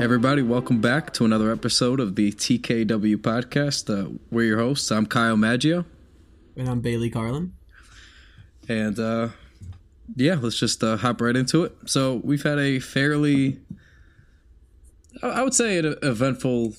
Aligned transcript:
Everybody, 0.00 0.40
welcome 0.42 0.80
back 0.80 1.12
to 1.14 1.24
another 1.26 1.52
episode 1.52 2.00
of 2.00 2.14
the 2.16 2.32
TKW 2.32 3.16
podcast. 3.16 3.90
Uh, 3.90 4.10
we're 4.30 4.44
your 4.46 4.58
hosts. 4.58 4.90
I'm 4.90 5.04
Kyle 5.04 5.36
Maggio, 5.36 5.84
And 6.56 6.68
I'm 6.68 6.80
Bailey 6.80 7.10
Carlin. 7.10 7.52
and 8.68 8.98
uh, 8.98 9.28
yeah, 10.16 10.36
let's 10.40 10.58
just 10.58 10.82
uh, 10.82 10.96
hop 10.96 11.20
right 11.20 11.36
into 11.36 11.64
it. 11.64 11.74
So 11.86 12.20
we've 12.24 12.42
had 12.42 12.58
a 12.58 12.78
fairly, 12.78 13.58
I 15.22 15.42
would 15.42 15.54
say, 15.54 15.78
an 15.78 15.96
eventful 16.02 16.74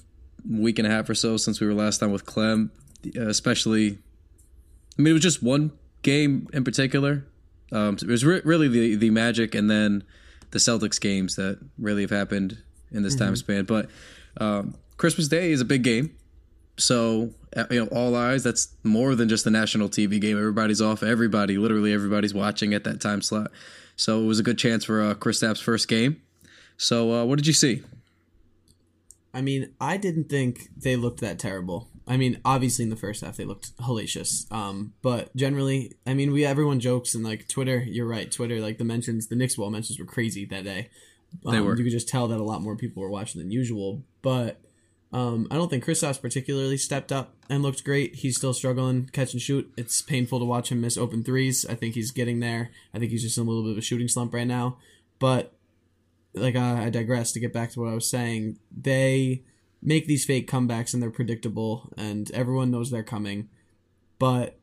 week 0.49 0.79
and 0.79 0.87
a 0.87 0.91
half 0.91 1.07
or 1.09 1.13
so 1.15 1.37
since 1.37 1.59
we 1.61 1.67
were 1.67 1.73
last 1.75 1.99
time 1.99 2.11
with 2.11 2.25
Clem. 2.25 2.71
uh, 3.15 3.27
Especially, 3.27 3.99
I 4.97 5.01
mean, 5.01 5.11
it 5.11 5.13
was 5.13 5.21
just 5.21 5.43
one 5.43 5.71
game 6.01 6.47
in 6.53 6.63
particular. 6.63 7.25
Um, 7.71 7.95
it 8.01 8.07
was 8.07 8.25
re- 8.25 8.41
really 8.43 8.67
the 8.67 8.95
the 8.95 9.11
Magic 9.11 9.53
and 9.55 9.69
then 9.69 10.03
the 10.49 10.59
Celtics 10.59 10.99
games 10.99 11.35
that 11.35 11.59
really 11.77 12.01
have 12.01 12.09
happened 12.09 12.57
in 12.91 13.03
this 13.03 13.15
time 13.15 13.35
span. 13.35 13.65
But 13.65 13.89
um, 14.37 14.75
Christmas 14.97 15.27
Day 15.27 15.51
is 15.51 15.61
a 15.61 15.65
big 15.65 15.83
game, 15.83 16.15
so 16.77 17.31
uh, 17.55 17.65
you 17.69 17.83
know 17.83 17.87
all 17.87 18.15
eyes. 18.15 18.43
That's 18.43 18.69
more 18.83 19.15
than 19.15 19.29
just 19.29 19.45
a 19.45 19.49
national 19.49 19.89
TV 19.89 20.19
game. 20.19 20.37
Everybody's 20.37 20.81
off. 20.81 21.03
Everybody, 21.03 21.57
literally 21.57 21.93
everybody's 21.93 22.33
watching 22.33 22.73
at 22.73 22.83
that 22.83 23.01
time 23.01 23.21
slot. 23.21 23.51
So 23.95 24.23
it 24.23 24.25
was 24.25 24.39
a 24.39 24.43
good 24.43 24.57
chance 24.57 24.85
for 24.85 25.01
uh, 25.01 25.13
Kristaps' 25.13 25.61
first 25.61 25.87
game. 25.87 26.21
So 26.77 27.11
uh, 27.13 27.25
what 27.25 27.35
did 27.35 27.47
you 27.47 27.53
see? 27.53 27.83
I 29.33 29.41
mean, 29.41 29.73
I 29.79 29.97
didn't 29.97 30.25
think 30.25 30.69
they 30.75 30.95
looked 30.95 31.21
that 31.21 31.39
terrible. 31.39 31.87
I 32.07 32.17
mean, 32.17 32.39
obviously 32.43 32.83
in 32.83 32.89
the 32.89 32.95
first 32.95 33.23
half 33.23 33.37
they 33.37 33.45
looked 33.45 33.77
hellacious. 33.77 34.51
Um, 34.51 34.93
but 35.01 35.33
generally, 35.35 35.93
I 36.05 36.13
mean, 36.13 36.31
we 36.31 36.45
everyone 36.45 36.79
jokes 36.79 37.13
and 37.13 37.23
like 37.23 37.47
Twitter. 37.47 37.77
You're 37.77 38.07
right, 38.07 38.31
Twitter. 38.31 38.59
Like 38.59 38.77
the 38.77 38.83
mentions, 38.83 39.27
the 39.27 39.35
Knicks 39.35 39.57
wall 39.57 39.69
mentions 39.69 39.99
were 39.99 40.05
crazy 40.05 40.45
that 40.45 40.63
day. 40.63 40.89
Um, 41.45 41.53
They 41.53 41.61
were. 41.61 41.77
You 41.77 41.83
could 41.83 41.91
just 41.91 42.09
tell 42.09 42.27
that 42.27 42.39
a 42.39 42.43
lot 42.43 42.61
more 42.61 42.75
people 42.75 43.01
were 43.01 43.09
watching 43.09 43.41
than 43.41 43.51
usual. 43.51 44.03
But 44.21 44.61
um, 45.13 45.47
I 45.51 45.55
don't 45.55 45.69
think 45.69 45.83
Kristaps 45.83 46.21
particularly 46.21 46.77
stepped 46.77 47.11
up 47.11 47.35
and 47.49 47.61
looked 47.63 47.83
great. 47.83 48.15
He's 48.15 48.37
still 48.37 48.53
struggling 48.53 49.07
catch 49.07 49.33
and 49.33 49.41
shoot. 49.41 49.71
It's 49.77 50.01
painful 50.01 50.39
to 50.39 50.45
watch 50.45 50.71
him 50.71 50.81
miss 50.81 50.97
open 50.97 51.23
threes. 51.23 51.65
I 51.69 51.75
think 51.75 51.95
he's 51.95 52.11
getting 52.11 52.39
there. 52.39 52.71
I 52.93 52.99
think 52.99 53.11
he's 53.11 53.23
just 53.23 53.37
in 53.37 53.45
a 53.45 53.47
little 53.47 53.63
bit 53.63 53.73
of 53.73 53.77
a 53.77 53.81
shooting 53.81 54.07
slump 54.07 54.33
right 54.33 54.47
now. 54.47 54.77
But 55.19 55.53
like 56.33 56.55
uh, 56.55 56.75
I 56.79 56.89
digress 56.89 57.31
to 57.33 57.39
get 57.39 57.53
back 57.53 57.71
to 57.71 57.81
what 57.81 57.89
I 57.89 57.93
was 57.93 58.09
saying. 58.09 58.59
They 58.75 59.43
make 59.81 60.05
these 60.05 60.25
fake 60.25 60.49
comebacks 60.49 60.93
and 60.93 61.01
they're 61.01 61.09
predictable 61.09 61.91
and 61.97 62.31
everyone 62.31 62.71
knows 62.71 62.89
they're 62.89 63.03
coming, 63.03 63.49
but 64.19 64.59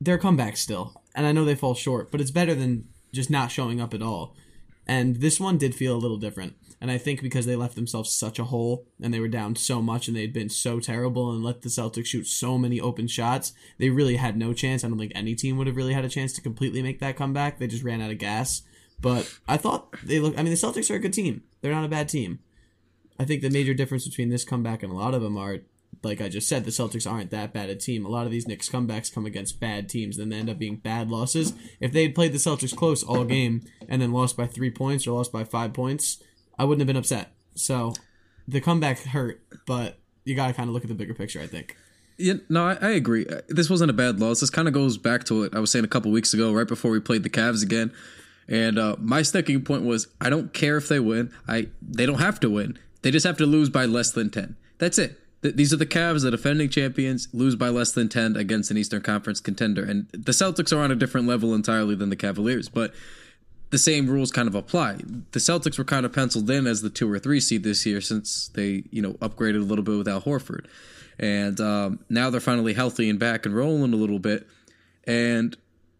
they're 0.00 0.18
comebacks 0.18 0.58
still. 0.58 1.02
And 1.14 1.26
I 1.26 1.32
know 1.32 1.44
they 1.44 1.54
fall 1.54 1.74
short, 1.74 2.10
but 2.10 2.20
it's 2.20 2.30
better 2.30 2.54
than 2.54 2.88
just 3.12 3.28
not 3.28 3.50
showing 3.50 3.80
up 3.80 3.92
at 3.92 4.02
all. 4.02 4.34
And 4.86 5.16
this 5.16 5.38
one 5.38 5.58
did 5.58 5.74
feel 5.74 5.94
a 5.94 5.98
little 5.98 6.16
different. 6.16 6.54
And 6.80 6.90
I 6.90 6.98
think 6.98 7.22
because 7.22 7.46
they 7.46 7.54
left 7.54 7.76
themselves 7.76 8.10
such 8.10 8.40
a 8.40 8.44
hole 8.44 8.86
and 9.00 9.14
they 9.14 9.20
were 9.20 9.28
down 9.28 9.54
so 9.54 9.80
much 9.80 10.08
and 10.08 10.16
they'd 10.16 10.32
been 10.32 10.48
so 10.48 10.80
terrible 10.80 11.30
and 11.30 11.44
let 11.44 11.62
the 11.62 11.68
Celtics 11.68 12.06
shoot 12.06 12.26
so 12.26 12.58
many 12.58 12.80
open 12.80 13.06
shots, 13.06 13.52
they 13.78 13.90
really 13.90 14.16
had 14.16 14.36
no 14.36 14.52
chance. 14.52 14.82
I 14.82 14.88
don't 14.88 14.98
think 14.98 15.12
any 15.14 15.36
team 15.36 15.56
would 15.56 15.68
have 15.68 15.76
really 15.76 15.92
had 15.92 16.04
a 16.04 16.08
chance 16.08 16.32
to 16.32 16.40
completely 16.40 16.82
make 16.82 16.98
that 16.98 17.16
comeback. 17.16 17.58
They 17.58 17.68
just 17.68 17.84
ran 17.84 18.02
out 18.02 18.10
of 18.10 18.18
gas. 18.18 18.62
But 19.00 19.32
I 19.46 19.56
thought 19.56 19.94
they 20.04 20.18
look. 20.18 20.36
I 20.38 20.42
mean, 20.42 20.52
the 20.52 20.58
Celtics 20.58 20.90
are 20.90 20.96
a 20.96 21.00
good 21.00 21.12
team. 21.12 21.42
They're 21.60 21.72
not 21.72 21.84
a 21.84 21.88
bad 21.88 22.08
team. 22.08 22.40
I 23.18 23.24
think 23.24 23.42
the 23.42 23.50
major 23.50 23.74
difference 23.74 24.06
between 24.06 24.30
this 24.30 24.44
comeback 24.44 24.82
and 24.82 24.90
a 24.90 24.96
lot 24.96 25.14
of 25.14 25.22
them 25.22 25.36
are, 25.36 25.58
like 26.02 26.20
I 26.20 26.28
just 26.28 26.48
said, 26.48 26.64
the 26.64 26.70
Celtics 26.70 27.10
aren't 27.10 27.30
that 27.30 27.52
bad 27.52 27.70
a 27.70 27.76
team. 27.76 28.04
A 28.04 28.08
lot 28.08 28.26
of 28.26 28.32
these 28.32 28.48
Knicks 28.48 28.68
comebacks 28.68 29.12
come 29.12 29.26
against 29.26 29.60
bad 29.60 29.88
teams, 29.88 30.16
then 30.16 30.28
they 30.28 30.36
end 30.36 30.50
up 30.50 30.58
being 30.58 30.76
bad 30.76 31.08
losses. 31.08 31.52
If 31.80 31.92
they 31.92 32.02
had 32.02 32.14
played 32.14 32.32
the 32.32 32.38
Celtics 32.38 32.74
close 32.74 33.02
all 33.02 33.24
game 33.24 33.62
and 33.88 34.02
then 34.02 34.12
lost 34.12 34.36
by 34.36 34.46
three 34.46 34.70
points 34.70 35.06
or 35.06 35.12
lost 35.12 35.32
by 35.32 35.44
five 35.44 35.72
points, 35.72 36.22
I 36.58 36.64
wouldn't 36.64 36.80
have 36.80 36.86
been 36.86 36.96
upset. 36.96 37.32
So 37.54 37.92
the 38.48 38.60
comeback 38.60 38.98
hurt, 39.00 39.40
but 39.66 39.98
you 40.24 40.34
got 40.34 40.48
to 40.48 40.52
kind 40.52 40.68
of 40.68 40.74
look 40.74 40.82
at 40.82 40.88
the 40.88 40.94
bigger 40.94 41.14
picture. 41.14 41.40
I 41.40 41.46
think. 41.46 41.76
Yeah, 42.18 42.34
no, 42.48 42.66
I, 42.66 42.74
I 42.80 42.90
agree. 42.90 43.26
Uh, 43.26 43.40
This 43.48 43.70
wasn't 43.70 43.90
a 43.90 43.94
bad 43.94 44.20
loss. 44.20 44.40
This 44.40 44.50
kind 44.50 44.68
of 44.68 44.74
goes 44.74 44.98
back 44.98 45.24
to 45.24 45.40
what 45.40 45.56
I 45.56 45.60
was 45.60 45.70
saying 45.70 45.84
a 45.84 45.88
couple 45.88 46.10
weeks 46.12 46.34
ago, 46.34 46.52
right 46.52 46.68
before 46.68 46.90
we 46.90 47.00
played 47.00 47.22
the 47.22 47.30
Cavs 47.30 47.62
again. 47.62 47.92
And 48.48 48.78
uh, 48.78 48.96
my 48.98 49.22
sticking 49.22 49.62
point 49.62 49.84
was, 49.84 50.08
I 50.20 50.28
don't 50.30 50.52
care 50.52 50.76
if 50.76 50.88
they 50.88 51.00
win. 51.00 51.32
I 51.48 51.68
they 51.80 52.06
don't 52.06 52.20
have 52.20 52.40
to 52.40 52.50
win. 52.50 52.78
They 53.02 53.10
just 53.10 53.26
have 53.26 53.38
to 53.38 53.46
lose 53.46 53.70
by 53.70 53.86
less 53.86 54.10
than 54.10 54.30
ten. 54.30 54.56
That's 54.78 54.98
it. 54.98 55.18
Th- 55.42 55.54
these 55.54 55.72
are 55.72 55.76
the 55.76 55.86
Cavs, 55.86 56.22
the 56.22 56.30
defending 56.30 56.68
champions, 56.68 57.28
lose 57.32 57.56
by 57.56 57.68
less 57.68 57.92
than 57.92 58.08
ten 58.08 58.36
against 58.36 58.70
an 58.70 58.78
Eastern 58.78 59.02
Conference 59.02 59.40
contender. 59.40 59.84
And 59.84 60.08
the 60.12 60.32
Celtics 60.32 60.76
are 60.76 60.80
on 60.80 60.90
a 60.90 60.96
different 60.96 61.26
level 61.26 61.54
entirely 61.54 61.94
than 61.94 62.10
the 62.10 62.16
Cavaliers, 62.16 62.68
but 62.68 62.94
the 63.70 63.78
same 63.78 64.06
rules 64.08 64.30
kind 64.30 64.48
of 64.48 64.54
apply. 64.54 64.96
The 65.32 65.38
Celtics 65.38 65.78
were 65.78 65.84
kind 65.84 66.04
of 66.04 66.12
penciled 66.12 66.50
in 66.50 66.66
as 66.66 66.82
the 66.82 66.90
two 66.90 67.10
or 67.10 67.18
three 67.18 67.40
seed 67.40 67.62
this 67.62 67.86
year 67.86 68.00
since 68.00 68.48
they, 68.54 68.84
you 68.90 69.00
know, 69.00 69.14
upgraded 69.14 69.62
a 69.62 69.64
little 69.64 69.84
bit 69.84 69.96
with 69.96 70.08
Al 70.08 70.20
Horford, 70.20 70.66
and 71.18 71.60
um, 71.60 71.98
now 72.08 72.28
they're 72.30 72.40
finally 72.40 72.74
healthy 72.74 73.08
and 73.08 73.18
back 73.18 73.46
and 73.46 73.56
rolling 73.56 73.92
a 73.92 73.96
little 73.96 74.18
bit. 74.18 74.46
And 75.04 75.56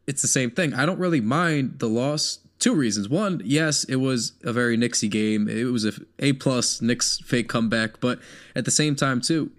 it's 0.07 0.23
the 0.23 0.29
same 0.29 0.51
thing. 0.51 0.75
I 0.75 0.85
don't 0.85 0.99
really 0.99 1.21
mind 1.21 1.79
the 1.79 1.89
loss. 1.89 2.39
Two 2.63 2.77
reasons. 2.77 3.09
One, 3.09 3.43
yes, 3.45 3.83
it 3.83 3.97
was 3.97 4.35
a 4.45 4.53
very 4.53 4.79
Knicksy 4.79 5.11
game. 5.11 5.49
It 5.49 5.65
was 5.65 5.85
a 5.85 5.93
A 6.21 6.33
plus 6.35 6.81
Knicks 6.81 7.19
fake 7.19 7.49
comeback, 7.49 7.99
but 7.99 8.21
at 8.55 8.65
the 8.65 8.71
same 8.71 8.95
time 8.95 9.21
too, 9.21 9.51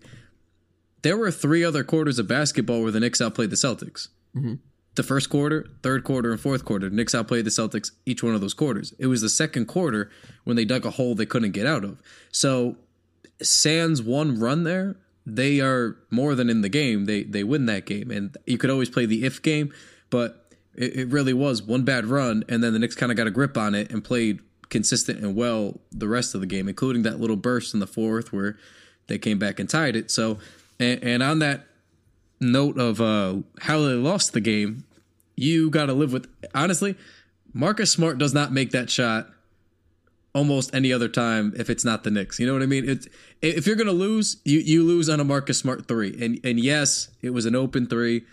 there 1.02 1.18
were 1.18 1.30
three 1.30 1.66
other 1.66 1.84
quarters 1.84 2.18
of 2.18 2.30
basketball 2.30 2.82
where 2.82 2.94
the 2.94 3.02
Knicks 3.02 3.20
outplayed 3.20 3.50
the 3.50 3.58
Celtics 3.58 4.08
mm-hmm. 4.34 4.54
the 4.96 5.04
first 5.04 5.30
quarter, 5.30 5.68
third 5.82 6.06
quarter, 6.06 6.32
and 6.32 6.40
fourth 6.40 6.64
quarter. 6.64 6.90
Knicks 6.90 7.14
outplayed 7.14 7.44
the 7.44 7.50
Celtics 7.52 7.92
each 8.06 8.24
one 8.24 8.36
of 8.36 8.40
those 8.40 8.54
quarters. 8.54 8.94
It 8.98 9.08
was 9.08 9.20
the 9.20 9.28
second 9.28 9.66
quarter 9.66 10.10
when 10.46 10.56
they 10.56 10.64
dug 10.64 10.86
a 10.86 10.92
hole 10.92 11.14
they 11.14 11.26
couldn't 11.26 11.52
get 11.52 11.66
out 11.66 11.84
of. 11.84 12.02
So, 12.32 12.78
sans 13.42 14.02
one 14.02 14.40
run 14.40 14.64
there, 14.64 14.96
they 15.26 15.60
are 15.60 15.98
more 16.10 16.36
than 16.36 16.50
in 16.50 16.62
the 16.62 16.70
game. 16.70 17.04
They 17.04 17.24
they 17.24 17.44
win 17.44 17.66
that 17.66 17.86
game, 17.86 18.12
and 18.12 18.38
you 18.46 18.58
could 18.58 18.70
always 18.70 18.90
play 18.90 19.06
the 19.06 19.26
if 19.26 19.42
game, 19.42 19.74
but 20.10 20.43
it, 20.76 20.96
it 20.96 21.08
really 21.10 21.34
was 21.34 21.62
one 21.62 21.84
bad 21.84 22.06
run, 22.06 22.44
and 22.50 22.64
then 22.64 22.74
the 22.74 22.80
Knicks 22.80 22.96
kind 22.96 23.12
of 23.12 23.18
got 23.18 23.28
a 23.28 23.32
grip 23.32 23.58
on 23.58 23.76
it 23.76 23.92
and 23.92 24.04
played 24.04 24.40
consistent 24.70 25.20
and 25.20 25.36
well 25.36 25.80
the 25.92 26.08
rest 26.08 26.34
of 26.34 26.42
the 26.42 26.48
game, 26.48 26.68
including 26.68 27.04
that 27.04 27.20
little 27.20 27.36
burst 27.36 27.74
in 27.74 27.80
the 27.80 27.88
fourth 27.88 28.34
where 28.34 28.58
they 29.08 29.18
came 29.18 29.38
back 29.38 29.60
and 29.60 29.70
tied 29.70 29.96
it. 29.96 30.10
So, 30.10 30.40
and, 30.80 31.04
and 31.04 31.24
on 31.24 31.40
that 31.40 31.68
note 32.40 32.78
of 32.80 33.00
uh, 33.00 33.38
how 33.62 33.82
they 33.82 33.94
lost 33.94 34.34
the 34.34 34.42
game, 34.42 34.84
you 35.36 35.70
got 35.70 35.88
to 35.88 35.94
live 35.94 36.14
with. 36.14 36.28
Honestly, 36.54 36.96
Marcus 37.54 37.92
Smart 37.92 38.18
does 38.18 38.34
not 38.34 38.52
make 38.52 38.72
that 38.72 38.90
shot 38.90 39.30
almost 40.34 40.74
any 40.74 40.92
other 40.92 41.08
time 41.08 41.54
if 41.56 41.70
it's 41.70 41.86
not 41.86 42.04
the 42.04 42.12
Knicks. 42.12 42.40
You 42.40 42.48
know 42.48 42.54
what 42.54 42.64
I 42.64 42.68
mean? 42.68 42.88
It's 42.90 43.08
if 43.42 43.68
you're 43.68 43.76
gonna 43.76 43.92
lose, 43.92 44.38
you 44.44 44.60
you 44.60 44.84
lose 44.84 45.10
on 45.10 45.20
a 45.20 45.24
Marcus 45.24 45.58
Smart 45.58 45.88
three, 45.88 46.18
and 46.20 46.40
and 46.44 46.60
yes, 46.60 47.10
it 47.22 47.32
was 47.32 47.46
an 47.46 47.56
open 47.56 47.88
three. 47.88 48.24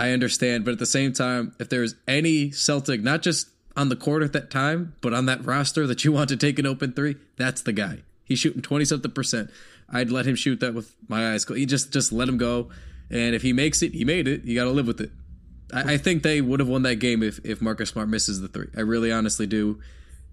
I 0.00 0.10
understand, 0.12 0.64
but 0.64 0.72
at 0.72 0.78
the 0.78 0.86
same 0.86 1.12
time, 1.12 1.54
if 1.58 1.68
there's 1.68 1.94
any 2.08 2.50
Celtic, 2.50 3.02
not 3.02 3.22
just 3.22 3.48
on 3.76 3.88
the 3.88 3.96
court 3.96 4.22
at 4.22 4.32
that 4.32 4.50
time, 4.50 4.94
but 5.00 5.12
on 5.14 5.26
that 5.26 5.44
roster 5.44 5.86
that 5.86 6.04
you 6.04 6.12
want 6.12 6.28
to 6.30 6.36
take 6.36 6.58
an 6.58 6.66
open 6.66 6.92
three, 6.92 7.16
that's 7.36 7.62
the 7.62 7.72
guy. 7.72 7.98
He's 8.24 8.38
shooting 8.38 8.62
twenty 8.62 8.84
something 8.84 9.10
percent. 9.10 9.50
I'd 9.88 10.10
let 10.10 10.26
him 10.26 10.36
shoot 10.36 10.60
that 10.60 10.74
with 10.74 10.94
my 11.08 11.32
eyes 11.32 11.44
closed. 11.44 11.58
He 11.58 11.66
just 11.66 11.92
just 11.92 12.12
let 12.12 12.28
him 12.28 12.38
go, 12.38 12.70
and 13.10 13.34
if 13.34 13.42
he 13.42 13.52
makes 13.52 13.82
it, 13.82 13.92
he 13.92 14.04
made 14.04 14.26
it. 14.28 14.44
You 14.44 14.54
got 14.54 14.64
to 14.64 14.70
live 14.70 14.86
with 14.86 15.00
it. 15.00 15.10
I, 15.72 15.94
I 15.94 15.96
think 15.98 16.22
they 16.22 16.40
would 16.40 16.60
have 16.60 16.68
won 16.68 16.82
that 16.82 16.96
game 16.96 17.22
if 17.22 17.38
if 17.44 17.60
Marcus 17.60 17.90
Smart 17.90 18.08
misses 18.08 18.40
the 18.40 18.48
three. 18.48 18.68
I 18.76 18.80
really 18.80 19.10
honestly 19.12 19.46
do, 19.46 19.80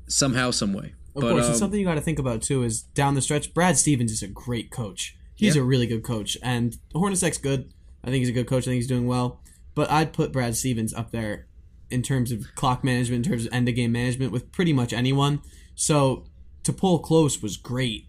somehow, 0.08 0.52
some 0.52 0.74
way. 0.74 0.94
Of 1.16 1.22
but 1.24 1.32
course, 1.32 1.46
and 1.46 1.54
um, 1.54 1.60
something 1.60 1.80
you 1.80 1.86
got 1.86 1.96
to 1.96 2.02
think 2.02 2.20
about 2.20 2.42
too 2.44 2.64
is 2.64 2.84
down 2.84 3.16
the 3.16 3.22
stretch. 3.22 3.54
Brad 3.54 3.78
Stevens 3.78 4.12
is 4.12 4.22
a 4.22 4.28
great 4.28 4.70
coach. 4.70 5.16
He's 5.36 5.56
Yeah. 5.56 5.62
a 5.62 5.66
really 5.66 5.88
good 5.88 6.04
coach, 6.04 6.38
and 6.44 6.78
Hornacek's 6.94 7.38
good. 7.40 7.72
I 8.04 8.08
think 8.08 8.20
he's 8.22 8.30
a 8.30 8.34
good 8.34 8.48
coach. 8.48 8.64
I 8.64 8.66
think 8.72 8.76
he's 8.76 8.88
doing 8.88 9.08
well. 9.08 9.42
But 9.78 9.92
I'd 9.92 10.12
put 10.12 10.32
Brad 10.32 10.56
Stevens 10.56 10.92
up 10.92 11.12
there 11.12 11.46
in 11.92 12.02
terms 12.02 12.32
of 12.32 12.56
clock 12.56 12.84
management, 12.84 13.28
in 13.28 13.32
terms 13.32 13.46
of 13.46 13.54
end 13.54 13.70
of 13.70 13.76
game 13.76 13.92
management 13.92 14.32
with 14.32 14.52
pretty 14.52 14.74
much 14.74 14.92
anyone. 14.92 15.40
So 15.76 16.26
to 16.64 16.74
pull 16.74 16.98
close 16.98 17.44
was 17.44 17.58
great. 17.58 18.08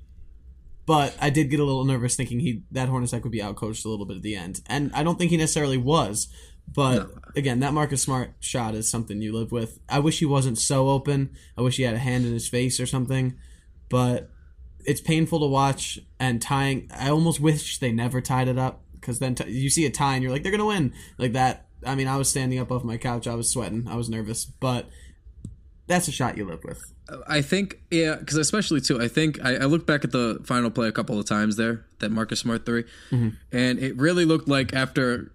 But 0.86 1.14
I 1.20 1.28
did 1.28 1.50
get 1.50 1.60
a 1.60 1.64
little 1.64 1.84
nervous 1.84 2.16
thinking 2.16 2.40
he 2.40 2.62
that 2.70 2.88
Hornacek 2.88 3.22
would 3.22 3.32
be 3.32 3.40
outcoached 3.40 3.84
a 3.84 3.88
little 3.90 4.06
bit 4.06 4.16
at 4.16 4.22
the 4.22 4.34
end, 4.34 4.62
and 4.66 4.90
I 4.94 5.02
don't 5.02 5.18
think 5.18 5.30
he 5.30 5.36
necessarily 5.36 5.76
was. 5.76 6.28
But 6.66 7.10
again, 7.36 7.60
that 7.60 7.74
Marcus 7.74 8.00
Smart 8.00 8.32
shot 8.40 8.74
is 8.74 8.88
something 8.88 9.20
you 9.20 9.34
live 9.34 9.52
with. 9.52 9.78
I 9.90 9.98
wish 9.98 10.20
he 10.20 10.24
wasn't 10.24 10.56
so 10.56 10.88
open. 10.88 11.36
I 11.58 11.60
wish 11.60 11.76
he 11.76 11.82
had 11.82 11.94
a 11.94 11.98
hand 11.98 12.24
in 12.24 12.32
his 12.32 12.48
face 12.48 12.80
or 12.80 12.86
something. 12.86 13.36
But 13.90 14.30
it's 14.86 15.02
painful 15.02 15.40
to 15.40 15.46
watch 15.46 15.98
and 16.18 16.40
tying. 16.40 16.90
I 16.94 17.10
almost 17.10 17.40
wish 17.40 17.76
they 17.76 17.92
never 17.92 18.22
tied 18.22 18.48
it 18.48 18.56
up 18.56 18.84
because 19.08 19.20
then 19.20 19.34
t- 19.34 19.50
you 19.50 19.70
see 19.70 19.86
a 19.86 19.90
tie 19.90 20.14
and 20.14 20.22
you're 20.22 20.30
like 20.30 20.42
they're 20.42 20.52
gonna 20.52 20.66
win 20.66 20.92
like 21.16 21.32
that. 21.32 21.64
I 21.86 21.94
mean, 21.94 22.08
I 22.08 22.18
was 22.18 22.28
standing 22.28 22.58
up 22.58 22.70
off 22.70 22.84
my 22.84 22.98
couch, 22.98 23.26
I 23.26 23.34
was 23.34 23.50
sweating, 23.50 23.88
I 23.88 23.96
was 23.96 24.10
nervous, 24.10 24.44
but 24.44 24.86
that's 25.86 26.08
a 26.08 26.12
shot 26.12 26.36
you 26.36 26.44
live 26.44 26.62
with. 26.62 26.92
I 27.26 27.40
think, 27.40 27.80
yeah, 27.90 28.16
because 28.16 28.36
especially 28.36 28.82
too, 28.82 29.00
I 29.00 29.08
think 29.08 29.42
I, 29.42 29.54
I 29.54 29.64
looked 29.64 29.86
back 29.86 30.04
at 30.04 30.12
the 30.12 30.40
final 30.44 30.70
play 30.70 30.88
a 30.88 30.92
couple 30.92 31.18
of 31.18 31.24
times 31.24 31.56
there, 31.56 31.86
that 32.00 32.10
Marcus 32.10 32.40
Smart 32.40 32.66
3 32.66 32.84
and 33.50 33.78
it 33.78 33.96
really 33.96 34.26
looked 34.26 34.46
like 34.46 34.74
after, 34.74 35.32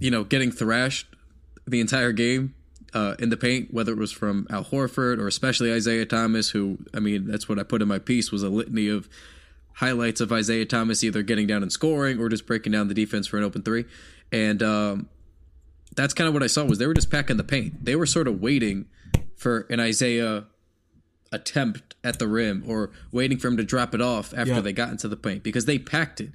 you 0.00 0.10
know, 0.10 0.24
getting 0.24 0.50
thrashed 0.50 1.06
the 1.68 1.78
entire 1.78 2.10
game 2.10 2.54
uh, 2.92 3.14
in 3.20 3.28
the 3.28 3.36
paint, 3.36 3.72
whether 3.72 3.92
it 3.92 3.98
was 3.98 4.10
from 4.10 4.48
Al 4.50 4.64
Horford 4.64 5.18
or 5.18 5.28
especially 5.28 5.72
Isaiah 5.72 6.06
Thomas, 6.06 6.50
who, 6.50 6.78
I 6.92 6.98
mean, 6.98 7.26
that's 7.26 7.48
what 7.48 7.60
I 7.60 7.62
put 7.62 7.82
in 7.82 7.86
my 7.86 8.00
piece 8.00 8.32
was 8.32 8.42
a 8.42 8.48
litany 8.48 8.88
of 8.88 9.08
highlights 9.74 10.20
of 10.20 10.30
Isaiah 10.32 10.66
Thomas 10.66 11.02
either 11.04 11.22
getting 11.22 11.46
down 11.46 11.62
and 11.62 11.72
scoring 11.72 12.18
or 12.20 12.28
just 12.28 12.46
breaking 12.46 12.72
down 12.72 12.88
the 12.88 12.94
defense 12.94 13.26
for 13.26 13.38
an 13.38 13.44
open 13.44 13.62
three. 13.62 13.84
And 14.32 14.62
um, 14.62 15.08
that's 15.96 16.14
kind 16.14 16.28
of 16.28 16.34
what 16.34 16.42
I 16.42 16.46
saw 16.48 16.64
was 16.64 16.78
they 16.78 16.86
were 16.86 16.94
just 16.94 17.10
packing 17.10 17.36
the 17.36 17.44
paint. 17.44 17.84
They 17.84 17.96
were 17.96 18.06
sort 18.06 18.28
of 18.28 18.40
waiting 18.40 18.86
for 19.36 19.66
an 19.70 19.80
Isaiah 19.80 20.44
attempt 21.32 21.94
at 22.02 22.18
the 22.18 22.26
rim 22.26 22.64
or 22.66 22.90
waiting 23.12 23.38
for 23.38 23.48
him 23.48 23.56
to 23.56 23.64
drop 23.64 23.94
it 23.94 24.00
off 24.00 24.34
after 24.36 24.54
Yeah. 24.54 24.60
they 24.60 24.72
got 24.72 24.90
into 24.90 25.08
the 25.08 25.16
paint 25.16 25.42
because 25.42 25.64
they 25.64 25.78
packed 25.78 26.20
it. 26.20 26.30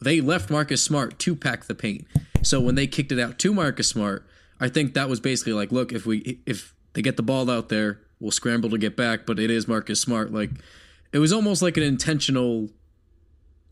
They 0.00 0.20
left 0.20 0.50
Marcus 0.50 0.82
Smart 0.82 1.18
to 1.20 1.34
pack 1.34 1.64
the 1.64 1.74
paint. 1.74 2.06
So 2.42 2.60
when 2.60 2.74
they 2.74 2.86
kicked 2.86 3.10
it 3.10 3.18
out 3.18 3.38
to 3.40 3.54
Marcus 3.54 3.88
Smart, 3.88 4.26
I 4.60 4.68
think 4.68 4.94
that 4.94 5.08
was 5.08 5.18
basically 5.18 5.54
like, 5.54 5.72
look, 5.72 5.92
if 5.92 6.04
we 6.04 6.40
if 6.46 6.74
they 6.92 7.00
get 7.02 7.16
the 7.16 7.22
ball 7.22 7.50
out 7.50 7.70
there, 7.70 8.00
we'll 8.20 8.30
scramble 8.30 8.68
to 8.70 8.78
get 8.78 8.96
back, 8.96 9.24
but 9.26 9.38
it 9.38 9.50
is 9.50 9.66
Marcus 9.66 10.00
Smart. 10.00 10.32
Like 10.32 10.50
it 11.14 11.18
was 11.18 11.32
almost 11.32 11.62
like 11.62 11.76
an 11.76 11.84
intentional 11.84 12.68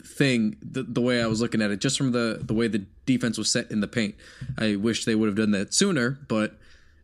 thing 0.02 0.56
the, 0.62 0.84
the 0.84 1.00
way 1.00 1.20
I 1.20 1.26
was 1.26 1.40
looking 1.40 1.60
at 1.60 1.72
it, 1.72 1.80
just 1.80 1.98
from 1.98 2.12
the 2.12 2.38
the 2.40 2.54
way 2.54 2.68
the 2.68 2.86
defense 3.04 3.36
was 3.36 3.50
set 3.50 3.70
in 3.70 3.80
the 3.80 3.88
paint. 3.88 4.14
I 4.56 4.76
wish 4.76 5.04
they 5.04 5.16
would 5.16 5.26
have 5.26 5.36
done 5.36 5.50
that 5.50 5.74
sooner, 5.74 6.20
but 6.28 6.58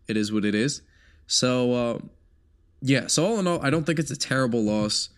it 0.06 0.16
is 0.16 0.32
what 0.32 0.44
it 0.44 0.54
is. 0.54 0.80
So 1.26 1.72
uh, 1.74 1.98
yeah, 2.80 3.08
so 3.08 3.26
all 3.26 3.38
in 3.40 3.48
all, 3.48 3.60
I 3.64 3.70
don't 3.70 3.84
think 3.84 3.98
it's 3.98 4.12
a 4.12 4.16
terrible 4.16 4.62
loss. 4.62 5.10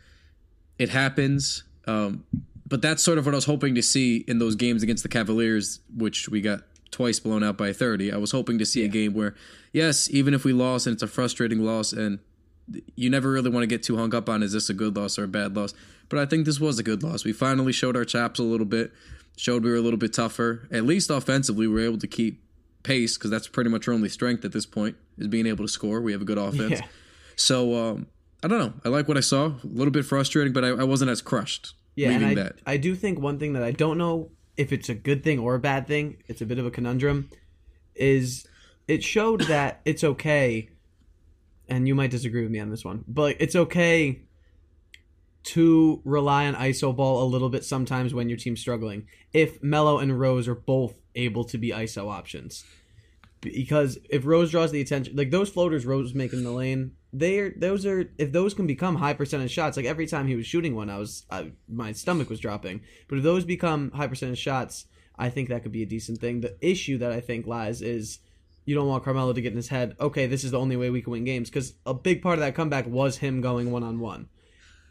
It 0.78 0.88
happens, 0.88 1.64
um, 1.87 2.25
but 2.66 2.81
that's 2.81 3.02
sort 3.02 3.19
of 3.19 3.26
what 3.26 3.34
I 3.34 3.37
was 3.37 3.44
hoping 3.44 3.75
to 3.75 3.82
see 3.82 4.25
in 4.26 4.38
those 4.38 4.55
games 4.55 4.82
against 4.82 5.02
the 5.02 5.11
Cavaliers, 5.11 5.81
which 5.94 6.31
we 6.31 6.40
got 6.40 6.61
twice 6.90 7.20
blown 7.20 7.44
out 7.44 7.58
by 7.58 7.75
30. 7.75 8.11
I 8.11 8.16
was 8.16 8.32
hoping 8.32 8.58
to 8.58 8.64
see 8.64 8.84
a 8.84 8.88
game 8.88 9.12
where, 9.12 9.34
yes, 9.73 10.08
even 10.11 10.32
if 10.32 10.44
we 10.44 10.55
lost 10.55 10.87
and 10.87 10.94
it's 10.94 11.02
a 11.02 11.06
frustrating 11.06 11.61
loss, 11.61 11.93
and 11.93 12.20
you 12.95 13.11
never 13.11 13.31
really 13.31 13.51
want 13.51 13.62
to 13.62 13.67
get 13.67 13.83
too 13.83 13.97
hung 13.97 14.15
up 14.15 14.29
on 14.29 14.43
is 14.43 14.53
this 14.53 14.71
a 14.71 14.75
good 14.75 14.97
loss 14.97 15.19
or 15.19 15.25
a 15.25 15.29
bad 15.29 15.57
loss. 15.57 15.75
But 16.09 16.19
I 16.19 16.27
think 16.27 16.47
this 16.47 16.61
was 16.61 16.79
a 16.79 16.83
good 16.83 17.03
loss. 17.03 17.25
We 17.25 17.33
finally 17.33 17.73
showed 17.73 17.97
our 17.97 18.05
chops 18.05 18.41
a 18.41 18.43
little 18.43 18.67
bit, 18.67 18.93
showed 19.37 19.65
we 19.65 19.71
were 19.71 19.77
a 19.77 19.81
little 19.81 19.99
bit 19.99 20.12
tougher. 20.12 20.69
At 20.71 20.85
least 20.85 21.11
offensively, 21.11 21.67
we 21.67 21.75
were 21.75 21.87
able 21.87 21.99
to 21.99 22.07
keep 22.07 22.43
pace 22.83 23.17
because 23.17 23.31
that's 23.31 23.49
pretty 23.49 23.71
much 23.71 23.87
our 23.89 23.95
only 23.95 24.09
strength 24.09 24.45
at 24.45 24.53
this 24.53 24.67
point 24.67 24.97
is 25.19 25.29
being 25.29 25.47
able 25.47 25.65
to 25.65 25.69
score. 25.69 26.01
We 26.01 26.12
have 26.12 26.23
a 26.23 26.25
good 26.25 26.39
offense. 26.39 26.81
Yeah. 26.81 26.87
So 27.37 27.75
um, 27.75 28.07
I 28.43 28.49
don't 28.49 28.59
know. 28.59 28.73
I 28.85 28.89
like 28.89 29.09
what 29.09 29.17
I 29.17 29.21
saw. 29.21 29.47
A 29.47 29.61
little 29.65 29.93
bit 29.93 30.05
frustrating, 30.05 30.53
but 30.53 30.65
I, 30.65 30.69
I 30.69 30.85
wasn't 30.85 31.11
as 31.11 31.23
crushed. 31.23 31.75
Yeah, 31.97 32.11
and 32.11 32.23
leaving 32.23 32.39
I, 32.39 32.43
that. 32.43 32.59
I 32.67 32.77
do 32.77 32.95
think 32.95 33.19
one 33.19 33.39
thing 33.39 33.53
that 33.55 33.62
I 33.62 33.73
don't 33.73 33.99
know 33.99 34.31
if 34.57 34.73
it's 34.73 34.89
a 34.89 34.95
good 34.95 35.23
thing 35.25 35.39
or 35.39 35.55
a 35.55 35.59
bad 35.59 35.87
thing, 35.87 36.23
it's 36.27 36.41
a 36.41 36.47
bit 36.47 36.59
of 36.59 36.67
a 36.67 36.71
conundrum, 36.71 37.31
is 37.95 38.47
it 38.89 39.03
showed 39.03 39.43
that 39.43 39.81
it's 39.85 40.05
okay, 40.05 40.69
and 41.70 41.87
you 41.87 41.94
might 41.94 42.11
disagree 42.11 42.43
with 42.43 42.50
me 42.50 42.58
on 42.58 42.69
this 42.69 42.84
one, 42.84 43.05
but 43.08 43.37
it's 43.38 43.56
okay 43.56 44.22
to 45.43 46.02
rely 46.05 46.46
on 46.46 46.55
ISO 46.55 46.94
ball 46.94 47.22
a 47.22 47.25
little 47.25 47.49
bit 47.49 47.64
sometimes 47.64 48.12
when 48.12 48.28
your 48.28 48.37
team's 48.37 48.61
struggling. 48.61 49.06
If 49.32 49.62
Melo 49.62 49.99
and 49.99 50.19
Rose 50.19 50.49
are 50.49 50.55
both 50.55 51.00
able 51.14 51.44
to 51.44 51.56
be 51.56 51.70
ISO 51.70 52.11
options. 52.11 52.64
Because 53.40 53.99
if 54.11 54.26
Rose 54.26 54.50
draws 54.50 54.70
the 54.70 54.82
attention, 54.82 55.17
like 55.17 55.31
those 55.31 55.49
floaters 55.49 55.87
Rose 55.87 56.02
was 56.02 56.14
making 56.14 56.40
in 56.40 56.44
the 56.44 56.50
lane, 56.50 56.93
they're 57.12 57.55
those 57.56 57.87
are 57.87 58.12
if 58.19 58.32
those 58.32 58.52
can 58.52 58.66
become 58.66 58.96
high 58.96 59.14
percentage 59.14 59.50
shots. 59.50 59.78
Like 59.78 59.87
every 59.87 60.06
time 60.06 60.26
he 60.26 60.37
was 60.37 60.46
shooting 60.46 60.75
one, 60.75 60.90
I 60.90 60.99
was 60.99 61.25
I, 61.31 61.52
my 61.66 61.93
stomach 61.93 62.28
was 62.28 62.38
dropping. 62.38 62.82
But 63.08 63.16
if 63.19 63.25
those 63.25 63.46
become 63.46 63.93
high 63.93 64.08
percentage 64.08 64.38
shots, 64.38 64.84
I 65.19 65.31
think 65.31 65.49
that 65.49 65.62
could 65.62 65.73
be 65.73 65.82
a 65.82 65.87
decent 65.87 66.19
thing. 66.19 66.43
The 66.43 66.56
issue 66.61 66.99
that 66.99 67.12
I 67.12 67.20
think 67.20 67.46
lies 67.46 67.81
is 67.81 68.19
you 68.65 68.75
don't 68.75 68.89
want 68.89 69.05
Carmelo 69.05 69.33
to 69.33 69.41
get 69.41 69.53
in 69.53 69.57
his 69.57 69.69
head. 69.69 69.97
Okay, 70.01 70.27
this 70.27 70.45
is 70.45 70.51
the 70.51 70.59
only 70.59 70.77
way 70.77 70.91
we 70.91 71.03
can 71.03 71.12
win 71.12 71.25
games 71.25 71.49
because 71.49 71.75
a 71.87 71.95
big 71.95 72.23
part 72.23 72.35
of 72.35 72.41
that 72.41 72.55
comeback 72.55 72.87
was 72.87 73.19
him 73.19 73.41
going 73.41 73.71
one 73.71 73.83
on 73.83 73.99
one, 74.01 74.29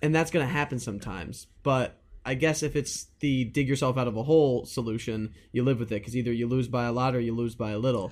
and 0.01 0.13
that's 0.13 0.31
going 0.31 0.45
to 0.45 0.51
happen 0.51 0.80
sometimes. 0.80 1.48
But 1.63 2.00
I 2.25 2.33
guess 2.33 2.63
if 2.63 2.75
it's 2.75 3.07
the 3.19 3.45
dig 3.45 3.68
yourself 3.68 3.98
out 3.98 4.07
of 4.07 4.18
a 4.18 4.24
hole 4.24 4.66
solution, 4.66 5.33
you 5.51 5.63
live 5.63 5.80
with 5.80 5.92
it 5.92 6.01
because 6.01 6.16
either 6.16 6.31
you 6.31 6.48
lose 6.48 6.68
by 6.68 6.86
a 6.86 6.92
lot 6.92 7.16
or 7.16 7.19
you 7.19 7.33
lose 7.33 7.56
by 7.56 7.71
a 7.71 7.80
little. 7.80 8.12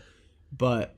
But 0.55 0.95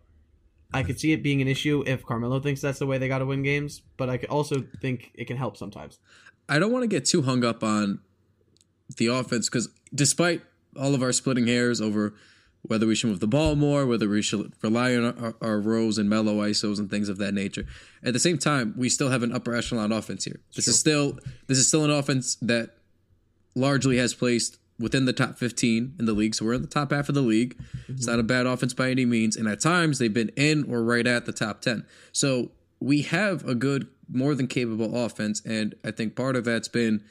I 0.74 0.84
could 0.84 1.00
see 1.00 1.12
it 1.14 1.24
being 1.24 1.42
an 1.42 1.48
issue 1.48 1.84
if 1.88 2.06
Carmelo 2.06 2.40
thinks 2.40 2.62
that's 2.62 2.80
the 2.80 2.86
way 2.86 2.98
they 2.98 3.08
got 3.08 3.20
to 3.20 3.26
win 3.26 3.44
games. 3.44 3.82
But 3.98 4.10
I 4.10 4.18
could 4.18 4.30
also 4.30 4.64
think 4.82 5.12
it 5.16 5.26
can 5.26 5.38
help 5.38 5.58
sometimes. 5.58 6.00
I 6.48 6.60
don't 6.60 6.72
want 6.72 6.84
to 6.84 6.88
get 6.88 7.06
too 7.06 7.24
hung 7.24 7.44
up 7.44 7.64
on 7.64 8.00
the 8.98 9.08
offense 9.08 9.50
because 9.50 9.70
despite 9.94 10.42
all 10.80 10.94
of 10.94 11.02
our 11.02 11.12
splitting 11.12 11.48
hairs 11.48 11.82
over 11.82 12.16
whether 12.64 12.86
we 12.86 12.96
should 12.96 13.10
move 13.10 13.20
the 13.20 13.28
ball 13.28 13.56
more, 13.56 13.86
whether 13.86 14.08
we 14.10 14.22
should 14.22 14.52
rely 14.62 14.96
on 14.96 15.18
our, 15.18 15.36
our 15.42 15.60
Rose 15.60 15.98
and 15.98 16.10
Melo 16.10 16.36
isos 16.36 16.78
and 16.78 16.90
things 16.90 17.10
of 17.10 17.18
that 17.18 17.34
nature, 17.34 17.66
at 18.04 18.14
the 18.14 18.20
same 18.20 18.38
time 18.38 18.74
we 18.78 18.90
still 18.90 19.10
have 19.10 19.24
an 19.24 19.34
upper 19.34 19.56
echelon 19.56 19.92
offense 19.92 20.26
here. 20.26 20.40
This 20.56 20.68
is 20.68 20.80
still 20.80 21.18
this 21.48 21.58
is 21.58 21.68
still 21.68 21.84
an 21.84 21.92
offense 21.92 22.36
that 22.42 22.72
largely 23.56 23.98
has 23.98 24.14
placed 24.14 24.58
within 24.80 25.06
the 25.06 25.14
top 25.14 25.38
15 25.38 25.96
in 26.00 26.06
the 26.06 26.14
league. 26.14 26.34
So 26.34 26.46
we're 26.46 26.54
in 26.54 26.62
the 26.62 26.68
top 26.68 26.92
half 26.92 27.10
of 27.10 27.16
the 27.16 27.22
league. 27.22 27.58
It's 27.88 28.06
mm-hmm. 28.06 28.12
not 28.12 28.20
a 28.20 28.24
bad 28.24 28.46
offense 28.46 28.74
by 28.74 28.90
any 28.90 29.06
means. 29.06 29.36
And 29.36 29.48
at 29.48 29.60
times 29.60 30.00
they've 30.00 30.14
been 30.14 30.32
in 30.36 30.64
or 30.72 30.82
right 30.82 31.06
at 31.06 31.26
the 31.26 31.34
top 31.34 31.62
10. 31.62 31.86
So 32.14 32.52
we 32.80 33.02
have 33.04 33.46
a 33.46 33.56
good, 33.56 33.88
more 34.10 34.34
than 34.36 34.48
capable 34.48 35.04
offense. 35.04 35.42
And 35.46 35.76
I 35.84 35.92
think 35.92 36.16
part 36.16 36.36
of 36.36 36.46
that's 36.46 36.70
been, 36.70 37.04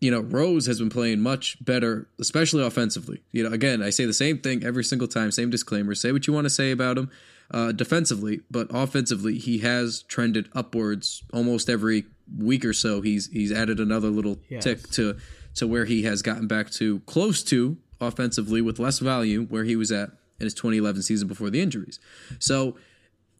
you 0.00 0.10
know, 0.10 0.20
Rose 0.20 0.66
has 0.66 0.78
been 0.78 0.90
playing 0.90 1.20
much 1.20 1.62
better, 1.64 2.08
especially 2.20 2.62
offensively. 2.64 3.22
You 3.32 3.44
know, 3.44 3.52
again, 3.52 3.82
I 3.82 3.90
say 3.90 4.04
the 4.04 4.12
same 4.12 4.38
thing 4.38 4.62
every 4.64 4.84
single 4.84 5.08
time, 5.08 5.30
same 5.30 5.50
disclaimer. 5.50 5.94
Say 5.94 6.12
what 6.12 6.26
you 6.26 6.32
want 6.32 6.44
to 6.44 6.50
say 6.50 6.70
about 6.70 6.98
him 6.98 7.10
uh, 7.50 7.72
defensively, 7.72 8.40
but 8.50 8.66
offensively, 8.70 9.38
he 9.38 9.58
has 9.58 10.02
trended 10.02 10.48
upwards 10.54 11.22
almost 11.32 11.70
every 11.70 12.04
week 12.38 12.64
or 12.64 12.72
so. 12.72 13.00
He's 13.00 13.28
he's 13.32 13.52
added 13.52 13.80
another 13.80 14.08
little 14.08 14.38
Yes. 14.48 14.64
tick 14.64 14.88
to 14.90 15.16
to 15.54 15.66
where 15.66 15.86
he 15.86 16.02
has 16.02 16.20
gotten 16.22 16.46
back 16.46 16.70
to 16.72 17.00
close 17.00 17.42
to 17.44 17.78
offensively 18.00 18.60
with 18.60 18.78
less 18.78 18.98
volume 18.98 19.46
where 19.46 19.64
he 19.64 19.76
was 19.76 19.90
at 19.90 20.10
in 20.38 20.44
his 20.44 20.52
2011 20.52 21.00
season 21.02 21.26
before 21.28 21.48
the 21.48 21.62
injuries. 21.62 21.98
So 22.38 22.76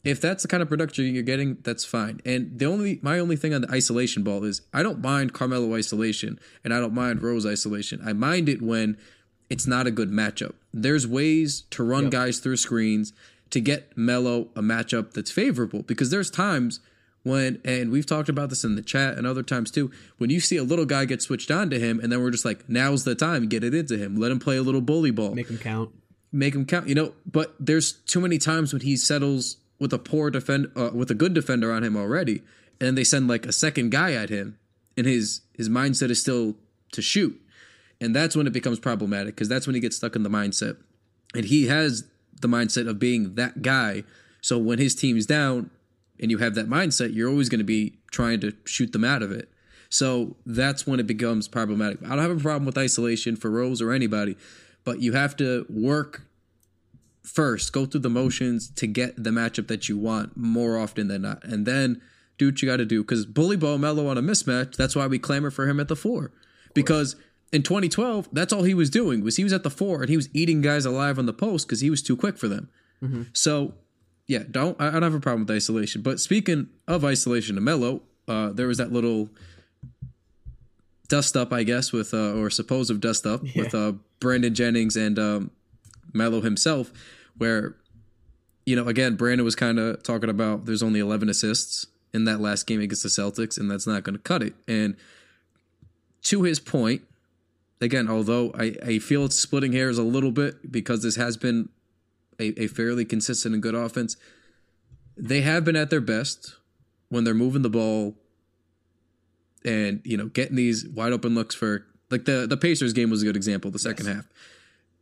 if 0.06 0.20
that's 0.20 0.42
the 0.42 0.48
kind 0.48 0.62
of 0.62 0.68
production 0.68 1.12
you're 1.12 1.22
getting, 1.22 1.58
that's 1.62 1.84
fine. 1.84 2.20
And 2.24 2.58
the 2.58 2.66
only 2.66 3.00
my 3.02 3.18
only 3.18 3.36
thing 3.36 3.52
on 3.52 3.62
the 3.62 3.70
isolation 3.70 4.22
ball 4.22 4.44
is 4.44 4.62
I 4.72 4.82
don't 4.82 5.00
mind 5.02 5.32
Carmelo 5.32 5.74
isolation 5.74 6.38
and 6.64 6.72
I 6.72 6.80
don't 6.80 6.94
mind 6.94 7.22
Rose 7.22 7.44
isolation. 7.44 8.00
I 8.04 8.12
mind 8.12 8.48
it 8.48 8.62
when 8.62 8.96
it's 9.50 9.66
not 9.66 9.86
a 9.86 9.90
good 9.90 10.10
matchup. 10.10 10.54
There's 10.72 11.06
ways 11.06 11.62
to 11.70 11.82
run 11.82 12.10
guys 12.10 12.38
through 12.38 12.56
screens 12.56 13.12
to 13.50 13.60
get 13.60 13.96
Melo 13.96 14.48
a 14.56 14.60
matchup 14.62 15.12
that's 15.12 15.30
favorable 15.30 15.82
because 15.82 16.10
there's 16.10 16.30
times 16.30 16.80
when 17.22 17.60
and 17.64 17.90
we've 17.90 18.06
talked 18.06 18.28
about 18.28 18.50
this 18.50 18.62
in 18.64 18.76
the 18.76 18.82
chat 18.82 19.18
and 19.18 19.26
other 19.26 19.42
times 19.42 19.70
too 19.72 19.90
when 20.18 20.30
you 20.30 20.38
see 20.40 20.56
a 20.56 20.62
little 20.64 20.84
guy 20.84 21.04
get 21.04 21.20
switched 21.20 21.50
on 21.50 21.68
to 21.70 21.78
him 21.78 21.98
and 22.00 22.12
then 22.12 22.22
we're 22.22 22.30
just 22.30 22.44
like 22.44 22.68
now's 22.68 23.02
the 23.02 23.16
time 23.16 23.48
get 23.48 23.64
it 23.64 23.74
into 23.74 23.96
him 23.98 24.14
let 24.16 24.30
him 24.30 24.38
play 24.38 24.56
a 24.56 24.62
little 24.62 24.80
bully 24.80 25.10
ball 25.10 25.34
Make 25.34 25.48
him 25.50 25.58
count. 25.58 25.90
make 26.30 26.54
him 26.54 26.64
count. 26.64 26.86
You 26.88 26.94
know, 26.94 27.12
but 27.30 27.54
there's 27.58 27.92
too 27.92 28.20
many 28.20 28.38
times 28.38 28.72
when 28.72 28.82
he 28.82 28.96
settles 28.96 29.56
with 29.78 29.92
a 29.92 29.98
poor 29.98 30.30
defend 30.30 30.70
uh, 30.76 30.90
with 30.92 31.10
a 31.10 31.14
good 31.14 31.34
defender 31.34 31.72
on 31.72 31.84
him 31.84 31.96
already, 31.96 32.42
and 32.80 32.96
they 32.96 33.04
send 33.04 33.28
like 33.28 33.46
a 33.46 33.52
second 33.52 33.90
guy 33.90 34.12
at 34.12 34.30
him, 34.30 34.58
and 34.96 35.06
his 35.06 35.42
his 35.54 35.68
mindset 35.68 36.10
is 36.10 36.20
still 36.20 36.54
to 36.92 37.02
shoot, 37.02 37.40
and 38.00 38.14
that's 38.14 38.36
when 38.36 38.46
it 38.46 38.52
becomes 38.52 38.78
problematic 38.78 39.34
because 39.34 39.48
that's 39.48 39.66
when 39.66 39.74
he 39.74 39.80
gets 39.80 39.96
stuck 39.96 40.16
in 40.16 40.22
the 40.22 40.30
mindset, 40.30 40.76
and 41.34 41.46
he 41.46 41.66
has 41.66 42.04
the 42.40 42.48
mindset 42.48 42.88
of 42.88 42.98
being 42.98 43.34
that 43.34 43.62
guy. 43.62 44.04
So 44.40 44.58
when 44.58 44.78
his 44.78 44.94
team's 44.94 45.26
down, 45.26 45.70
and 46.20 46.30
you 46.30 46.38
have 46.38 46.54
that 46.54 46.68
mindset, 46.68 47.14
you're 47.14 47.28
always 47.28 47.48
going 47.48 47.58
to 47.58 47.64
be 47.64 47.98
trying 48.10 48.40
to 48.40 48.52
shoot 48.64 48.92
them 48.92 49.04
out 49.04 49.22
of 49.22 49.32
it. 49.32 49.50
So 49.88 50.36
that's 50.44 50.86
when 50.86 51.00
it 51.00 51.06
becomes 51.06 51.48
problematic. 51.48 52.02
I 52.04 52.10
don't 52.10 52.18
have 52.18 52.36
a 52.36 52.40
problem 52.40 52.66
with 52.66 52.78
isolation 52.78 53.36
for 53.36 53.50
Rose 53.50 53.80
or 53.80 53.92
anybody, 53.92 54.36
but 54.84 55.00
you 55.00 55.12
have 55.12 55.36
to 55.36 55.66
work 55.68 56.25
first, 57.26 57.72
go 57.72 57.86
through 57.86 58.00
the 58.00 58.10
motions 58.10 58.70
to 58.70 58.86
get 58.86 59.22
the 59.22 59.30
matchup 59.30 59.68
that 59.68 59.88
you 59.88 59.98
want 59.98 60.36
more 60.36 60.78
often 60.78 61.08
than 61.08 61.22
not. 61.22 61.44
And 61.44 61.66
then 61.66 62.00
do 62.38 62.46
what 62.46 62.62
you 62.62 62.68
got 62.68 62.76
to 62.76 62.84
do. 62.84 63.02
Because 63.02 63.26
Bully 63.26 63.56
Ball 63.56 63.78
Melo 63.78 64.06
on 64.08 64.18
a 64.18 64.22
mismatch, 64.22 64.76
that's 64.76 64.94
why 64.94 65.06
we 65.06 65.18
clamor 65.18 65.50
for 65.50 65.68
him 65.68 65.80
at 65.80 65.88
the 65.88 65.96
four. 65.96 66.32
Because 66.74 67.16
in 67.52 67.62
2012, 67.62 68.28
that's 68.32 68.52
all 68.52 68.62
he 68.62 68.74
was 68.74 68.90
doing 68.90 69.22
was 69.24 69.36
he 69.36 69.44
was 69.44 69.52
at 69.52 69.62
the 69.62 69.70
four 69.70 70.02
and 70.02 70.10
he 70.10 70.16
was 70.16 70.28
eating 70.34 70.60
guys 70.60 70.84
alive 70.84 71.18
on 71.18 71.26
the 71.26 71.32
post 71.32 71.66
because 71.66 71.80
he 71.80 71.90
was 71.90 72.02
too 72.02 72.16
quick 72.16 72.36
for 72.38 72.48
them. 72.48 72.68
So 73.32 73.74
yeah, 74.26 74.42
don't 74.50 74.80
I 74.80 74.88
I 74.88 74.90
don't 74.92 75.02
have 75.02 75.14
a 75.14 75.20
problem 75.20 75.46
with 75.46 75.56
isolation. 75.56 76.02
But 76.02 76.20
speaking 76.20 76.68
of 76.86 77.04
isolation 77.04 77.54
to 77.54 77.60
Melo, 77.60 78.02
uh, 78.28 78.50
there 78.50 78.66
was 78.66 78.78
that 78.78 78.92
little 78.92 79.30
dust 81.08 81.36
up, 81.36 81.52
I 81.52 81.62
guess, 81.62 81.92
with 81.92 82.12
uh, 82.12 82.32
or 82.34 82.50
supposed 82.50 83.00
dust 83.00 83.26
up 83.26 83.42
with 83.54 83.74
uh, 83.74 83.92
Brandon 84.20 84.54
Jennings 84.54 84.96
and 84.96 85.18
um, 85.18 85.50
Melo 86.12 86.40
himself, 86.40 86.92
where 87.36 87.76
you 88.64 88.76
know 88.76 88.86
again 88.86 89.16
Brandon 89.16 89.44
was 89.44 89.54
kind 89.54 89.78
of 89.78 90.02
talking 90.02 90.30
about 90.30 90.66
there's 90.66 90.82
only 90.82 91.00
11 91.00 91.28
assists 91.28 91.86
in 92.12 92.24
that 92.24 92.40
last 92.40 92.66
game 92.66 92.80
against 92.80 93.02
the 93.02 93.08
Celtics, 93.08 93.58
and 93.58 93.70
that's 93.70 93.86
not 93.86 94.02
going 94.02 94.16
to 94.16 94.22
cut 94.22 94.42
it. 94.42 94.54
And 94.66 94.96
to 96.22 96.42
his 96.42 96.58
point, 96.58 97.02
again, 97.80 98.08
although 98.08 98.52
I, 98.58 98.74
I 98.84 98.98
feel 98.98 99.24
it's 99.24 99.36
splitting 99.36 99.72
hairs 99.72 99.98
a 99.98 100.02
little 100.02 100.32
bit 100.32 100.72
because 100.72 101.02
this 101.02 101.16
has 101.16 101.36
been 101.36 101.68
a, 102.38 102.62
a 102.62 102.66
fairly 102.66 103.04
consistent 103.04 103.54
and 103.54 103.62
good 103.62 103.74
offense, 103.74 104.16
they 105.16 105.42
have 105.42 105.64
been 105.64 105.76
at 105.76 105.90
their 105.90 106.00
best 106.00 106.56
when 107.08 107.24
they're 107.24 107.34
moving 107.34 107.62
the 107.62 107.70
ball 107.70 108.14
and 109.64 110.00
you 110.04 110.16
know 110.16 110.26
getting 110.26 110.56
these 110.56 110.86
wide 110.88 111.12
open 111.12 111.34
looks 111.34 111.54
for 111.54 111.86
like 112.10 112.24
the 112.24 112.46
the 112.46 112.56
Pacers 112.56 112.92
game 112.92 113.10
was 113.10 113.22
a 113.22 113.26
good 113.26 113.36
example. 113.36 113.70
The 113.70 113.78
second 113.78 114.06
half, 114.06 114.28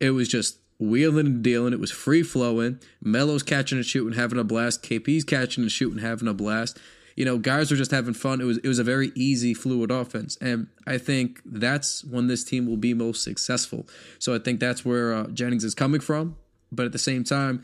it 0.00 0.10
was 0.10 0.28
just 0.28 0.58
wheeling 0.78 1.26
and 1.26 1.42
dealing. 1.42 1.72
It 1.72 1.80
was 1.80 1.90
free 1.90 2.22
flowing. 2.22 2.80
Melo's 3.02 3.42
catching 3.42 3.78
and 3.78 3.86
shooting, 3.86 4.18
having 4.18 4.38
a 4.38 4.44
blast. 4.44 4.82
KP's 4.82 5.24
catching 5.24 5.62
and 5.62 5.70
shooting, 5.72 5.98
having 5.98 6.28
a 6.28 6.34
blast. 6.34 6.78
You 7.16 7.24
know, 7.24 7.38
guys 7.38 7.70
were 7.70 7.76
just 7.76 7.92
having 7.92 8.14
fun. 8.14 8.40
It 8.40 8.44
was 8.44 8.58
it 8.58 8.66
was 8.66 8.80
a 8.80 8.84
very 8.84 9.12
easy, 9.14 9.54
fluid 9.54 9.92
offense, 9.92 10.36
and 10.40 10.66
I 10.86 10.98
think 10.98 11.40
that's 11.44 12.02
when 12.04 12.26
this 12.26 12.42
team 12.42 12.66
will 12.66 12.76
be 12.76 12.92
most 12.92 13.22
successful. 13.22 13.86
So 14.18 14.34
I 14.34 14.40
think 14.40 14.58
that's 14.58 14.84
where 14.84 15.14
uh, 15.14 15.26
Jennings 15.28 15.62
is 15.62 15.74
coming 15.76 16.00
from. 16.00 16.36
But 16.72 16.86
at 16.86 16.92
the 16.92 16.98
same 16.98 17.22
time, 17.22 17.62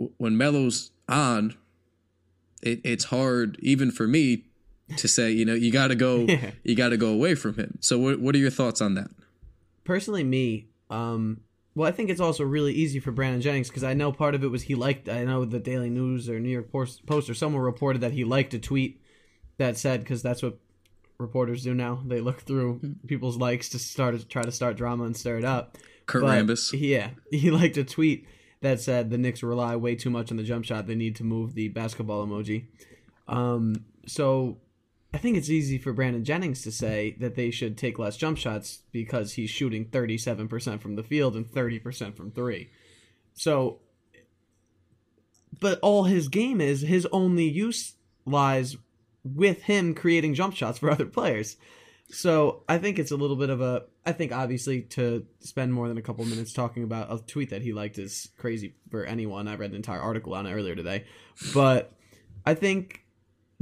w- 0.00 0.12
when 0.16 0.36
Melo's 0.36 0.90
on, 1.08 1.54
it, 2.60 2.80
it's 2.82 3.04
hard 3.04 3.56
even 3.60 3.92
for 3.92 4.08
me 4.08 4.46
to 4.96 5.06
say. 5.06 5.30
You 5.30 5.44
know, 5.44 5.54
you 5.54 5.70
got 5.70 5.88
to 5.88 5.94
go, 5.94 6.26
you 6.64 6.74
got 6.74 6.88
to 6.88 6.96
go 6.96 7.10
away 7.12 7.36
from 7.36 7.54
him. 7.54 7.78
So 7.80 8.00
what 8.00 8.18
what 8.18 8.34
are 8.34 8.38
your 8.38 8.50
thoughts 8.50 8.80
on 8.80 8.94
that? 8.94 9.10
personally 9.84 10.22
me 10.22 10.68
um 10.90 11.40
well 11.74 11.88
i 11.88 11.92
think 11.92 12.10
it's 12.10 12.20
also 12.20 12.44
really 12.44 12.72
easy 12.72 12.98
for 13.00 13.10
brandon 13.12 13.40
jennings 13.40 13.68
because 13.68 13.84
i 13.84 13.94
know 13.94 14.12
part 14.12 14.34
of 14.34 14.42
it 14.44 14.48
was 14.48 14.62
he 14.62 14.74
liked 14.74 15.08
i 15.08 15.24
know 15.24 15.44
the 15.44 15.58
daily 15.58 15.90
news 15.90 16.28
or 16.28 16.38
new 16.40 16.48
york 16.48 16.70
post 16.70 17.28
or 17.30 17.34
someone 17.34 17.62
reported 17.62 18.00
that 18.00 18.12
he 18.12 18.24
liked 18.24 18.54
a 18.54 18.58
tweet 18.58 19.00
that 19.58 19.76
said 19.76 20.00
because 20.00 20.22
that's 20.22 20.42
what 20.42 20.58
reporters 21.18 21.62
do 21.62 21.72
now 21.74 22.02
they 22.06 22.20
look 22.20 22.40
through 22.40 22.80
people's 23.06 23.36
likes 23.36 23.68
to 23.68 23.78
start 23.78 24.18
to 24.18 24.26
try 24.26 24.42
to 24.42 24.52
start 24.52 24.76
drama 24.76 25.04
and 25.04 25.16
stir 25.16 25.38
it 25.38 25.44
up 25.44 25.76
Kurt 26.06 26.22
But, 26.22 26.46
Rambis. 26.46 26.70
yeah 26.78 27.10
he 27.30 27.50
liked 27.50 27.76
a 27.76 27.84
tweet 27.84 28.26
that 28.60 28.80
said 28.80 29.10
the 29.10 29.18
Knicks 29.18 29.42
rely 29.42 29.74
way 29.76 29.96
too 29.96 30.08
much 30.08 30.30
on 30.30 30.36
the 30.36 30.44
jump 30.44 30.64
shot. 30.64 30.86
They 30.86 30.94
need 30.94 31.16
to 31.16 31.24
move 31.24 31.54
the 31.54 31.66
basketball 31.66 32.24
emoji. 32.24 32.66
Um, 33.26 33.84
so 34.06 34.58
I 35.14 35.18
think 35.18 35.36
it's 35.36 35.50
easy 35.50 35.78
for 35.78 35.92
Brandon 35.92 36.24
Jennings 36.24 36.62
to 36.62 36.72
say 36.72 37.16
that 37.20 37.34
they 37.34 37.50
should 37.50 37.76
take 37.76 37.98
less 37.98 38.16
jump 38.16 38.38
shots 38.38 38.82
because 38.92 39.34
he's 39.34 39.50
shooting 39.50 39.84
37% 39.86 40.80
from 40.80 40.96
the 40.96 41.02
field 41.02 41.36
and 41.36 41.46
30% 41.46 42.16
from 42.16 42.30
three. 42.30 42.70
So, 43.34 43.80
but 45.60 45.78
all 45.80 46.04
his 46.04 46.28
game 46.28 46.60
is, 46.60 46.80
his 46.80 47.06
only 47.12 47.48
use 47.48 47.94
lies 48.24 48.76
with 49.22 49.62
him 49.62 49.94
creating 49.94 50.34
jump 50.34 50.54
shots 50.54 50.78
for 50.78 50.90
other 50.90 51.06
players. 51.06 51.56
So 52.08 52.62
I 52.68 52.78
think 52.78 52.98
it's 52.98 53.10
a 53.10 53.16
little 53.16 53.36
bit 53.36 53.50
of 53.50 53.60
a. 53.60 53.84
I 54.04 54.12
think 54.12 54.32
obviously 54.32 54.82
to 54.82 55.26
spend 55.40 55.72
more 55.72 55.88
than 55.88 55.96
a 55.96 56.02
couple 56.02 56.24
minutes 56.24 56.52
talking 56.52 56.84
about 56.84 57.12
a 57.12 57.24
tweet 57.24 57.50
that 57.50 57.62
he 57.62 57.72
liked 57.72 57.98
is 57.98 58.30
crazy 58.36 58.74
for 58.90 59.04
anyone. 59.04 59.48
I 59.48 59.54
read 59.54 59.70
an 59.70 59.76
entire 59.76 60.00
article 60.00 60.34
on 60.34 60.46
it 60.46 60.52
earlier 60.52 60.74
today, 60.74 61.04
but 61.54 61.92
I 62.44 62.54
think 62.54 63.01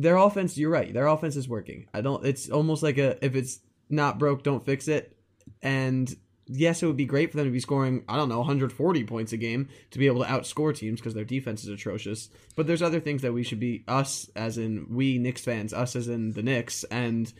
their 0.01 0.17
offense. 0.17 0.57
You're 0.57 0.71
right. 0.71 0.93
Their 0.93 1.07
offense 1.07 1.37
is 1.37 1.49
working. 1.49 1.87
I 1.93 2.01
don't. 2.01 2.25
It's 2.25 2.49
almost 2.49 2.83
like 2.83 2.99
a 2.99 3.23
if 3.25 3.35
it's 3.35 3.61
not 3.89 4.19
broke, 4.19 4.43
don't 4.43 4.65
fix 4.65 4.89
it. 4.89 5.17
And 5.63 6.15
yes, 6.47 6.83
it 6.83 6.87
would 6.87 6.97
be 6.97 7.05
great 7.05 7.31
for 7.31 7.37
them 7.37 7.47
to 7.47 7.53
be 7.53 7.61
scoring. 7.61 8.05
I 8.09 8.17
don't 8.17 8.29
know 8.29 8.39
140 8.39 9.05
points 9.05 9.33
a 9.33 9.37
game 9.37 9.69
to 9.91 9.99
be 9.99 10.07
able 10.07 10.23
to 10.23 10.29
outscore 10.29 10.75
teams 10.75 11.01
because 11.01 11.15
their 11.15 11.25
defense 11.25 11.65
is 11.65 11.69
atrocious. 11.69 12.29
But 12.57 12.67
there's 12.67 12.83
other 12.83 13.01
things 13.01 13.23
that 13.23 13.33
we 13.33 13.43
should 13.43 13.61
be 13.61 13.85
us 13.87 14.31
as 14.35 14.59
in 14.59 14.87
we 14.91 15.19
Knicks 15.19 15.43
fans, 15.43 15.73
us 15.73 15.95
as 15.97 16.09
in 16.09 16.33
the 16.33 16.43
Knicks, 16.43 16.85
and 16.85 17.33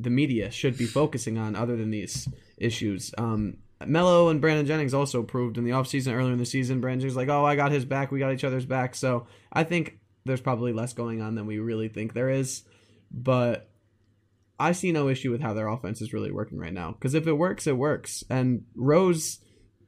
the 0.00 0.10
media 0.10 0.50
should 0.50 0.76
be 0.78 0.86
focusing 0.86 1.38
on 1.38 1.56
other 1.56 1.76
than 1.76 1.90
these 1.90 2.28
issues. 2.56 3.14
Um, 3.18 3.58
Melo 3.84 4.30
and 4.30 4.40
Brandon 4.40 4.66
Jennings 4.66 4.94
also 4.94 5.22
proved 5.22 5.58
in 5.58 5.64
the 5.64 5.72
offseason 5.72 6.14
earlier 6.14 6.32
in 6.32 6.38
the 6.38 6.46
season. 6.46 6.80
Brandon 6.80 7.00
Jennings 7.00 7.16
like, 7.16 7.28
oh, 7.28 7.44
I 7.44 7.56
got 7.56 7.72
his 7.72 7.84
back. 7.84 8.10
We 8.10 8.18
got 8.18 8.32
each 8.32 8.44
other's 8.44 8.64
back. 8.64 8.94
So 8.94 9.26
I 9.52 9.64
think 9.64 9.98
there's 10.26 10.40
probably 10.40 10.72
less 10.72 10.92
going 10.92 11.20
on 11.22 11.34
than 11.34 11.46
we 11.46 11.58
really 11.58 11.88
think 11.88 12.12
there 12.12 12.30
is. 12.30 12.62
But 13.10 13.70
I 14.58 14.72
see 14.72 14.92
no 14.92 15.08
issue 15.08 15.30
with 15.30 15.40
how 15.40 15.54
their 15.54 15.68
offense 15.68 16.00
is 16.00 16.12
really 16.12 16.30
working 16.30 16.58
right 16.58 16.72
now. 16.72 16.92
Because 16.92 17.14
if 17.14 17.26
it 17.26 17.32
works, 17.32 17.66
it 17.66 17.76
works. 17.76 18.24
And 18.30 18.64
Rose, 18.74 19.38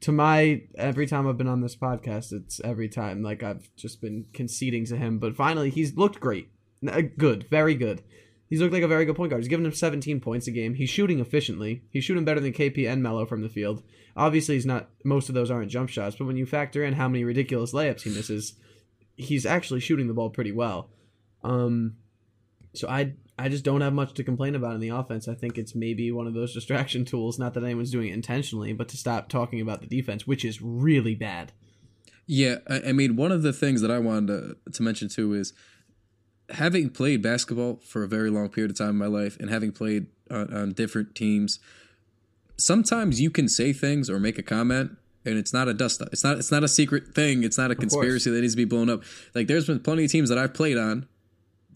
to 0.01 0.13
my 0.13 0.63
every 0.77 1.07
time 1.07 1.27
I've 1.27 1.39
been 1.39 1.49
on 1.49 1.61
this 1.61 1.77
podcast, 1.77 2.33
it's 2.33 2.61
every 2.63 2.89
time 2.89 3.23
like 3.23 3.43
I've 3.43 3.69
just 3.77 4.01
been 4.01 4.27
conceding 4.33 4.87
to 4.87 4.97
him. 4.97 5.19
But 5.19 5.37
finally, 5.37 5.71
he's 5.71 5.97
looked 5.97 6.21
great, 6.21 6.49
Uh, 6.87 7.03
good, 7.17 7.47
very 7.51 7.75
good. 7.75 8.03
He's 8.49 8.61
looked 8.61 8.73
like 8.73 8.83
a 8.83 8.89
very 8.89 9.05
good 9.05 9.17
point 9.17 9.29
guard. 9.31 9.43
He's 9.43 9.49
given 9.49 9.67
him 9.67 9.75
17 9.75 10.21
points 10.21 10.47
a 10.47 10.51
game. 10.51 10.75
He's 10.75 10.89
shooting 10.89 11.21
efficiently. 11.21 11.83
He's 11.91 12.05
shooting 12.05 12.25
better 12.25 12.41
than 12.41 12.55
KP 12.55 12.91
and 12.91 13.03
Melo 13.03 13.27
from 13.27 13.43
the 13.43 13.51
field. 13.51 13.83
Obviously, 14.17 14.55
he's 14.55 14.65
not. 14.65 14.89
Most 15.05 15.29
of 15.29 15.35
those 15.35 15.51
aren't 15.51 15.71
jump 15.71 15.91
shots, 15.91 16.17
but 16.17 16.25
when 16.27 16.37
you 16.37 16.47
factor 16.47 16.83
in 16.83 16.95
how 16.95 17.09
many 17.09 17.25
ridiculous 17.25 17.73
layups 17.73 18.03
he 18.03 18.11
misses, 18.11 18.55
he's 19.19 19.45
actually 19.45 19.81
shooting 19.81 20.07
the 20.07 20.15
ball 20.15 20.31
pretty 20.31 20.53
well. 20.53 20.89
Um, 21.45 21.97
so 22.75 22.89
I 22.89 23.15
I 23.39 23.49
just 23.49 23.65
don't 23.65 23.83
have 23.83 23.93
much 23.93 24.15
to 24.15 24.25
complain 24.25 24.55
about 24.55 24.75
in 24.75 24.81
the 24.81 24.89
offense. 24.89 25.29
I 25.29 25.35
think 25.35 25.59
it's 25.59 25.75
maybe 25.75 26.11
one 26.11 26.27
of 26.27 26.35
those 26.35 26.55
distraction 26.55 27.05
tools. 27.05 27.39
Not 27.39 27.55
that 27.55 27.65
anyone's 27.65 27.91
doing 27.91 28.09
it 28.09 28.15
intentionally, 28.15 28.73
but 28.73 28.89
to 28.89 28.97
stop 28.97 29.29
talking 29.29 29.61
about 29.61 29.81
the 29.81 29.87
defense, 29.87 30.27
which 30.27 30.45
is 30.45 30.63
really 30.63 31.15
bad. 31.15 31.53
Yeah, 32.27 32.57
I, 32.69 32.89
I 32.89 32.93
mean, 32.93 33.17
one 33.17 33.33
of 33.33 33.43
the 33.43 33.53
things 33.53 33.81
that 33.81 33.91
I 33.91 33.99
wanted 33.99 34.27
to, 34.65 34.73
to 34.73 34.83
mention 34.83 35.09
too 35.09 35.35
is 35.35 35.53
having 36.51 36.91
played 36.91 37.23
basketball 37.23 37.81
for 37.85 38.03
a 38.03 38.09
very 38.09 38.31
long 38.31 38.49
period 38.49 38.71
of 38.71 38.79
time 38.79 38.91
in 38.91 38.97
my 38.97 39.07
life 39.07 39.37
and 39.41 39.51
having 39.51 39.73
played 39.73 40.07
on, 40.31 40.53
on 40.53 40.73
different 40.73 41.15
teams. 41.15 41.59
Sometimes 42.59 43.21
you 43.21 43.31
can 43.31 43.49
say 43.49 43.73
things 43.73 44.11
or 44.11 44.19
make 44.19 44.39
a 44.39 44.43
comment 44.43 44.98
and 45.25 45.37
it's 45.39 45.53
not 45.53 45.69
a 45.69 45.75
dust 45.75 46.03
up. 46.03 46.09
It's 46.13 46.25
not 46.25 46.39
it's 46.39 46.51
not 46.51 46.65
a 46.65 46.69
secret 46.69 47.15
thing. 47.15 47.45
It's 47.45 47.59
not 47.59 47.71
a 47.71 47.75
conspiracy 47.75 48.31
that 48.31 48.41
needs 48.41 48.55
to 48.55 48.57
be 48.57 48.65
blown 48.65 48.89
up. 48.91 49.03
Like 49.35 49.47
there's 49.47 49.67
been 49.67 49.81
plenty 49.81 50.05
of 50.05 50.11
teams 50.11 50.29
that 50.29 50.39
I've 50.39 50.55
played 50.55 50.79
on 50.79 51.09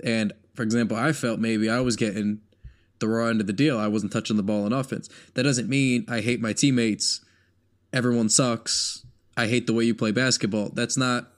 and 0.02 0.32
for 0.54 0.62
example, 0.62 0.96
I 0.96 1.12
felt 1.12 1.40
maybe 1.40 1.68
I 1.70 1.80
was 1.80 1.96
getting 1.96 2.40
the 2.98 3.08
raw 3.08 3.26
end 3.26 3.40
of 3.40 3.46
the 3.46 3.52
deal. 3.52 3.78
I 3.78 3.88
wasn't 3.88 4.12
touching 4.12 4.36
the 4.36 4.42
ball 4.42 4.66
in 4.66 4.72
offense. 4.72 5.08
That 5.34 5.44
doesn't 5.44 5.68
mean 5.68 6.04
I 6.08 6.20
hate 6.20 6.40
my 6.40 6.52
teammates. 6.52 7.24
Everyone 7.92 8.28
sucks. 8.28 9.04
I 9.36 9.46
hate 9.46 9.66
the 9.66 9.72
way 9.72 9.84
you 9.84 9.94
play 9.94 10.12
basketball. 10.12 10.70
That's 10.70 10.96
not. 10.96 11.28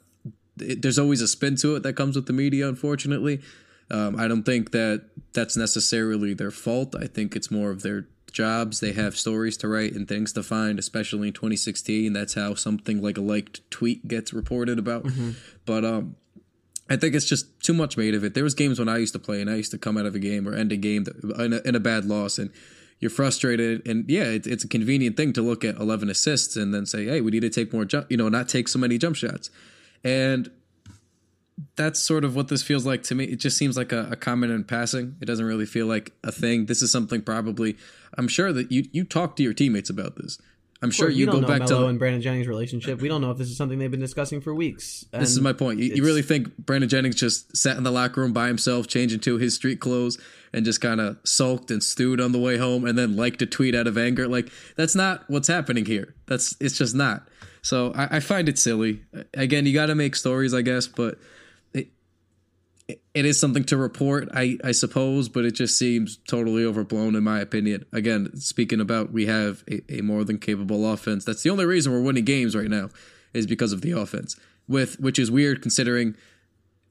It, 0.61 0.83
there's 0.83 0.99
always 0.99 1.21
a 1.21 1.29
spin 1.29 1.57
to 1.57 1.77
it 1.77 1.83
that 1.85 1.95
comes 1.95 2.17
with 2.17 2.27
the 2.27 2.33
media. 2.33 2.69
Unfortunately, 2.69 3.41
um, 3.91 4.19
I 4.19 4.29
don't 4.29 4.45
think 4.45 4.73
that 4.73 5.09
that's 5.33 5.57
necessarily 5.57 6.35
their 6.35 6.51
fault. 6.51 6.95
I 6.95 7.07
think 7.07 7.37
it's 7.37 7.51
more 7.51 7.71
of 7.71 7.83
their 7.83 8.09
jobs. 8.35 8.81
They 8.81 8.93
have 8.93 9.17
stories 9.17 9.57
to 9.59 9.69
write 9.69 9.95
and 9.95 10.07
things 10.07 10.33
to 10.35 10.43
find, 10.43 10.79
especially 10.79 11.29
in 11.29 11.35
2016. 11.35 12.13
That's 12.13 12.35
how 12.35 12.55
something 12.55 13.01
like 13.01 13.17
a 13.17 13.23
liked 13.23 13.69
tweet 13.71 14.07
gets 14.07 14.35
reported 14.35 14.79
about. 14.79 15.05
But 15.65 15.85
um, 15.87 16.17
I 16.91 16.97
think 16.97 17.15
it's 17.15 17.25
just 17.25 17.61
too 17.63 17.73
much 17.73 17.97
made 17.97 18.15
of 18.15 18.25
it. 18.25 18.35
There 18.35 18.45
was 18.45 18.55
games 18.55 18.79
when 18.79 18.89
I 18.91 18.99
used 18.99 19.15
to 19.15 19.19
play, 19.19 19.41
and 19.41 19.49
I 19.49 19.55
used 19.55 19.71
to 19.71 19.79
come 19.79 19.97
out 19.97 20.05
of 20.05 20.15
a 20.15 20.19
game 20.19 20.47
or 20.47 20.55
end 20.55 20.73
a 20.73 20.77
game 20.77 21.07
in, 21.39 21.53
a, 21.55 21.61
in 21.67 21.75
a 21.75 21.81
bad 21.81 22.05
loss, 22.05 22.39
and 22.39 22.51
you're 23.01 23.11
frustrated. 23.11 23.87
And 23.89 24.09
yeah, 24.11 24.25
it, 24.25 24.47
it's 24.47 24.65
a 24.65 24.69
convenient 24.69 25.17
thing 25.17 25.33
to 25.35 25.43
look 25.43 25.65
at 25.65 25.77
11 25.77 26.11
assists 26.11 26.57
and 26.57 26.75
then 26.75 26.85
say, 26.85 27.07
"Hey, 27.07 27.23
we 27.23 27.31
need 27.31 27.41
to 27.41 27.51
take 27.51 27.73
more 27.73 27.87
jump," 27.87 28.11
you 28.11 28.19
know, 28.19 28.29
not 28.29 28.49
take 28.49 28.69
so 28.69 28.79
many 28.79 28.99
jump 28.99 29.17
shots. 29.17 29.51
And 30.03 30.51
that's 31.77 32.01
sort 32.01 32.25
of 32.25 32.35
what 32.35 32.49
this 32.49 32.63
feels 32.63 32.85
like 32.85 33.03
to 33.05 33.15
me. 33.15 33.25
It 33.25 33.37
just 33.37 33.57
seems 33.57 33.77
like 33.77 33.93
a, 33.93 34.09
a 34.11 34.17
comment 34.17 34.53
in 34.53 34.65
passing. 34.65 35.17
It 35.21 35.27
doesn't 35.27 35.45
really 35.45 35.67
feel 35.67 35.87
like 35.87 36.13
a 36.25 36.33
thing. 36.33 36.67
This 36.67 36.83
is 36.83 36.91
something 36.91 37.23
probably. 37.23 37.77
I'm 38.17 38.29
sure 38.29 38.53
that 38.53 38.73
you 38.73 38.85
you 38.93 39.05
talk 39.05 39.37
to 39.37 39.43
your 39.43 39.55
teammates 39.55 39.91
about 39.91 40.17
this. 40.17 40.39
I'm 40.83 40.91
sure 40.91 41.09
you 41.09 41.25
don't 41.25 41.37
go 41.37 41.41
know 41.41 41.49
back 41.49 41.61
Melo 41.61 41.83
to 41.83 41.87
and 41.87 41.99
Brandon 41.99 42.21
Jennings' 42.21 42.47
relationship. 42.47 43.01
We 43.01 43.09
don't 43.09 43.23
know 43.23 43.31
if 43.31 43.39
this 43.39 43.49
is 43.49 43.57
something 43.57 43.79
they've 43.79 43.91
been 43.91 44.01
discussing 44.01 44.43
for 44.43 44.55
weeks. 44.55 45.07
This 45.13 45.31
is 45.31 45.41
my 45.41 45.55
point. 45.55 45.79
You, 45.79 45.95
you 45.95 46.05
really 46.05 46.21
think 46.21 46.55
Brandon 46.59 46.91
Jennings 46.91 47.15
just 47.15 47.57
sat 47.57 47.79
in 47.79 47.85
the 47.85 47.91
locker 47.91 48.21
room 48.21 48.35
by 48.35 48.49
himself, 48.49 48.87
changed 48.87 49.15
into 49.15 49.39
his 49.39 49.55
street 49.55 49.81
clothes, 49.81 50.19
and 50.53 50.63
just 50.63 50.83
kind 50.83 51.01
of 51.01 51.17
sulked 51.25 51.71
and 51.71 51.83
stewed 51.83 52.21
on 52.21 52.33
the 52.33 52.39
way 52.39 52.59
home, 52.59 52.85
and 52.85 52.99
then 52.99 53.17
liked 53.17 53.41
a 53.41 53.47
tweet 53.47 53.75
out 53.75 53.87
of 53.87 53.97
anger? 53.97 54.29
Like 54.29 54.51
that's 54.77 54.95
not 54.95 55.25
what's 55.29 55.49
happening 55.49 55.87
here. 55.87 56.15
That's 56.27 56.55
it's 56.61 56.77
just 56.77 56.95
not. 56.95 57.29
So 57.63 57.93
I, 57.95 58.17
I 58.17 58.21
find 58.21 58.47
it 58.51 58.59
silly. 58.59 59.05
Again, 59.33 59.65
you 59.65 59.73
got 59.73 59.87
to 59.87 59.95
make 59.95 60.15
stories, 60.15 60.53
I 60.53 60.61
guess, 60.61 60.87
but 60.87 61.17
it 62.89 63.25
is 63.25 63.41
something 63.41 63.65
to 63.65 63.77
report, 63.77 64.29
I 64.35 64.59
I 64.63 64.73
suppose, 64.73 65.29
but 65.29 65.45
it 65.45 65.53
just 65.53 65.79
seems 65.79 66.19
totally 66.29 66.65
overblown 66.65 67.15
in 67.15 67.25
my 67.25 67.41
opinion. 67.41 67.87
Again, 67.93 68.37
speaking 68.37 68.81
about 68.81 69.13
we 69.13 69.27
have 69.27 69.65
a, 69.71 69.99
a 69.99 70.03
more 70.03 70.25
than 70.25 70.39
capable 70.39 70.91
offense. 70.91 71.25
That's 71.25 71.43
the 71.43 71.51
only 71.51 71.65
reason 71.65 71.93
we're 71.93 72.03
winning 72.03 72.25
games 72.25 72.55
right 72.55 72.69
now 72.69 72.91
is 73.33 73.47
because 73.47 73.73
of 73.73 73.81
the 73.81 73.93
offense. 73.93 74.37
With 74.69 75.01
which 75.01 75.19
is 75.19 75.31
weird 75.31 75.63
considering 75.63 76.17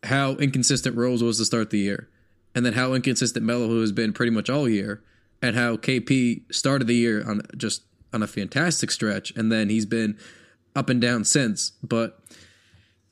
how 0.04 0.34
inconsistent 0.34 0.96
Rose 0.96 1.24
was 1.24 1.38
to 1.38 1.46
start 1.46 1.70
the 1.70 1.80
year, 1.80 2.10
and 2.56 2.66
then 2.66 2.74
how 2.74 2.94
inconsistent 2.94 3.46
Melo 3.46 3.80
has 3.82 3.92
been 3.92 4.14
pretty 4.14 4.32
much 4.32 4.50
all 4.50 4.68
year, 4.68 5.04
and 5.42 5.56
how 5.56 5.78
KP 5.78 6.54
started 6.54 6.88
the 6.88 6.96
year 6.96 7.28
on 7.28 7.42
just 7.56 7.84
on 8.12 8.24
a 8.24 8.28
fantastic 8.28 8.92
stretch, 8.92 9.32
and 9.36 9.52
then 9.52 9.70
he's 9.70 9.86
been 9.86 10.18
up 10.76 10.90
and 10.90 11.02
down 11.02 11.24
since. 11.24 11.72
But 11.84 12.20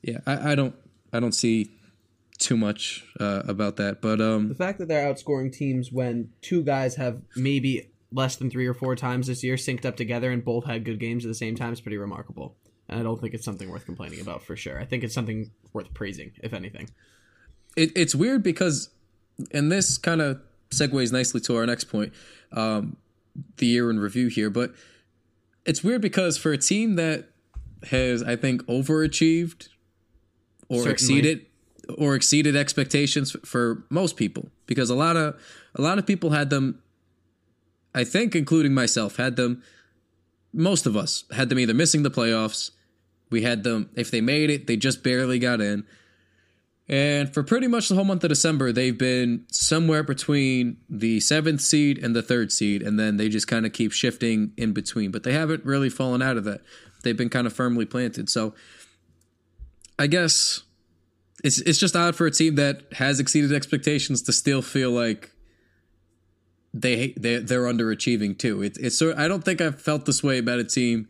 yeah, 0.02 0.18
I, 0.26 0.52
I 0.52 0.54
don't 0.56 0.74
I 1.12 1.20
don't 1.20 1.34
see 1.34 1.70
too 2.42 2.56
much 2.56 3.04
uh, 3.20 3.42
about 3.46 3.76
that. 3.76 4.02
But 4.02 4.20
um, 4.20 4.48
The 4.48 4.54
fact 4.54 4.78
that 4.78 4.88
they're 4.88 5.12
outscoring 5.12 5.52
teams 5.52 5.90
when 5.92 6.30
two 6.40 6.62
guys 6.62 6.96
have 6.96 7.22
maybe 7.36 7.90
less 8.10 8.36
than 8.36 8.50
three 8.50 8.66
or 8.66 8.74
four 8.74 8.94
times 8.96 9.26
this 9.26 9.42
year 9.42 9.54
synced 9.56 9.86
up 9.86 9.96
together 9.96 10.30
and 10.30 10.44
both 10.44 10.66
had 10.66 10.84
good 10.84 10.98
games 11.00 11.24
at 11.24 11.28
the 11.28 11.34
same 11.34 11.56
time 11.56 11.72
is 11.72 11.80
pretty 11.80 11.96
remarkable. 11.96 12.56
And 12.88 13.00
I 13.00 13.02
don't 13.02 13.20
think 13.20 13.32
it's 13.32 13.44
something 13.44 13.70
worth 13.70 13.86
complaining 13.86 14.20
about 14.20 14.42
for 14.42 14.54
sure. 14.56 14.78
I 14.78 14.84
think 14.84 15.02
it's 15.02 15.14
something 15.14 15.50
worth 15.72 15.94
praising, 15.94 16.32
if 16.42 16.52
anything. 16.52 16.90
it, 17.76 17.90
it's 17.96 18.14
weird 18.14 18.42
because, 18.42 18.90
and 19.52 19.72
this 19.72 19.96
kind 19.96 20.20
of 20.20 20.40
segues 20.70 21.12
nicely 21.12 21.40
to 21.42 21.56
our 21.56 21.64
next 21.64 21.84
point, 21.84 22.12
um, 22.52 22.96
the 23.56 23.66
year 23.66 23.88
in 23.90 23.98
review 23.98 24.28
here. 24.28 24.50
But 24.50 24.74
it's 25.64 25.82
weird 25.82 26.02
because 26.02 26.36
for 26.36 26.52
a 26.52 26.58
team 26.58 26.96
that 26.96 27.30
has, 27.90 28.22
I 28.22 28.36
think, 28.36 28.62
overachieved 28.66 29.68
or 30.68 30.78
Certainly. 30.82 30.92
exceeded 30.92 31.46
or 31.96 32.14
exceeded 32.14 32.56
expectations 32.56 33.36
for 33.44 33.84
most 33.90 34.16
people, 34.16 34.48
because 34.66 34.90
a 34.90 34.94
lot 34.94 35.16
of 35.16 35.38
a 35.74 35.82
lot 35.82 35.98
of 35.98 36.06
people 36.06 36.30
had 36.30 36.50
them. 36.50 36.80
I 37.94 38.04
think, 38.04 38.34
including 38.34 38.72
myself, 38.72 39.16
had 39.16 39.36
them. 39.36 39.62
Most 40.54 40.86
of 40.86 40.96
us 40.96 41.24
had 41.32 41.48
them 41.48 41.58
either 41.58 41.74
missing 41.74 42.02
the 42.02 42.10
playoffs. 42.10 42.70
We 43.30 43.42
had 43.42 43.64
them 43.64 43.90
if 43.94 44.10
they 44.10 44.20
made 44.20 44.50
it, 44.50 44.66
they 44.66 44.76
just 44.76 45.02
barely 45.02 45.38
got 45.38 45.60
in. 45.60 45.84
And 46.88 47.32
for 47.32 47.42
pretty 47.42 47.68
much 47.68 47.88
the 47.88 47.94
whole 47.94 48.04
month 48.04 48.24
of 48.24 48.28
December, 48.28 48.72
they've 48.72 48.96
been 48.96 49.46
somewhere 49.50 50.02
between 50.02 50.78
the 50.90 51.20
seventh 51.20 51.60
seed 51.60 51.96
and 52.02 52.14
the 52.14 52.22
third 52.22 52.52
seed, 52.52 52.82
and 52.82 52.98
then 52.98 53.16
they 53.16 53.28
just 53.28 53.46
kind 53.46 53.64
of 53.64 53.72
keep 53.72 53.92
shifting 53.92 54.52
in 54.56 54.72
between. 54.72 55.10
But 55.10 55.22
they 55.22 55.32
haven't 55.32 55.64
really 55.64 55.88
fallen 55.88 56.20
out 56.20 56.36
of 56.36 56.44
that. 56.44 56.60
They've 57.02 57.16
been 57.16 57.30
kind 57.30 57.46
of 57.46 57.52
firmly 57.52 57.86
planted. 57.86 58.28
So 58.28 58.54
I 59.98 60.06
guess 60.06 60.62
it's 61.42 61.58
it's 61.60 61.78
just 61.78 61.96
odd 61.96 62.14
for 62.16 62.26
a 62.26 62.30
team 62.30 62.54
that 62.56 62.82
has 62.92 63.20
exceeded 63.20 63.52
expectations 63.52 64.22
to 64.22 64.32
still 64.32 64.62
feel 64.62 64.90
like 64.90 65.30
they 66.74 67.14
they 67.18 67.38
they're 67.38 67.64
underachieving 67.64 68.38
too. 68.38 68.62
It, 68.62 68.78
it's. 68.80 69.00
I 69.02 69.28
don't 69.28 69.44
think 69.44 69.60
I've 69.60 69.80
felt 69.80 70.06
this 70.06 70.22
way 70.22 70.38
about 70.38 70.58
a 70.58 70.64
team, 70.64 71.08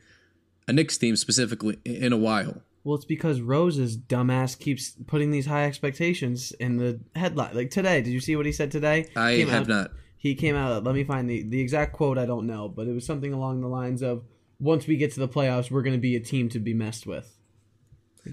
a 0.66 0.72
Knicks 0.72 0.98
team 0.98 1.16
specifically, 1.16 1.78
in 1.84 2.12
a 2.12 2.16
while. 2.16 2.62
Well, 2.84 2.96
it's 2.96 3.04
because 3.04 3.40
Rose's 3.40 3.96
dumbass 3.96 4.58
keeps 4.58 4.90
putting 5.06 5.30
these 5.30 5.46
high 5.46 5.66
expectations 5.66 6.50
in 6.52 6.78
the 6.78 6.98
headline. 7.14 7.54
Like 7.54 7.70
today, 7.70 8.02
did 8.02 8.10
you 8.10 8.18
see 8.20 8.34
what 8.34 8.44
he 8.44 8.50
said 8.50 8.72
today? 8.72 9.08
I 9.14 9.36
Came 9.36 9.48
have 9.48 9.62
out- 9.62 9.68
not. 9.68 9.90
He 10.16 10.34
came 10.36 10.54
out. 10.56 10.82
Let 10.84 10.94
me 10.94 11.04
find 11.04 11.28
the 11.28 11.42
the 11.42 11.60
exact 11.60 11.92
quote. 11.92 12.18
I 12.18 12.26
don't 12.26 12.46
know, 12.46 12.68
but 12.68 12.86
it 12.88 12.92
was 12.92 13.04
something 13.06 13.32
along 13.32 13.60
the 13.60 13.68
lines 13.68 14.02
of, 14.02 14.24
"Once 14.58 14.86
we 14.86 14.96
get 14.96 15.12
to 15.14 15.20
the 15.20 15.28
playoffs, 15.28 15.70
we're 15.70 15.82
going 15.82 15.96
to 15.96 16.00
be 16.00 16.16
a 16.16 16.20
team 16.20 16.48
to 16.50 16.58
be 16.58 16.74
messed 16.74 17.06
with." 17.06 17.36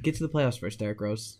Get 0.01 0.15
to 0.15 0.23
the 0.25 0.29
playoffs 0.29 0.59
first, 0.59 0.77
Derrick 0.79 1.01
Rose. 1.01 1.39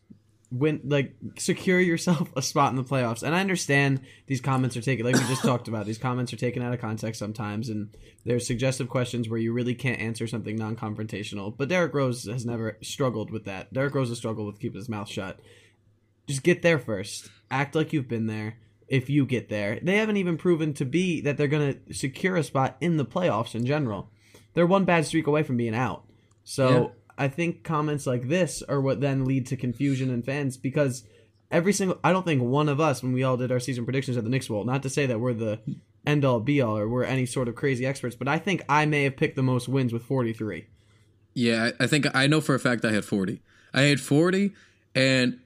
Win, 0.51 0.81
like, 0.83 1.15
secure 1.37 1.79
yourself 1.79 2.29
a 2.35 2.41
spot 2.41 2.71
in 2.71 2.75
the 2.75 2.83
playoffs. 2.83 3.21
And 3.23 3.35
I 3.35 3.41
understand 3.41 4.01
these 4.25 4.41
comments 4.41 4.75
are 4.75 4.81
taken, 4.81 5.05
like 5.05 5.15
we 5.15 5.21
just 5.27 5.43
talked 5.43 5.67
about. 5.67 5.85
These 5.85 5.99
comments 5.99 6.33
are 6.33 6.37
taken 6.37 6.63
out 6.63 6.73
of 6.73 6.81
context 6.81 7.19
sometimes, 7.19 7.69
and 7.69 7.95
there's 8.25 8.47
suggestive 8.47 8.89
questions 8.89 9.29
where 9.29 9.39
you 9.39 9.53
really 9.53 9.75
can't 9.75 9.99
answer 9.99 10.25
something 10.25 10.55
non-confrontational. 10.55 11.55
But 11.55 11.69
Derrick 11.69 11.93
Rose 11.93 12.25
has 12.25 12.45
never 12.45 12.77
struggled 12.81 13.29
with 13.31 13.45
that. 13.45 13.71
Derrick 13.71 13.93
Rose 13.93 14.09
has 14.09 14.17
struggled 14.17 14.47
with 14.47 14.59
keeping 14.59 14.79
his 14.79 14.89
mouth 14.89 15.07
shut 15.07 15.39
just 16.29 16.43
get 16.43 16.61
there 16.61 16.79
first. 16.79 17.29
Act 17.49 17.75
like 17.75 17.91
you've 17.91 18.07
been 18.07 18.27
there. 18.27 18.57
If 18.87 19.09
you 19.09 19.25
get 19.25 19.49
there, 19.49 19.79
they 19.81 19.97
haven't 19.97 20.17
even 20.17 20.37
proven 20.37 20.73
to 20.75 20.85
be 20.85 21.21
that 21.21 21.37
they're 21.37 21.47
going 21.47 21.79
to 21.87 21.93
secure 21.93 22.35
a 22.35 22.43
spot 22.43 22.77
in 22.79 22.97
the 22.97 23.05
playoffs 23.05 23.55
in 23.55 23.65
general. 23.65 24.11
They're 24.53 24.67
one 24.67 24.85
bad 24.85 25.05
streak 25.05 25.27
away 25.27 25.43
from 25.43 25.57
being 25.57 25.75
out. 25.75 26.05
So 26.43 26.69
Yeah. 26.69 26.87
I 27.19 27.27
think 27.27 27.65
comments 27.65 28.07
like 28.07 28.29
this 28.29 28.63
are 28.63 28.79
what 28.79 29.01
then 29.01 29.25
lead 29.25 29.45
to 29.47 29.57
confusion 29.57 30.09
in 30.09 30.23
fans 30.23 30.55
because 30.55 31.03
every 31.51 31.73
single 31.73 31.99
I 32.01 32.13
don't 32.13 32.25
think 32.25 32.41
one 32.41 32.69
of 32.69 32.79
us 32.79 33.03
when 33.03 33.11
we 33.11 33.23
all 33.23 33.35
did 33.35 33.51
our 33.51 33.59
season 33.59 33.83
predictions 33.83 34.15
at 34.15 34.23
the 34.23 34.29
Knicks 34.29 34.49
Wall, 34.49 34.63
not 34.63 34.81
to 34.83 34.89
say 34.89 35.05
that 35.05 35.19
we're 35.19 35.33
the 35.33 35.59
end 36.07 36.23
all 36.23 36.39
be 36.39 36.61
all 36.61 36.77
or 36.77 36.87
we're 36.87 37.03
any 37.03 37.25
sort 37.25 37.49
of 37.49 37.55
crazy 37.55 37.85
experts, 37.85 38.15
but 38.15 38.29
I 38.29 38.39
think 38.39 38.63
I 38.69 38.85
may 38.85 39.03
have 39.03 39.17
picked 39.17 39.35
the 39.35 39.43
most 39.43 39.67
wins 39.67 39.91
with 39.91 40.03
43. 40.03 40.67
Yeah, 41.33 41.71
I 41.77 41.87
think 41.87 42.07
I 42.15 42.25
know 42.27 42.39
for 42.39 42.55
a 42.55 42.59
fact 42.59 42.85
I 42.85 42.93
had 42.93 43.03
40. 43.03 43.41
I 43.73 43.81
had 43.81 43.99
40, 43.99 44.53
and 44.95 45.39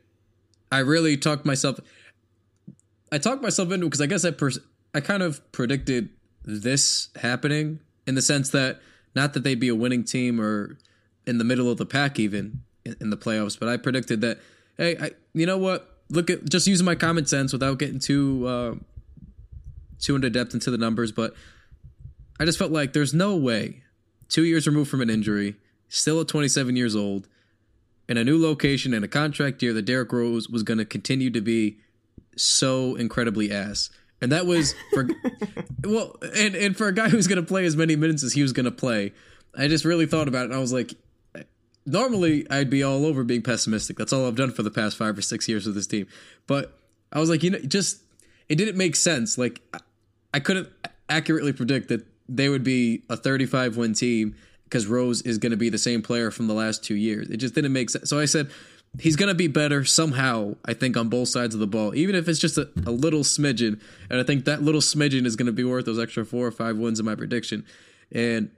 I 0.72 0.80
really 0.80 1.18
talked 1.18 1.46
myself. 1.46 1.80
I 3.12 3.18
talked 3.18 3.42
myself 3.42 3.72
into 3.72 3.88
because 3.88 4.00
I 4.00 4.06
guess 4.06 4.24
I 4.24 4.32
pers- 4.32 4.60
I 4.94 5.02
kind 5.02 5.24
of 5.24 5.52
predicted 5.52 6.10
this 6.46 7.10
happening 7.16 7.80
in 8.06 8.16
the 8.16 8.22
sense 8.22 8.50
that 8.52 8.80
not 9.16 9.34
that 9.34 9.44
they'd 9.44 9.60
be 9.60 9.70
a 9.70 9.76
winning 9.76 10.04
team 10.04 10.40
or 10.40 10.78
in 11.26 11.38
the 11.38 11.44
middle 11.44 11.70
of 11.70 11.78
the 11.78 11.86
pack 11.86 12.20
even 12.20 12.62
in, 12.86 12.96
in 13.02 13.10
the 13.10 13.18
playoffs, 13.18 13.60
but 13.60 13.70
I 13.70 13.78
predicted 13.78 14.22
that. 14.22 14.40
Hey, 14.78 14.98
I, 15.00 15.12
you 15.34 15.46
know 15.46 15.58
what? 15.58 15.90
Look 16.10 16.30
at 16.30 16.50
just 16.50 16.68
using 16.68 16.86
my 16.86 16.96
common 16.96 17.26
sense 17.26 17.54
without 17.54 17.80
getting 17.80 18.00
too 18.00 18.46
uh, 18.48 18.76
too 20.00 20.16
into 20.16 20.30
depth 20.30 20.54
into 20.54 20.72
the 20.72 20.78
numbers, 20.78 21.12
but 21.12 21.34
I 22.40 22.46
just 22.46 22.58
felt 22.58 22.72
like 22.72 22.94
there's 22.94 23.14
no 23.14 23.36
way 23.36 23.84
two 24.30 24.44
years 24.44 24.66
removed 24.68 24.90
from 24.90 25.02
an 25.02 25.10
injury, 25.10 25.56
still 25.90 26.20
at 26.20 26.28
27 26.28 26.76
years 26.76 26.96
old, 26.96 27.28
in 28.10 28.18
a 28.18 28.24
new 28.24 28.42
location 28.42 28.94
and 28.94 29.06
a 29.06 29.08
contract 29.08 29.62
year 29.62 29.74
that 29.74 29.84
Derrick 29.84 30.12
Rose 30.12 30.50
was 30.50 30.64
going 30.64 30.80
to 30.80 30.86
continue 30.86 31.30
to 31.30 31.42
be 31.42 31.78
so 32.36 32.96
incredibly 32.96 33.52
ass. 33.52 33.90
And 34.22 34.32
that 34.32 34.46
was 34.46 34.74
for 34.94 35.08
well, 35.84 36.16
and 36.36 36.56
and 36.56 36.76
for 36.76 36.88
a 36.88 36.94
guy 36.94 37.10
who's 37.10 37.28
going 37.28 37.42
to 37.42 37.48
play 37.48 37.66
as 37.66 37.76
many 37.76 37.96
minutes 37.96 38.24
as 38.24 38.34
he 38.34 38.42
was 38.42 38.54
going 38.54 38.66
to 38.66 38.72
play, 38.72 39.14
I 39.56 39.68
just 39.68 39.86
really 39.86 40.06
thought 40.06 40.28
about 40.28 40.44
it 40.44 40.46
and 40.46 40.54
I 40.54 40.60
was 40.60 40.74
like 40.74 40.94
normally 41.86 42.50
I'd 42.50 42.70
be 42.70 42.84
all 42.84 43.06
over 43.06 43.24
being 43.24 43.42
pessimistic. 43.42 43.98
That's 43.98 44.14
all 44.14 44.28
I've 44.28 44.36
done 44.36 44.52
for 44.52 44.64
the 44.64 44.72
past 44.72 44.98
5 44.98 45.18
or 45.18 45.22
6 45.22 45.48
years 45.50 45.66
with 45.66 45.76
this 45.76 45.88
team. 45.88 46.08
But 46.48 46.78
I 47.12 47.20
was 47.20 47.30
like, 47.30 47.44
you 47.44 47.52
know, 47.52 47.60
just 47.60 48.02
it 48.50 48.56
didn't 48.56 48.78
make 48.78 48.96
sense. 48.96 49.38
Like 49.38 49.62
I- 49.74 49.80
I 50.36 50.40
couldn't 50.40 50.68
accurately 51.10 51.54
predict 51.54 51.90
that 51.90 52.06
they 52.28 52.50
would 52.50 52.64
be 52.64 53.04
a 53.10 53.16
35 53.16 53.78
win 53.78 53.94
team 53.94 54.36
because 54.64 54.88
Rose 54.88 55.22
is 55.22 55.38
going 55.38 55.52
to 55.52 55.58
be 55.58 55.70
the 55.70 55.78
same 55.78 56.02
player 56.02 56.32
from 56.32 56.48
the 56.48 56.56
last 56.56 56.84
two 56.84 56.96
years. 56.96 57.30
It 57.30 57.38
just 57.38 57.54
didn't 57.54 57.72
make 57.74 57.92
sense. 57.92 58.10
So 58.10 58.20
I 58.20 58.26
said 58.26 58.50
he's 59.00 59.16
going 59.16 59.30
to 59.30 59.36
be 59.36 59.48
better 59.48 59.86
somehow. 59.86 60.56
I 60.66 60.74
think 60.74 60.98
on 60.98 61.10
both 61.10 61.28
sides 61.28 61.54
of 61.54 61.60
the 61.60 61.68
ball, 61.68 61.94
even 61.94 62.16
if 62.16 62.28
it's 62.28 62.40
just 62.40 62.58
a, 62.58 62.68
a 62.88 62.90
little 62.92 63.20
smidgen. 63.22 63.80
And 64.10 64.20
I 64.20 64.24
think 64.24 64.46
that 64.46 64.64
little 64.64 64.82
smidgen 64.82 65.28
is 65.28 65.36
going 65.36 65.46
to 65.46 65.52
be 65.52 65.64
worth 65.64 65.86
those 65.86 66.00
extra 66.00 66.26
four 66.26 66.48
or 66.48 66.52
five 66.52 66.78
wins 66.78 67.00
in 67.00 67.06
my 67.06 67.14
prediction. 67.14 67.64
And 68.12 68.50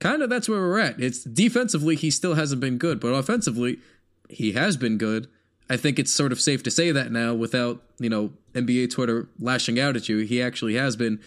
kind 0.00 0.22
of 0.22 0.30
that's 0.30 0.48
where 0.48 0.60
we're 0.60 0.80
at. 0.80 1.00
It's 1.00 1.22
defensively 1.22 1.94
he 1.94 2.10
still 2.10 2.34
hasn't 2.34 2.60
been 2.60 2.78
good, 2.78 2.98
but 2.98 3.08
offensively 3.08 3.78
he 4.28 4.52
has 4.52 4.76
been 4.76 4.98
good. 4.98 5.28
I 5.68 5.76
think 5.76 5.98
it's 5.98 6.12
sort 6.12 6.32
of 6.32 6.40
safe 6.40 6.62
to 6.64 6.70
say 6.70 6.90
that 6.90 7.12
now 7.12 7.32
without, 7.34 7.82
you 7.98 8.10
know, 8.10 8.32
NBA 8.54 8.90
Twitter 8.90 9.28
lashing 9.38 9.78
out 9.78 9.94
at 9.94 10.08
you. 10.08 10.18
He 10.18 10.42
actually 10.42 10.74
has 10.74 10.96
been 10.96 11.20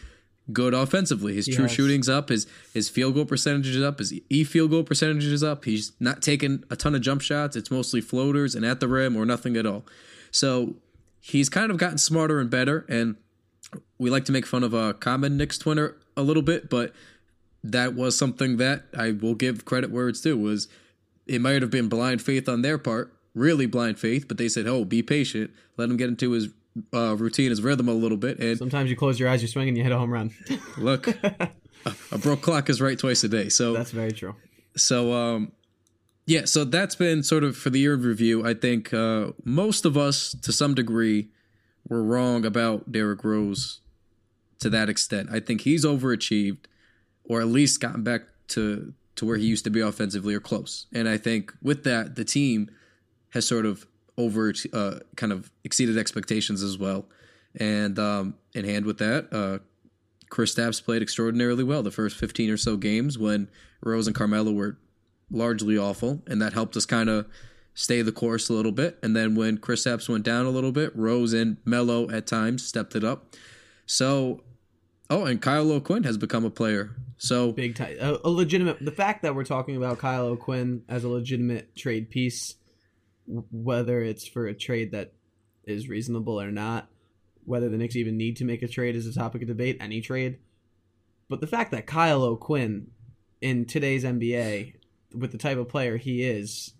good 0.51 0.73
offensively. 0.73 1.33
His 1.33 1.47
true 1.47 1.63
has. 1.63 1.71
shooting's 1.71 2.09
up, 2.09 2.27
his 2.27 2.45
his 2.73 2.89
field 2.89 3.13
goal 3.13 3.25
percentage 3.25 3.67
is 3.69 3.81
up, 3.81 3.99
his 3.99 4.13
e 4.29 4.43
field 4.43 4.71
goal 4.71 4.83
percentage 4.83 5.23
is 5.23 5.43
up. 5.43 5.63
He's 5.63 5.93
not 5.99 6.21
taking 6.21 6.63
a 6.69 6.75
ton 6.75 6.95
of 6.95 7.01
jump 7.01 7.21
shots. 7.21 7.55
It's 7.55 7.71
mostly 7.71 8.01
floaters 8.01 8.55
and 8.55 8.65
at 8.65 8.81
the 8.81 8.87
rim 8.89 9.15
or 9.15 9.25
nothing 9.25 9.55
at 9.55 9.65
all. 9.65 9.85
So 10.31 10.75
he's 11.21 11.47
kind 11.47 11.71
of 11.71 11.77
gotten 11.77 11.97
smarter 11.97 12.39
and 12.39 12.49
better. 12.49 12.85
And 12.89 13.15
we 13.97 14.09
like 14.09 14.25
to 14.25 14.33
make 14.33 14.45
fun 14.45 14.63
of 14.63 14.73
uh, 14.73 14.93
common 14.93 15.37
Knicks 15.37 15.57
Twitter 15.57 15.97
a 16.17 16.21
little 16.21 16.43
bit, 16.43 16.69
but 16.69 16.93
that 17.63 17.93
was 17.95 18.17
something 18.17 18.57
that 18.57 18.83
I 18.97 19.11
will 19.11 19.35
give 19.35 19.65
credit 19.65 19.91
where 19.91 20.09
it's 20.09 20.21
due. 20.21 20.37
Was 20.37 20.67
it 21.25 21.39
might 21.41 21.61
have 21.61 21.71
been 21.71 21.87
blind 21.89 22.21
faith 22.21 22.49
on 22.49 22.61
their 22.61 22.77
part, 22.77 23.13
really 23.33 23.65
blind 23.65 23.99
faith, 23.99 24.27
but 24.27 24.37
they 24.37 24.49
said, 24.49 24.67
"Oh, 24.67 24.83
be 24.85 25.01
patient, 25.01 25.51
let 25.77 25.89
him 25.89 25.97
get 25.97 26.09
into 26.09 26.31
his 26.31 26.49
uh, 26.93 27.15
routine, 27.17 27.49
his 27.49 27.61
rhythm 27.61 27.87
a 27.87 27.93
little 27.93 28.17
bit." 28.17 28.39
And 28.39 28.57
Sometimes 28.57 28.89
you 28.89 28.95
close 28.95 29.19
your 29.19 29.29
eyes, 29.29 29.41
you 29.41 29.47
swing, 29.47 29.67
and 29.69 29.77
you 29.77 29.83
hit 29.83 29.91
a 29.91 29.97
home 29.97 30.11
run. 30.11 30.31
look, 30.77 31.07
a, 31.07 31.51
a 32.11 32.17
broke 32.17 32.41
clock 32.41 32.69
is 32.69 32.81
right 32.81 32.97
twice 32.99 33.23
a 33.23 33.29
day. 33.29 33.49
So 33.49 33.73
That's 33.73 33.91
very 33.91 34.11
true. 34.11 34.35
so 34.75 35.13
um 35.13 35.51
yeah 36.25 36.45
so 36.45 36.63
that's 36.63 36.95
been 36.95 37.21
sort 37.21 37.43
of 37.43 37.55
for 37.57 37.69
the 37.69 37.79
year 37.79 37.93
of 37.93 38.03
review 38.05 38.43
i 38.47 38.53
think 38.53 38.91
uh 38.93 39.27
most 39.43 39.83
of 39.85 39.97
us 39.97 40.33
to 40.41 40.51
some 40.53 40.73
degree 40.73 41.27
were 41.89 42.01
wrong 42.01 42.43
about 42.45 42.89
derrick 42.91 43.23
rose 43.25 43.81
to 44.59 44.69
that 44.69 44.87
extent 44.89 45.27
i 45.31 45.39
think 45.39 45.61
he's 45.61 45.83
overachieved 45.85 46.59
or 47.25 47.41
at 47.41 47.47
least 47.47 47.79
gotten 47.79 48.03
back 48.03 48.23
to 48.47 48.93
to 49.15 49.25
where 49.25 49.37
he 49.37 49.45
used 49.45 49.63
to 49.63 49.69
be 49.69 49.79
offensively 49.79 50.33
or 50.33 50.39
close 50.39 50.87
and 50.93 51.07
i 51.07 51.17
think 51.17 51.53
with 51.61 51.83
that 51.83 52.15
the 52.15 52.25
team 52.25 52.69
has 53.29 53.47
sort 53.47 53.65
of 53.65 53.85
over 54.17 54.53
uh 54.73 54.99
kind 55.15 55.31
of 55.31 55.51
exceeded 55.63 55.97
expectations 55.97 56.61
as 56.61 56.77
well 56.77 57.05
and 57.55 57.97
um 57.99 58.35
in 58.53 58.65
hand 58.65 58.85
with 58.85 58.97
that 58.97 59.27
uh 59.31 59.59
Kristaps 60.29 60.83
played 60.83 61.03
extraordinarily 61.03 61.63
well 61.63 61.83
the 61.83 61.91
first 61.91 62.17
15 62.17 62.49
or 62.49 62.57
so 62.57 62.75
games 62.75 63.19
when 63.19 63.49
Rose 63.83 64.07
and 64.07 64.15
Carmelo 64.15 64.51
were 64.51 64.77
largely 65.33 65.77
awful, 65.77 66.21
and 66.27 66.41
that 66.41 66.53
helped 66.53 66.77
us 66.77 66.85
kind 66.85 67.09
of 67.09 67.27
stay 67.73 68.01
the 68.01 68.11
course 68.11 68.49
a 68.49 68.53
little 68.53 68.71
bit. 68.71 68.97
And 69.01 69.15
then 69.15 69.35
when 69.35 69.57
Kristaps 69.57 70.07
went 70.07 70.23
down 70.23 70.45
a 70.45 70.51
little 70.51 70.71
bit, 70.71 70.95
Rose 70.95 71.33
and 71.33 71.57
Melo 71.65 72.09
at 72.09 72.27
times 72.27 72.65
stepped 72.65 72.95
it 72.95 73.03
up. 73.03 73.35
So 73.85 74.43
Oh, 75.13 75.25
and 75.25 75.39
Kyle 75.39 75.71
O'Quinn 75.71 76.05
has 76.05 76.17
become 76.17 76.43
a 76.43 76.49
player. 76.49 76.95
So 77.17 77.51
Big 77.51 77.75
time. 77.75 77.97
A, 78.01 78.17
a 78.23 78.29
legitimate. 78.29 78.83
The 78.83 78.91
fact 78.91 79.21
that 79.21 79.35
we're 79.35 79.43
talking 79.43 79.77
about 79.77 79.99
Kyle 79.99 80.25
O'Quinn 80.25 80.81
as 80.89 81.03
a 81.03 81.07
legitimate 81.07 81.75
trade 81.75 82.09
piece, 82.09 82.55
whether 83.27 84.01
it's 84.01 84.27
for 84.27 84.47
a 84.47 84.55
trade 84.55 84.91
that 84.91 85.13
is 85.65 85.87
reasonable 85.87 86.41
or 86.41 86.51
not, 86.51 86.87
whether 87.45 87.69
the 87.69 87.77
Knicks 87.77 87.95
even 87.95 88.17
need 88.17 88.37
to 88.37 88.43
make 88.43 88.63
a 88.63 88.67
trade 88.67 88.95
is 88.95 89.05
a 89.05 89.13
topic 89.13 89.43
of 89.43 89.47
debate. 89.47 89.77
Any 89.79 90.01
trade, 90.01 90.39
but 91.29 91.41
the 91.41 91.47
fact 91.47 91.69
that 91.71 91.85
Kyle 91.85 92.23
O'Quinn 92.23 92.87
in 93.39 93.65
today's 93.65 94.03
NBA, 94.03 94.73
with 95.13 95.31
the 95.31 95.37
type 95.37 95.59
of 95.59 95.69
player 95.69 95.97
he 95.97 96.23
is, 96.23 96.73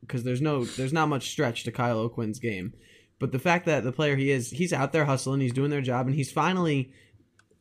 because 0.00 0.24
there's 0.24 0.42
no, 0.42 0.64
there's 0.64 0.92
not 0.92 1.08
much 1.08 1.30
stretch 1.30 1.62
to 1.64 1.70
Kyle 1.70 2.00
O'Quinn's 2.00 2.40
game, 2.40 2.74
but 3.20 3.30
the 3.30 3.38
fact 3.38 3.64
that 3.66 3.84
the 3.84 3.92
player 3.92 4.16
he 4.16 4.32
is, 4.32 4.50
he's 4.50 4.72
out 4.72 4.90
there 4.90 5.04
hustling, 5.04 5.40
he's 5.40 5.52
doing 5.52 5.70
their 5.70 5.80
job, 5.82 6.06
and 6.06 6.16
he's 6.16 6.32
finally. 6.32 6.92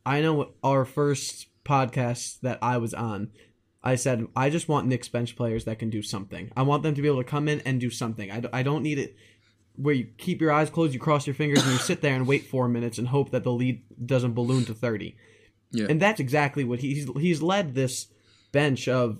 I 0.06 0.22
know 0.22 0.52
our 0.63 0.86
first 0.86 1.48
podcast 1.63 2.39
that 2.41 2.60
I 2.62 2.78
was 2.78 2.94
on, 2.94 3.32
I 3.84 3.96
said 3.96 4.28
I 4.36 4.50
just 4.50 4.68
want 4.68 4.88
Knicks 4.88 5.10
bench 5.10 5.36
players 5.36 5.65
that 5.65 5.80
can 5.80 5.89
do 5.89 6.02
something. 6.02 6.52
I 6.56 6.63
want 6.63 6.84
them 6.84 6.96
to 6.96 7.02
be 7.02 7.08
able 7.08 7.24
to 7.24 7.30
come 7.30 7.48
in 7.48 7.62
and 7.62 7.80
do 7.80 7.89
something. 7.89 8.32
I, 8.32 8.39
d- 8.39 8.50
I 8.54 8.63
don't 8.63 8.84
need 8.84 9.00
it 9.00 9.15
where 9.76 9.94
you 9.94 10.08
keep 10.18 10.41
your 10.41 10.52
eyes 10.52 10.70
closed, 10.70 10.94
you 10.94 11.00
cross 11.00 11.28
your 11.28 11.34
fingers, 11.34 11.63
and 11.63 11.72
you 11.72 11.78
sit 11.78 12.02
there 12.02 12.15
and 12.15 12.26
wait 12.26 12.46
four 12.46 12.68
minutes 12.68 12.98
and 12.98 13.08
hope 13.08 13.32
that 13.32 13.44
the 13.44 13.52
lead 13.52 13.84
doesn't 14.06 14.34
balloon 14.34 14.65
to 14.65 14.74
thirty. 14.74 15.18
Yeah. 15.72 15.88
And 15.89 16.02
that's 16.02 16.20
exactly 16.20 16.63
what 16.63 16.80
he's 16.80 17.10
he's 17.18 17.41
led 17.41 17.76
this 17.76 18.08
bench 18.52 18.88
of 18.88 19.20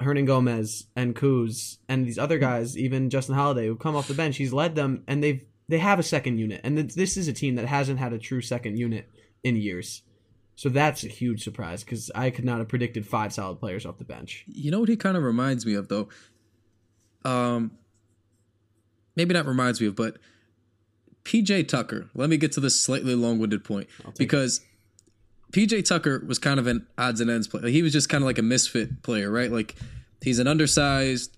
Hernangomez 0.00 0.84
and 0.94 1.14
Kuz 1.14 1.78
and 1.88 2.06
these 2.06 2.18
other 2.18 2.38
guys, 2.38 2.78
even 2.78 3.10
Justin 3.10 3.34
Holiday, 3.34 3.66
who 3.66 3.76
come 3.76 3.96
off 3.96 4.08
the 4.08 4.14
bench. 4.14 4.36
He's 4.36 4.52
led 4.52 4.74
them, 4.74 5.02
and 5.06 5.22
they've 5.22 5.44
they 5.68 5.78
have 5.78 5.98
a 5.98 6.04
second 6.04 6.38
unit, 6.38 6.60
and 6.62 6.76
th- 6.76 6.94
this 6.94 7.16
is 7.16 7.26
a 7.26 7.32
team 7.32 7.54
that 7.56 7.66
hasn't 7.66 7.98
had 7.98 8.12
a 8.12 8.18
true 8.18 8.40
second 8.40 8.78
unit 8.78 9.08
in 9.44 9.56
years. 9.56 10.02
So 10.56 10.68
that's 10.68 11.04
a 11.04 11.08
huge 11.08 11.42
surprise 11.42 11.84
because 11.84 12.10
I 12.14 12.30
could 12.30 12.44
not 12.44 12.58
have 12.58 12.68
predicted 12.68 13.06
five 13.06 13.32
solid 13.32 13.58
players 13.60 13.84
off 13.84 13.98
the 13.98 14.04
bench. 14.04 14.44
You 14.46 14.70
know 14.70 14.80
what 14.80 14.88
he 14.88 14.96
kind 14.96 15.16
of 15.16 15.22
reminds 15.22 15.66
me 15.66 15.74
of 15.74 15.88
though? 15.88 16.08
Um 17.24 17.72
maybe 19.16 19.34
not 19.34 19.46
reminds 19.46 19.80
me 19.80 19.86
of, 19.86 19.96
but 19.96 20.18
PJ 21.24 21.68
Tucker. 21.68 22.10
Let 22.14 22.28
me 22.28 22.36
get 22.36 22.52
to 22.52 22.60
this 22.60 22.80
slightly 22.80 23.14
long-winded 23.14 23.64
point 23.64 23.88
because 24.18 24.60
PJ 25.52 25.86
Tucker 25.86 26.22
was 26.26 26.38
kind 26.38 26.60
of 26.60 26.66
an 26.66 26.86
odds 26.98 27.20
and 27.20 27.30
ends 27.30 27.48
player. 27.48 27.68
He 27.68 27.82
was 27.82 27.92
just 27.92 28.08
kind 28.08 28.22
of 28.22 28.26
like 28.26 28.38
a 28.38 28.42
misfit 28.42 29.02
player, 29.02 29.30
right? 29.30 29.50
Like 29.50 29.74
he's 30.20 30.38
an 30.38 30.46
undersized, 30.46 31.36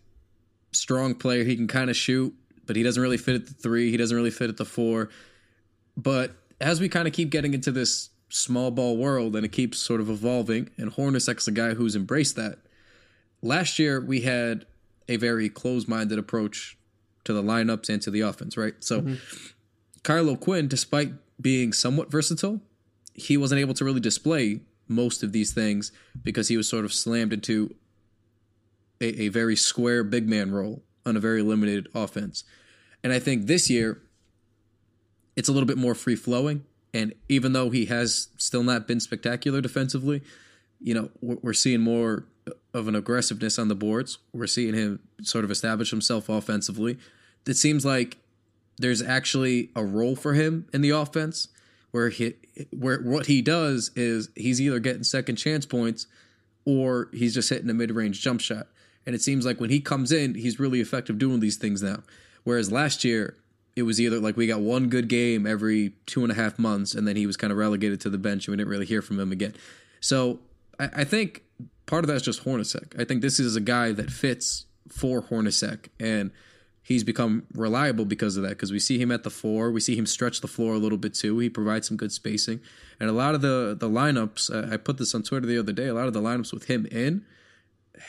strong 0.72 1.14
player. 1.14 1.44
He 1.44 1.54
can 1.54 1.68
kind 1.68 1.90
of 1.90 1.96
shoot, 1.96 2.34
but 2.66 2.76
he 2.76 2.82
doesn't 2.82 3.02
really 3.02 3.18
fit 3.18 3.36
at 3.36 3.46
the 3.46 3.54
3, 3.54 3.90
he 3.90 3.96
doesn't 3.96 4.16
really 4.16 4.30
fit 4.30 4.50
at 4.50 4.56
the 4.56 4.64
4. 4.64 5.08
But 5.96 6.32
as 6.60 6.80
we 6.80 6.88
kind 6.88 7.06
of 7.06 7.14
keep 7.14 7.30
getting 7.30 7.54
into 7.54 7.70
this 7.70 8.10
small 8.28 8.70
ball 8.70 8.96
world 8.96 9.36
and 9.36 9.44
it 9.44 9.52
keeps 9.52 9.78
sort 9.78 10.00
of 10.00 10.10
evolving, 10.10 10.70
and 10.76 10.92
Hornacek's 10.92 11.48
a 11.48 11.52
guy 11.52 11.74
who's 11.74 11.96
embraced 11.96 12.36
that. 12.36 12.58
Last 13.42 13.78
year 13.78 14.00
we 14.00 14.22
had 14.22 14.66
a 15.08 15.16
very 15.16 15.48
close-minded 15.48 16.18
approach 16.18 16.76
to 17.24 17.32
the 17.32 17.42
lineups 17.42 17.88
and 17.88 18.02
to 18.02 18.10
the 18.10 18.20
offense, 18.20 18.56
right? 18.56 18.74
So 18.80 19.00
mm-hmm. 19.00 19.14
Kyle 20.02 20.28
O'Quinn, 20.30 20.68
despite 20.68 21.12
being 21.40 21.72
somewhat 21.72 22.10
versatile, 22.10 22.60
he 23.14 23.36
wasn't 23.36 23.60
able 23.60 23.74
to 23.74 23.84
really 23.84 24.00
display 24.00 24.60
most 24.88 25.22
of 25.22 25.32
these 25.32 25.52
things 25.52 25.92
because 26.22 26.48
he 26.48 26.56
was 26.56 26.68
sort 26.68 26.84
of 26.84 26.92
slammed 26.92 27.32
into 27.32 27.74
a, 29.00 29.22
a 29.22 29.28
very 29.28 29.56
square 29.56 30.04
big 30.04 30.28
man 30.28 30.52
role 30.52 30.82
on 31.04 31.16
a 31.16 31.20
very 31.20 31.42
limited 31.42 31.88
offense. 31.94 32.44
And 33.02 33.12
I 33.12 33.18
think 33.18 33.46
this 33.46 33.68
year 33.68 34.02
it's 35.36 35.48
a 35.48 35.52
little 35.52 35.66
bit 35.66 35.78
more 35.78 35.94
free 35.94 36.16
flowing. 36.16 36.64
And 36.94 37.14
even 37.28 37.52
though 37.52 37.70
he 37.70 37.86
has 37.86 38.28
still 38.38 38.62
not 38.62 38.88
been 38.88 39.00
spectacular 39.00 39.60
defensively, 39.60 40.22
you 40.80 40.94
know, 40.94 41.10
we're, 41.20 41.52
seeing 41.52 41.80
more 41.80 42.24
of 42.74 42.88
an 42.88 42.94
aggressiveness 42.94 43.58
on 43.58 43.68
the 43.68 43.74
boards. 43.74 44.18
We're 44.32 44.46
seeing 44.46 44.74
him 44.74 45.00
sort 45.22 45.44
of 45.44 45.50
establish 45.50 45.90
himself 45.90 46.28
offensively. 46.28 46.98
It 47.46 47.56
seems 47.56 47.84
like 47.84 48.18
there's 48.78 49.02
actually 49.02 49.70
a 49.74 49.84
role 49.84 50.16
for 50.16 50.34
him 50.34 50.66
in 50.72 50.82
the 50.82 50.90
offense 50.90 51.48
where 51.92 52.10
he 52.10 52.34
where 52.70 53.00
what 53.00 53.26
he 53.26 53.40
does 53.40 53.90
is 53.96 54.28
he's 54.34 54.60
either 54.60 54.78
getting 54.80 55.02
second 55.02 55.36
chance 55.36 55.64
points 55.64 56.06
or 56.64 57.08
he's 57.12 57.32
just 57.32 57.48
hitting 57.48 57.70
a 57.70 57.74
mid-range 57.74 58.20
jump 58.20 58.40
shot. 58.40 58.66
And 59.06 59.14
it 59.14 59.22
seems 59.22 59.46
like 59.46 59.60
when 59.60 59.70
he 59.70 59.80
comes 59.80 60.12
in, 60.12 60.34
he's 60.34 60.60
really 60.60 60.80
effective 60.80 61.18
doing 61.18 61.40
these 61.40 61.56
things 61.56 61.82
now. 61.82 62.02
Whereas 62.44 62.72
last 62.72 63.04
year, 63.04 63.36
it 63.76 63.82
was 63.82 64.00
either 64.00 64.18
like 64.18 64.36
we 64.36 64.46
got 64.46 64.60
one 64.60 64.88
good 64.88 65.06
game 65.06 65.46
every 65.46 65.92
two 66.06 66.22
and 66.22 66.32
a 66.32 66.34
half 66.34 66.58
months, 66.58 66.94
and 66.94 67.06
then 67.06 67.14
he 67.14 67.26
was 67.26 67.36
kind 67.36 67.52
of 67.52 67.58
relegated 67.58 68.00
to 68.00 68.10
the 68.10 68.18
bench, 68.18 68.48
and 68.48 68.52
we 68.52 68.56
didn't 68.56 68.70
really 68.70 68.86
hear 68.86 69.02
from 69.02 69.20
him 69.20 69.30
again. 69.30 69.54
So 70.00 70.40
I, 70.80 70.88
I 70.96 71.04
think 71.04 71.42
part 71.84 72.02
of 72.02 72.08
that's 72.08 72.24
just 72.24 72.44
Hornacek. 72.44 72.98
I 72.98 73.04
think 73.04 73.20
this 73.20 73.38
is 73.38 73.54
a 73.54 73.60
guy 73.60 73.92
that 73.92 74.10
fits 74.10 74.64
for 74.88 75.22
Hornacek, 75.22 75.88
and 76.00 76.30
he's 76.82 77.04
become 77.04 77.44
reliable 77.52 78.06
because 78.06 78.38
of 78.38 78.42
that. 78.44 78.50
Because 78.50 78.72
we 78.72 78.78
see 78.78 78.98
him 78.98 79.12
at 79.12 79.24
the 79.24 79.30
four, 79.30 79.70
we 79.70 79.80
see 79.80 79.94
him 79.94 80.06
stretch 80.06 80.40
the 80.40 80.48
floor 80.48 80.74
a 80.74 80.78
little 80.78 80.98
bit 80.98 81.12
too. 81.12 81.38
He 81.38 81.50
provides 81.50 81.86
some 81.86 81.98
good 81.98 82.12
spacing, 82.12 82.60
and 82.98 83.10
a 83.10 83.12
lot 83.12 83.34
of 83.34 83.42
the 83.42 83.76
the 83.78 83.90
lineups. 83.90 84.50
Uh, 84.50 84.72
I 84.72 84.78
put 84.78 84.96
this 84.96 85.14
on 85.14 85.22
Twitter 85.22 85.46
the 85.46 85.58
other 85.58 85.72
day. 85.72 85.88
A 85.88 85.94
lot 85.94 86.06
of 86.06 86.14
the 86.14 86.22
lineups 86.22 86.52
with 86.52 86.64
him 86.64 86.86
in 86.86 87.26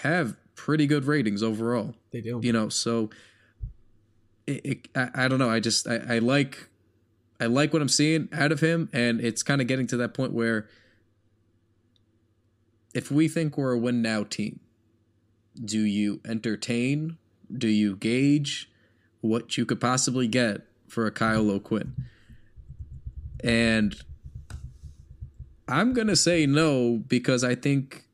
have 0.01 0.37
pretty 0.55 0.87
good 0.87 1.03
ratings 1.05 1.43
overall. 1.43 1.93
They 2.13 2.21
do. 2.21 2.39
You 2.41 2.53
know, 2.53 2.69
so 2.69 3.09
it, 4.47 4.65
it, 4.65 4.87
I, 4.95 5.25
I 5.25 5.27
don't 5.27 5.39
know. 5.39 5.49
I 5.49 5.59
just 5.59 5.87
I, 5.87 6.15
I 6.15 6.19
like 6.19 6.69
I 7.39 7.45
like 7.45 7.73
what 7.73 7.81
I'm 7.81 7.89
seeing 7.89 8.29
out 8.31 8.51
of 8.51 8.61
him, 8.61 8.89
and 8.93 9.21
it's 9.21 9.43
kind 9.43 9.61
of 9.61 9.67
getting 9.67 9.85
to 9.87 9.97
that 9.97 10.13
point 10.13 10.33
where 10.33 10.67
if 12.93 13.11
we 13.11 13.27
think 13.27 13.57
we're 13.57 13.73
a 13.73 13.77
win 13.77 14.01
now 14.01 14.23
team, 14.23 14.59
do 15.63 15.79
you 15.79 16.21
entertain? 16.25 17.17
Do 17.55 17.67
you 17.67 17.95
gauge 17.95 18.71
what 19.21 19.57
you 19.57 19.65
could 19.65 19.79
possibly 19.79 20.27
get 20.27 20.61
for 20.87 21.05
a 21.05 21.11
Kyle 21.11 21.51
O'Quinn? 21.51 21.93
And 23.43 23.95
I'm 25.67 25.93
gonna 25.93 26.15
say 26.15 26.45
no 26.45 27.03
because 27.07 27.43
I 27.43 27.53
think 27.53 28.05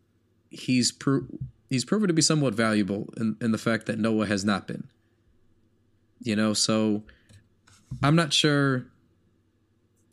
he's 0.49 0.91
pro- 0.91 1.27
he's 1.69 1.85
proven 1.85 2.07
to 2.07 2.13
be 2.13 2.21
somewhat 2.21 2.55
valuable 2.55 3.13
in, 3.17 3.37
in 3.39 3.51
the 3.51 3.57
fact 3.57 3.85
that 3.85 3.99
Noah 3.99 4.25
has 4.25 4.43
not 4.43 4.67
been. 4.67 4.87
You 6.23 6.35
know, 6.35 6.53
so 6.53 7.03
I'm 8.01 8.15
not 8.15 8.33
sure. 8.33 8.85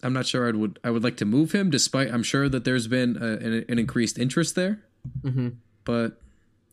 I'm 0.02 0.12
not 0.12 0.26
sure 0.26 0.48
I 0.48 0.50
would 0.52 0.78
I 0.82 0.90
would 0.90 1.04
like 1.04 1.16
to 1.18 1.24
move 1.24 1.52
him, 1.52 1.70
despite 1.70 2.12
I'm 2.12 2.22
sure 2.22 2.48
that 2.48 2.64
there's 2.64 2.86
been 2.86 3.16
a, 3.20 3.36
an, 3.44 3.64
an 3.68 3.78
increased 3.78 4.18
interest 4.18 4.54
there. 4.54 4.82
Mm-hmm. 5.22 5.48
But 5.84 6.20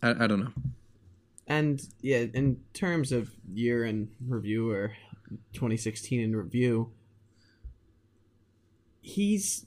I, 0.01 0.11
I 0.23 0.27
don't 0.27 0.39
know. 0.39 0.53
And 1.47 1.81
yeah, 2.01 2.25
in 2.33 2.61
terms 2.73 3.11
of 3.11 3.31
year 3.53 3.85
in 3.85 4.09
review 4.27 4.69
or 4.69 4.93
2016 5.53 6.19
in 6.19 6.35
review, 6.35 6.91
he's 9.01 9.65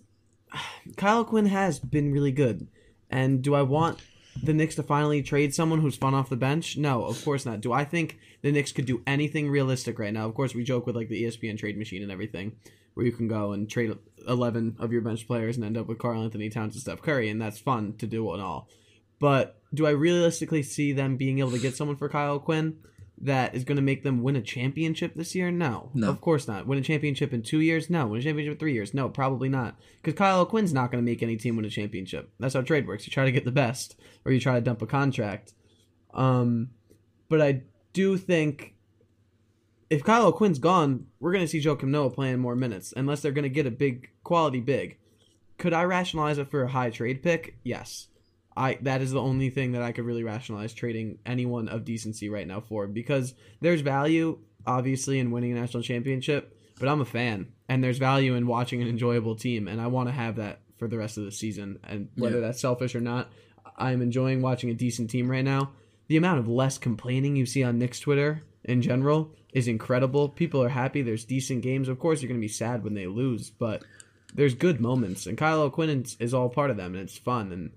Kyle 0.97 1.21
O'Quinn 1.21 1.47
has 1.47 1.79
been 1.79 2.13
really 2.13 2.33
good. 2.33 2.69
And 3.11 3.43
do 3.43 3.55
I 3.55 3.63
want 3.63 3.99
the 4.43 4.55
Knicks 4.55 4.75
to 4.77 4.83
finally 4.83 5.23
trade 5.23 5.55
someone 5.55 5.81
who's 5.81 5.97
fun 5.97 6.15
off 6.15 6.29
the 6.29 6.37
bench? 6.37 6.77
No, 6.77 7.05
of 7.05 7.23
course 7.25 7.45
not. 7.45 7.61
Do 7.61 7.73
I 7.73 7.85
think 7.85 8.19
the 8.43 8.53
Knicks 8.53 8.73
could 8.73 8.87
do 8.87 9.03
anything 9.07 9.51
realistic 9.51 9.99
right 9.99 10.13
now? 10.13 10.27
Of 10.27 10.35
course, 10.35 10.55
we 10.55 10.65
joke 10.65 10.87
with 10.87 10.97
like 10.97 11.09
the 11.09 11.25
ESPN 11.25 11.59
trade 11.59 11.77
machine 11.77 12.03
and 12.03 12.13
everything, 12.13 12.57
where 12.95 13.07
you 13.07 13.13
can 13.13 13.29
go 13.29 13.53
and 13.53 13.69
trade 13.69 13.97
11 14.27 14.77
of 14.79 14.93
your 14.93 15.03
bench 15.03 15.27
players 15.27 15.57
and 15.57 15.65
end 15.65 15.77
up 15.77 15.87
with 15.87 15.99
Karl-Anthony 15.99 16.51
Towns 16.51 16.75
and 16.75 16.83
Steph 16.83 17.03
Curry, 17.03 17.29
and 17.29 17.41
that's 17.41 17.59
fun 17.59 17.95
to 17.99 18.07
do 18.07 18.33
and 18.33 18.43
all. 18.43 18.69
But 19.19 19.61
do 19.75 19.87
I 19.87 19.91
realistically 19.91 20.63
see 20.63 20.93
them 20.93 21.17
being 21.17 21.39
able 21.39 21.51
to 21.53 21.59
get 21.59 21.77
someone 21.77 21.97
for 21.97 22.09
Kyle 22.09 22.35
O'Quinn 22.35 22.79
that 23.23 23.55
is 23.55 23.65
going 23.65 23.77
to 23.77 23.83
make 23.83 24.03
them 24.03 24.23
win 24.23 24.37
a 24.37 24.41
championship 24.43 25.15
this 25.15 25.35
year? 25.35 25.51
No, 25.51 25.91
No. 25.95 26.09
of 26.09 26.21
course 26.21 26.49
not. 26.49 26.67
Win 26.67 26.79
a 26.79 26.83
championship 26.83 27.33
in 27.35 27.43
two 27.43 27.61
years? 27.61 27.91
No. 27.91 28.07
Win 28.07 28.21
a 28.21 28.23
championship 28.23 28.53
in 28.55 28.59
three 28.59 28.73
years? 28.73 28.95
No, 28.95 29.09
probably 29.09 29.49
not. 29.49 29.79
Because 30.03 30.17
Kyle 30.17 30.41
O'Quinn's 30.41 30.73
not 30.73 30.91
going 30.91 31.05
to 31.05 31.11
make 31.11 31.23
any 31.23 31.37
team 31.37 31.57
win 31.57 31.65
a 31.67 31.71
championship. 31.71 32.31
That's 32.39 32.55
how 32.55 32.63
trade 32.63 32.87
works. 32.87 33.07
You 33.07 33.11
try 33.13 33.25
to 33.27 33.33
get 33.33 33.45
the 33.45 33.51
best, 33.53 33.97
or 34.25 34.33
you 34.33 34.41
try 34.41 34.55
to 34.55 34.61
dump 34.63 34.81
a 34.83 34.87
contract. 34.87 35.53
Um, 36.15 36.71
but 37.29 37.41
I 37.43 37.63
do 37.93 38.17
think 38.17 38.75
if 39.91 40.03
Kyle 40.05 40.27
O'Quinn's 40.27 40.59
gone, 40.59 41.07
we're 41.19 41.33
going 41.33 41.45
to 41.45 41.49
see 41.49 41.61
Joakim 41.61 41.89
Noah 41.89 42.11
playing 42.11 42.39
more 42.39 42.57
minutes, 42.57 42.95
unless 42.97 43.21
they're 43.21 43.33
going 43.33 43.43
to 43.43 43.49
get 43.49 43.67
a 43.67 43.71
big 43.71 44.09
quality 44.25 44.61
big. 44.61 44.97
Could 45.59 45.73
I 45.75 45.83
rationalize 45.85 46.39
it 46.39 46.51
for 46.51 46.63
a 46.63 46.69
high 46.69 46.89
trade 46.91 47.23
pick? 47.23 47.57
Yes. 47.65 48.07
I 48.57 48.79
that 48.83 49.01
is 49.01 49.13
the 49.13 49.21
only 49.21 49.51
thing 49.51 49.73
that 49.73 49.83
I 49.83 49.93
could 49.93 50.05
really 50.05 50.25
rationalize 50.25 50.75
trading 50.75 51.19
anyone 51.25 51.69
of 51.69 51.85
decency 51.85 52.29
right 52.29 52.47
now 52.47 52.61
for 52.61 52.87
because 52.87 53.35
there's 53.61 53.81
value 53.81 54.39
obviously 54.67 55.19
in 55.19 55.31
winning 55.31 55.53
a 55.53 55.61
national 55.61 55.83
championship, 55.83 56.57
but 56.79 56.89
I'm 56.89 57.01
a 57.01 57.05
fan 57.07 57.53
and 57.69 57.83
there's 57.83 57.99
value 57.99 58.35
in 58.35 58.47
watching 58.47 58.83
an 58.83 58.89
enjoyable 58.89 59.37
team 59.37 59.69
and 59.69 59.81
I 59.81 59.87
want 59.87 60.09
to 60.09 60.13
have 60.13 60.37
that 60.37 60.61
for 60.79 60.89
the 60.89 60.99
rest 60.99 61.17
of 61.17 61.25
the 61.25 61.33
season 61.33 61.79
and 61.85 62.09
whether 62.17 62.37
Yeah. 62.41 62.47
that's 62.49 62.61
selfish 62.61 62.95
or 62.95 63.01
not, 63.01 63.31
I'm 63.79 64.03
enjoying 64.03 64.43
watching 64.43 64.69
a 64.71 64.75
decent 64.75 65.11
team 65.11 65.31
right 65.31 65.45
now. 65.45 65.73
The 66.09 66.17
amount 66.17 66.41
of 66.41 66.49
less 66.49 66.77
complaining 66.77 67.37
you 67.37 67.47
see 67.47 67.63
on 67.63 67.79
Knicks 67.79 68.01
Twitter 68.01 68.43
in 68.65 68.83
general 68.83 69.33
is 69.55 69.69
incredible. 69.69 70.29
People 70.29 70.63
are 70.63 70.69
happy. 70.69 71.03
There's 71.03 71.25
decent 71.25 71.63
games. 71.63 71.89
Of 71.89 71.99
course, 71.99 72.21
you're 72.21 72.29
going 72.29 72.41
to 72.41 72.45
be 72.45 72.49
sad 72.49 72.83
when 72.85 72.95
they 72.95 73.07
lose, 73.07 73.49
but 73.51 73.83
there's 74.35 74.55
good 74.55 74.81
moments, 74.81 75.27
and 75.27 75.39
Kyle 75.39 75.63
O'Quinn 75.63 76.03
is, 76.03 76.17
is 76.21 76.35
all 76.35 76.49
part 76.49 76.71
of 76.71 76.77
them, 76.77 76.95
and 76.95 77.03
it's 77.03 77.17
fun. 77.19 77.51
And 77.53 77.71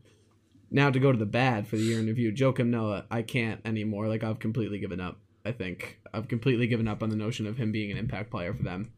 now 0.74 0.90
to 0.90 1.00
go 1.00 1.12
to 1.12 1.18
the 1.18 1.26
bad 1.26 1.68
for 1.68 1.78
the 1.78 1.84
year 1.84 2.00
in 2.00 2.08
review, 2.08 2.32
Joakim 2.32 2.68
Noah, 2.68 3.06
I 3.10 3.22
can't 3.22 3.62
anymore. 3.64 4.08
Like 4.08 4.24
I've 4.24 4.40
completely 4.40 4.80
given 4.80 5.00
up. 5.00 5.20
I 5.46 5.52
think 5.52 6.00
I've 6.14 6.28
completely 6.28 6.68
given 6.68 6.88
up 6.88 7.04
on 7.04 7.10
the 7.10 7.16
notion 7.16 7.46
of 7.48 7.58
him 7.58 7.72
being 7.72 7.92
an 7.92 7.98
impact 7.98 8.32
player 8.32 8.54
for 8.54 8.64
them 8.64 8.92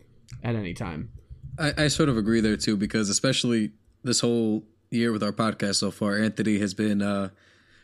at 0.44 0.56
any 0.56 0.74
time. 0.74 1.12
I, 1.60 1.74
I 1.78 1.88
sort 1.88 2.10
of 2.10 2.18
agree 2.18 2.42
there 2.42 2.58
too, 2.58 2.78
because 2.78 3.10
especially 3.10 3.72
this 4.04 4.22
whole 4.22 4.64
year 4.90 5.12
with 5.12 5.24
our 5.24 5.32
podcast 5.32 5.76
so 5.76 5.92
far, 5.92 6.18
Anthony 6.18 6.60
has 6.60 6.74
been 6.74 7.02
uh, 7.02 7.30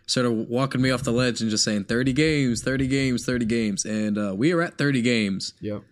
sort 0.05 0.25
of 0.25 0.33
walking 0.33 0.81
me 0.81 0.91
off 0.91 1.03
the 1.03 1.11
ledge 1.11 1.41
and 1.41 1.49
just 1.49 1.63
saying 1.63 1.85
30 1.85 2.13
games, 2.13 2.63
30 2.63 2.87
games, 2.87 3.25
30 3.25 3.45
games. 3.45 3.85
And 3.85 4.17
uh, 4.17 4.33
we 4.35 4.53
are 4.53 4.61
at 4.61 4.77
30 4.77 5.01
games. 5.01 5.53
Yep. 5.61 5.83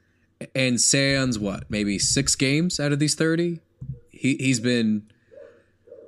And 0.55 0.79
Sans, 0.79 1.37
what, 1.37 1.69
maybe 1.69 1.99
six 1.99 2.35
games 2.35 2.79
out 2.79 2.93
of 2.93 2.99
these 2.99 3.15
30? 3.15 3.59
He, 4.09 4.35
he's 4.35 4.59
been 4.59 5.09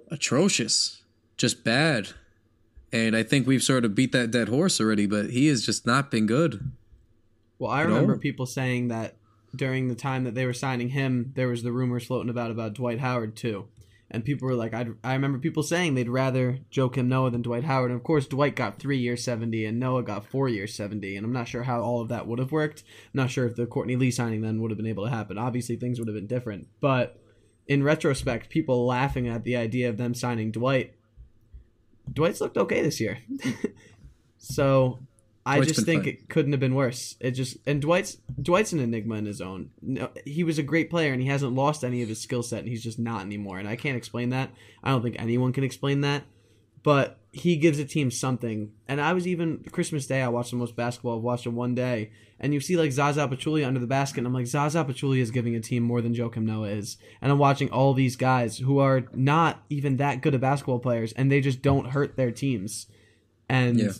atrocious, 0.09 1.00
just 1.41 1.63
bad. 1.63 2.09
And 2.93 3.15
I 3.15 3.23
think 3.23 3.47
we've 3.47 3.63
sort 3.63 3.83
of 3.83 3.95
beat 3.95 4.11
that 4.11 4.31
dead 4.31 4.49
horse 4.49 4.79
already, 4.79 5.07
but 5.07 5.31
he 5.31 5.47
has 5.47 5.65
just 5.65 5.85
not 5.85 6.11
been 6.11 6.27
good. 6.27 6.71
Well, 7.57 7.71
I 7.71 7.81
remember 7.81 8.13
all. 8.13 8.19
people 8.19 8.45
saying 8.45 8.89
that 8.89 9.15
during 9.55 9.87
the 9.87 9.95
time 9.95 10.23
that 10.23 10.35
they 10.35 10.45
were 10.45 10.53
signing 10.53 10.89
him, 10.89 11.31
there 11.35 11.47
was 11.47 11.63
the 11.63 11.71
rumors 11.71 12.05
floating 12.05 12.29
about 12.29 12.51
about 12.51 12.73
Dwight 12.73 12.99
Howard 12.99 13.35
too, 13.35 13.67
and 14.09 14.25
people 14.25 14.47
were 14.47 14.55
like, 14.55 14.73
I'd, 14.73 14.93
I 15.03 15.13
remember 15.13 15.39
people 15.39 15.63
saying 15.63 15.93
they'd 15.93 16.09
rather 16.09 16.59
Joakim 16.71 17.07
Noah 17.07 17.31
than 17.31 17.41
Dwight 17.41 17.63
Howard. 17.63 17.91
And 17.91 17.99
of 17.99 18.03
course, 18.03 18.27
Dwight 18.27 18.55
got 18.55 18.79
three 18.79 18.97
years 18.97 19.23
seventy, 19.23 19.65
and 19.65 19.79
Noah 19.79 20.03
got 20.03 20.25
four 20.25 20.49
years 20.49 20.73
seventy. 20.73 21.15
And 21.15 21.25
I'm 21.25 21.33
not 21.33 21.47
sure 21.47 21.63
how 21.63 21.81
all 21.81 22.01
of 22.01 22.09
that 22.09 22.27
would 22.27 22.39
have 22.39 22.51
worked. 22.51 22.83
I'm 23.13 23.19
not 23.21 23.31
sure 23.31 23.45
if 23.45 23.55
the 23.55 23.65
Courtney 23.65 23.95
Lee 23.95 24.11
signing 24.11 24.41
then 24.41 24.61
would 24.61 24.71
have 24.71 24.77
been 24.77 24.87
able 24.87 25.05
to 25.05 25.11
happen. 25.11 25.37
Obviously, 25.37 25.75
things 25.75 25.99
would 25.99 26.07
have 26.07 26.15
been 26.15 26.27
different. 26.27 26.67
But 26.79 27.19
in 27.67 27.83
retrospect, 27.83 28.49
people 28.49 28.85
laughing 28.85 29.27
at 29.27 29.43
the 29.43 29.55
idea 29.55 29.89
of 29.89 29.97
them 29.97 30.13
signing 30.13 30.51
Dwight. 30.51 30.95
Dwight's 32.11 32.41
looked 32.41 32.57
okay 32.57 32.81
this 32.81 32.99
year. 32.99 33.19
so 34.37 34.99
I 35.45 35.57
Dwight's 35.57 35.73
just 35.73 35.85
think 35.85 36.07
it 36.07 36.29
couldn't 36.29 36.51
have 36.51 36.59
been 36.59 36.75
worse. 36.75 37.15
It 37.19 37.31
just 37.31 37.57
and 37.65 37.81
Dwight's 37.81 38.17
Dwight's 38.41 38.73
an 38.73 38.79
enigma 38.79 39.15
in 39.15 39.25
his 39.25 39.41
own. 39.41 39.71
No, 39.81 40.09
he 40.25 40.43
was 40.43 40.57
a 40.57 40.63
great 40.63 40.89
player 40.89 41.13
and 41.13 41.21
he 41.21 41.27
hasn't 41.27 41.53
lost 41.53 41.83
any 41.83 42.01
of 42.01 42.09
his 42.09 42.21
skill 42.21 42.43
set 42.43 42.59
and 42.59 42.67
he's 42.67 42.83
just 42.83 42.99
not 42.99 43.21
anymore. 43.21 43.59
And 43.59 43.67
I 43.67 43.75
can't 43.75 43.97
explain 43.97 44.29
that. 44.29 44.51
I 44.83 44.91
don't 44.91 45.01
think 45.01 45.15
anyone 45.19 45.53
can 45.53 45.63
explain 45.63 46.01
that. 46.01 46.23
But 46.83 47.20
he 47.31 47.55
gives 47.55 47.79
a 47.79 47.85
team 47.85 48.11
something. 48.11 48.71
And 48.87 48.99
I 48.99 49.13
was 49.13 49.25
even 49.27 49.63
Christmas 49.71 50.05
Day. 50.05 50.21
I 50.21 50.27
watched 50.27 50.51
the 50.51 50.57
most 50.57 50.75
basketball 50.75 51.17
I've 51.17 51.23
watched 51.23 51.45
in 51.45 51.55
one 51.55 51.73
day. 51.73 52.11
And 52.39 52.53
you 52.53 52.59
see 52.59 52.75
like 52.75 52.91
Zaza 52.91 53.27
Pachulia 53.27 53.67
under 53.67 53.79
the 53.79 53.87
basket. 53.87 54.17
And 54.19 54.27
I'm 54.27 54.33
like 54.33 54.47
Zaza 54.47 54.83
Pachulia 54.83 55.21
is 55.21 55.31
giving 55.31 55.55
a 55.55 55.59
team 55.61 55.83
more 55.83 56.01
than 56.01 56.13
Joakim 56.13 56.43
Noah 56.43 56.69
is. 56.69 56.97
And 57.21 57.31
I'm 57.31 57.37
watching 57.37 57.69
all 57.71 57.93
these 57.93 58.15
guys 58.15 58.57
who 58.57 58.79
are 58.79 59.05
not 59.13 59.63
even 59.69 59.97
that 59.97 60.21
good 60.21 60.35
of 60.35 60.41
basketball 60.41 60.79
players, 60.79 61.13
and 61.13 61.31
they 61.31 61.39
just 61.39 61.61
don't 61.61 61.91
hurt 61.91 62.17
their 62.17 62.31
teams. 62.31 62.87
And 63.47 63.79
Yeah. 63.79 63.91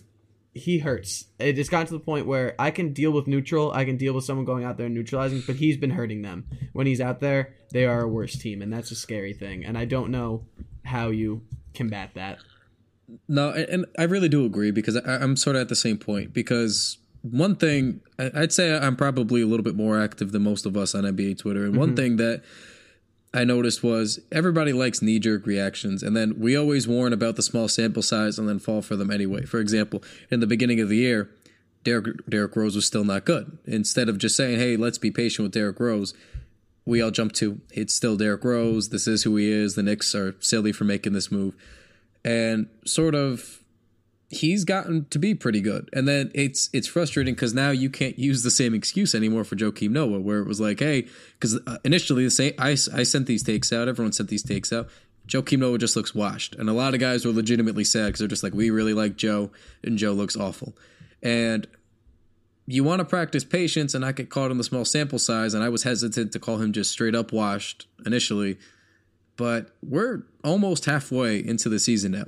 he 0.53 0.79
hurts. 0.79 1.27
It 1.39 1.55
has 1.57 1.69
gotten 1.69 1.87
to 1.87 1.93
the 1.93 1.99
point 1.99 2.25
where 2.25 2.55
I 2.59 2.71
can 2.71 2.91
deal 2.91 3.11
with 3.11 3.27
neutral. 3.27 3.71
I 3.71 3.85
can 3.85 3.95
deal 3.95 4.13
with 4.13 4.25
someone 4.25 4.45
going 4.45 4.65
out 4.65 4.75
there 4.75 4.87
and 4.87 4.95
neutralizing, 4.95 5.43
but 5.47 5.55
he's 5.57 5.77
been 5.77 5.91
hurting 5.91 6.21
them. 6.23 6.45
When 6.73 6.87
he's 6.87 6.99
out 6.99 7.21
there, 7.21 7.53
they 7.71 7.85
are 7.85 8.01
a 8.01 8.07
worse 8.09 8.35
team, 8.37 8.61
and 8.61 8.73
that's 8.73 8.91
a 8.91 8.95
scary 8.95 9.33
thing. 9.33 9.63
And 9.63 9.77
I 9.77 9.85
don't 9.85 10.09
know 10.11 10.45
how 10.83 11.09
you 11.09 11.43
combat 11.73 12.11
that. 12.15 12.39
No, 13.27 13.51
and, 13.51 13.85
I 13.97 14.03
really 14.03 14.29
do 14.29 14.45
agree 14.45 14.71
because 14.71 14.97
I, 14.97 15.15
I'm 15.15 15.35
sort 15.35 15.55
of 15.55 15.61
at 15.63 15.69
the 15.69 15.75
same 15.75 15.97
point. 15.97 16.33
Because 16.33 16.97
one 17.21 17.55
thing, 17.55 18.01
I'd 18.17 18.53
say 18.53 18.75
I'm 18.75 18.95
probably 18.95 19.41
a 19.41 19.47
little 19.47 19.63
bit 19.63 19.75
more 19.75 20.01
active 20.01 20.31
than 20.31 20.43
most 20.43 20.65
of 20.65 20.75
us 20.77 20.95
on 20.95 21.03
NBA 21.03 21.39
Twitter. 21.39 21.65
And 21.65 21.75
one 21.75 21.89
mm-hmm. 21.89 21.95
thing 21.95 22.17
that 22.17 22.43
I 23.33 23.43
noticed 23.43 23.83
was 23.83 24.19
everybody 24.31 24.73
likes 24.73 25.01
knee 25.01 25.19
jerk 25.19 25.45
reactions. 25.45 26.03
And 26.03 26.15
then 26.15 26.39
we 26.39 26.55
always 26.55 26.87
warn 26.87 27.13
about 27.13 27.35
the 27.35 27.43
small 27.43 27.67
sample 27.67 28.01
size 28.01 28.37
and 28.37 28.47
then 28.47 28.59
fall 28.59 28.81
for 28.81 28.95
them 28.95 29.11
anyway. 29.11 29.45
For 29.45 29.59
example, 29.59 30.03
in 30.29 30.39
the 30.39 30.47
beginning 30.47 30.79
of 30.79 30.89
the 30.89 30.97
year, 30.97 31.29
Derek 31.83 32.27
Derrick 32.29 32.55
Rose 32.55 32.75
was 32.75 32.85
still 32.85 33.03
not 33.03 33.25
good. 33.25 33.57
Instead 33.65 34.09
of 34.09 34.17
just 34.17 34.35
saying, 34.35 34.59
hey, 34.59 34.77
let's 34.77 34.97
be 34.97 35.11
patient 35.11 35.45
with 35.45 35.53
Derrick 35.53 35.79
Rose, 35.79 36.13
we 36.85 37.01
all 37.01 37.11
jump 37.11 37.31
to, 37.33 37.61
it's 37.71 37.93
still 37.93 38.17
Derrick 38.17 38.43
Rose. 38.43 38.89
This 38.89 39.07
is 39.07 39.23
who 39.23 39.35
he 39.35 39.49
is. 39.51 39.75
The 39.75 39.83
Knicks 39.83 40.13
are 40.13 40.35
silly 40.39 40.71
for 40.71 40.83
making 40.83 41.13
this 41.13 41.31
move 41.31 41.55
and 42.23 42.67
sort 42.85 43.15
of 43.15 43.61
he's 44.31 44.63
gotten 44.63 45.05
to 45.09 45.19
be 45.19 45.35
pretty 45.35 45.61
good. 45.61 45.89
And 45.93 46.07
then 46.07 46.31
it's 46.33 46.69
it's 46.73 46.87
frustrating 46.87 47.35
because 47.35 47.53
now 47.53 47.69
you 47.69 47.89
can't 47.89 48.17
use 48.17 48.43
the 48.43 48.51
same 48.51 48.73
excuse 48.73 49.13
anymore 49.13 49.43
for 49.43 49.55
Joakim 49.55 49.91
Noah, 49.91 50.19
where 50.19 50.39
it 50.39 50.47
was 50.47 50.59
like, 50.59 50.79
hey, 50.79 51.07
because 51.33 51.59
uh, 51.67 51.77
initially 51.83 52.23
the 52.23 52.31
same 52.31 52.53
I 52.57 52.71
I 52.71 53.03
sent 53.03 53.27
these 53.27 53.43
takes 53.43 53.71
out, 53.71 53.87
everyone 53.87 54.13
sent 54.13 54.29
these 54.29 54.43
takes 54.43 54.71
out. 54.73 54.89
Joakim 55.27 55.59
Noah 55.59 55.77
just 55.77 55.95
looks 55.95 56.15
washed, 56.15 56.55
and 56.55 56.69
a 56.69 56.73
lot 56.73 56.93
of 56.93 56.99
guys 56.99 57.25
were 57.25 57.31
legitimately 57.31 57.83
sad 57.83 58.07
because 58.07 58.19
they're 58.19 58.27
just 58.27 58.43
like, 58.43 58.53
we 58.53 58.69
really 58.69 58.93
like 58.93 59.17
Joe, 59.17 59.51
and 59.83 59.97
Joe 59.97 60.13
looks 60.13 60.35
awful, 60.35 60.75
and. 61.21 61.67
You 62.67 62.85
want 62.85 62.99
to 62.99 63.05
practice 63.05 63.43
patience 63.43 63.95
and 63.95 64.03
not 64.03 64.15
get 64.15 64.29
caught 64.29 64.51
in 64.51 64.57
the 64.57 64.63
small 64.63 64.85
sample 64.85 65.19
size, 65.19 65.53
and 65.55 65.63
I 65.63 65.67
was 65.67 65.83
hesitant 65.83 66.31
to 66.31 66.39
call 66.39 66.57
him 66.57 66.71
just 66.71 66.91
straight 66.91 67.15
up 67.15 67.33
washed 67.33 67.87
initially 68.05 68.59
but 69.41 69.71
we're 69.81 70.21
almost 70.43 70.85
halfway 70.85 71.39
into 71.39 71.67
the 71.67 71.79
season 71.79 72.11
now. 72.11 72.25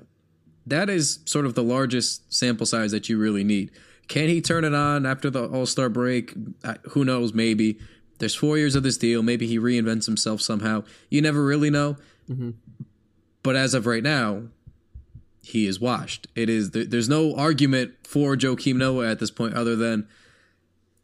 That 0.65 0.89
is 0.89 1.19
sort 1.25 1.45
of 1.45 1.53
the 1.53 1.61
largest 1.61 2.33
sample 2.33 2.65
size 2.65 2.89
that 2.89 3.07
you 3.07 3.19
really 3.19 3.43
need. 3.43 3.69
Can 4.07 4.29
he 4.29 4.41
turn 4.41 4.63
it 4.63 4.73
on 4.73 5.05
after 5.05 5.29
the 5.29 5.45
All 5.47 5.67
Star 5.67 5.89
break? 5.89 6.33
Who 6.89 7.05
knows? 7.05 7.31
Maybe. 7.31 7.77
There's 8.17 8.33
four 8.33 8.57
years 8.57 8.73
of 8.73 8.81
this 8.81 8.97
deal. 8.97 9.21
Maybe 9.21 9.45
he 9.45 9.59
reinvents 9.59 10.07
himself 10.07 10.41
somehow. 10.41 10.85
You 11.11 11.21
never 11.21 11.45
really 11.45 11.69
know. 11.69 11.97
Mm-hmm. 12.27 12.49
But 13.43 13.55
as 13.57 13.75
of 13.75 13.85
right 13.85 14.01
now, 14.01 14.45
he 15.43 15.67
is 15.67 15.79
washed. 15.79 16.25
It 16.33 16.49
is. 16.49 16.71
There's 16.71 17.09
no 17.09 17.35
argument 17.35 17.93
for 18.07 18.35
Joakim 18.35 18.77
Noah 18.77 19.07
at 19.11 19.19
this 19.19 19.29
point 19.29 19.53
other 19.53 19.75
than 19.75 20.07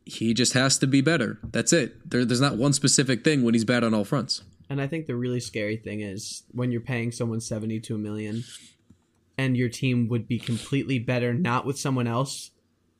he 0.06 0.34
just 0.34 0.54
has 0.54 0.80
to 0.80 0.88
be 0.88 1.02
better. 1.02 1.38
That's 1.43 1.72
it. 1.72 2.10
There, 2.10 2.26
there's 2.26 2.41
not 2.41 2.58
one 2.58 2.74
specific 2.74 3.24
thing 3.24 3.43
when 3.43 3.54
he's 3.54 3.63
bad 3.63 3.84
on 3.84 3.93
all 3.93 4.06
fronts. 4.06 4.41
And 4.70 4.80
I 4.80 4.88
think 4.88 5.08
the 5.08 5.16
really 5.16 5.40
scary 5.40 5.78
thing 5.78 6.02
is 6.02 6.44
when 6.52 6.72
you're 6.72 6.82
paying 6.82 7.12
someone 7.12 7.42
72 7.42 7.98
million 7.98 8.44
and 9.38 9.58
your 9.58 9.70
team 9.70 10.08
would 10.10 10.28
be 10.28 10.38
completely 10.38 11.00
better 11.00 11.34
not 11.34 11.66
with 11.66 11.80
someone 11.80 12.08
else. 12.08 12.52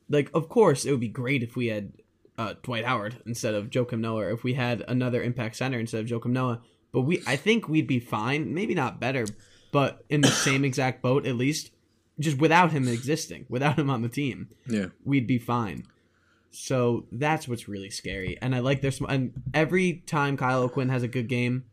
Like 0.08 0.30
of 0.34 0.48
course 0.48 0.84
it 0.84 0.90
would 0.90 1.00
be 1.00 1.08
great 1.08 1.42
if 1.42 1.54
we 1.56 1.66
had 1.68 1.92
uh, 2.38 2.54
Dwight 2.62 2.84
Howard 2.86 3.22
instead 3.26 3.54
of 3.54 3.70
Joakim 3.70 4.00
Noah 4.00 4.22
or 4.26 4.30
if 4.30 4.42
we 4.42 4.54
had 4.54 4.82
another 4.88 5.22
impact 5.22 5.56
center 5.56 5.78
instead 5.78 6.00
of 6.00 6.06
Joakim 6.08 6.32
Noah, 6.32 6.60
but 6.92 7.02
we 7.02 7.22
I 7.26 7.36
think 7.36 7.68
we'd 7.68 7.86
be 7.86 8.00
fine, 8.00 8.52
maybe 8.54 8.74
not 8.74 8.98
better, 8.98 9.26
but 9.70 10.04
in 10.08 10.22
the 10.22 10.28
same 10.28 10.64
exact 10.64 11.02
boat 11.02 11.26
at 11.26 11.36
least 11.36 11.70
just 12.18 12.38
without 12.38 12.72
him 12.72 12.88
existing, 12.88 13.46
without 13.48 13.78
him 13.78 13.88
on 13.90 14.02
the 14.02 14.08
team 14.08 14.48
Yeah. 14.66 14.86
we'd 15.04 15.26
be 15.26 15.38
fine. 15.38 15.84
So 16.50 17.06
that's 17.12 17.46
what's 17.46 17.68
really 17.68 17.90
scary. 17.90 18.36
And 18.40 18.54
I 18.54 18.58
like 18.58 18.80
their 18.80 18.92
and 19.08 19.32
every 19.54 20.02
time 20.06 20.36
Kyle 20.36 20.62
O'Quinn 20.62 20.88
has 20.88 21.02
a 21.02 21.08
good 21.08 21.28
game, 21.28 21.64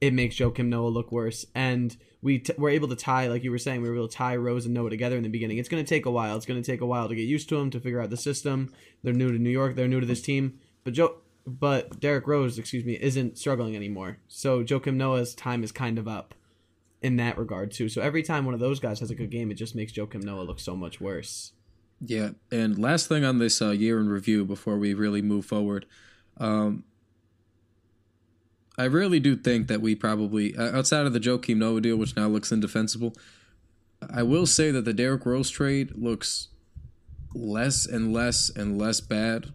it 0.00 0.12
makes 0.12 0.36
Joakim 0.36 0.66
Noah 0.66 0.88
look 0.88 1.10
worse. 1.10 1.46
And 1.54 1.96
we 2.22 2.38
t- 2.40 2.54
were 2.56 2.70
able 2.70 2.88
to 2.88 2.96
tie, 2.96 3.28
like 3.28 3.44
you 3.44 3.50
were 3.50 3.58
saying, 3.58 3.82
we 3.82 3.88
were 3.88 3.96
able 3.96 4.08
to 4.08 4.16
tie 4.16 4.36
Rose 4.36 4.66
and 4.66 4.74
Noah 4.74 4.90
together 4.90 5.16
in 5.16 5.22
the 5.22 5.28
beginning. 5.28 5.58
It's 5.58 5.68
going 5.68 5.84
to 5.84 5.88
take 5.88 6.06
a 6.06 6.10
while. 6.10 6.36
It's 6.36 6.46
going 6.46 6.62
to 6.62 6.70
take 6.70 6.80
a 6.80 6.86
while 6.86 7.08
to 7.08 7.14
get 7.14 7.22
used 7.22 7.48
to 7.50 7.56
them, 7.56 7.70
to 7.70 7.80
figure 7.80 8.00
out 8.00 8.10
the 8.10 8.16
system. 8.16 8.72
They're 9.02 9.14
new 9.14 9.32
to 9.32 9.38
New 9.38 9.50
York. 9.50 9.74
They're 9.74 9.88
new 9.88 10.00
to 10.00 10.06
this 10.06 10.22
team. 10.22 10.58
But 10.84 10.94
Joe, 10.94 11.16
but 11.46 12.00
Derrick 12.00 12.26
Rose, 12.26 12.58
excuse 12.58 12.84
me, 12.84 12.98
isn't 13.00 13.38
struggling 13.38 13.76
anymore. 13.76 14.18
So 14.28 14.62
Joakim 14.62 14.94
Noah's 14.94 15.34
time 15.34 15.64
is 15.64 15.72
kind 15.72 15.98
of 15.98 16.08
up 16.08 16.34
in 17.02 17.16
that 17.16 17.38
regard 17.38 17.70
too. 17.70 17.88
So 17.88 18.02
every 18.02 18.22
time 18.22 18.44
one 18.44 18.54
of 18.54 18.60
those 18.60 18.80
guys 18.80 19.00
has 19.00 19.10
a 19.10 19.14
good 19.14 19.30
game, 19.30 19.50
it 19.50 19.54
just 19.54 19.74
makes 19.74 19.92
Joakim 19.92 20.22
Noah 20.22 20.42
look 20.42 20.60
so 20.60 20.76
much 20.76 21.00
worse. 21.00 21.52
Yeah, 22.00 22.30
and 22.50 22.78
last 22.78 23.08
thing 23.08 23.24
on 23.24 23.38
this 23.38 23.60
uh, 23.60 23.70
year 23.70 24.00
in 24.00 24.08
review 24.08 24.44
before 24.44 24.78
we 24.78 24.94
really 24.94 25.20
move 25.20 25.44
forward, 25.44 25.84
um, 26.38 26.84
I 28.78 28.84
really 28.84 29.20
do 29.20 29.36
think 29.36 29.66
that 29.66 29.82
we 29.82 29.94
probably 29.94 30.56
outside 30.56 31.04
of 31.04 31.12
the 31.12 31.20
Joakim 31.20 31.58
Noah 31.58 31.82
deal, 31.82 31.96
which 31.96 32.16
now 32.16 32.28
looks 32.28 32.50
indefensible, 32.50 33.14
I 34.08 34.22
will 34.22 34.46
say 34.46 34.70
that 34.70 34.86
the 34.86 34.94
Derrick 34.94 35.26
Rose 35.26 35.50
trade 35.50 35.92
looks 35.94 36.48
less 37.34 37.84
and 37.84 38.12
less 38.12 38.50
and 38.54 38.78
less 38.78 39.00
bad 39.00 39.52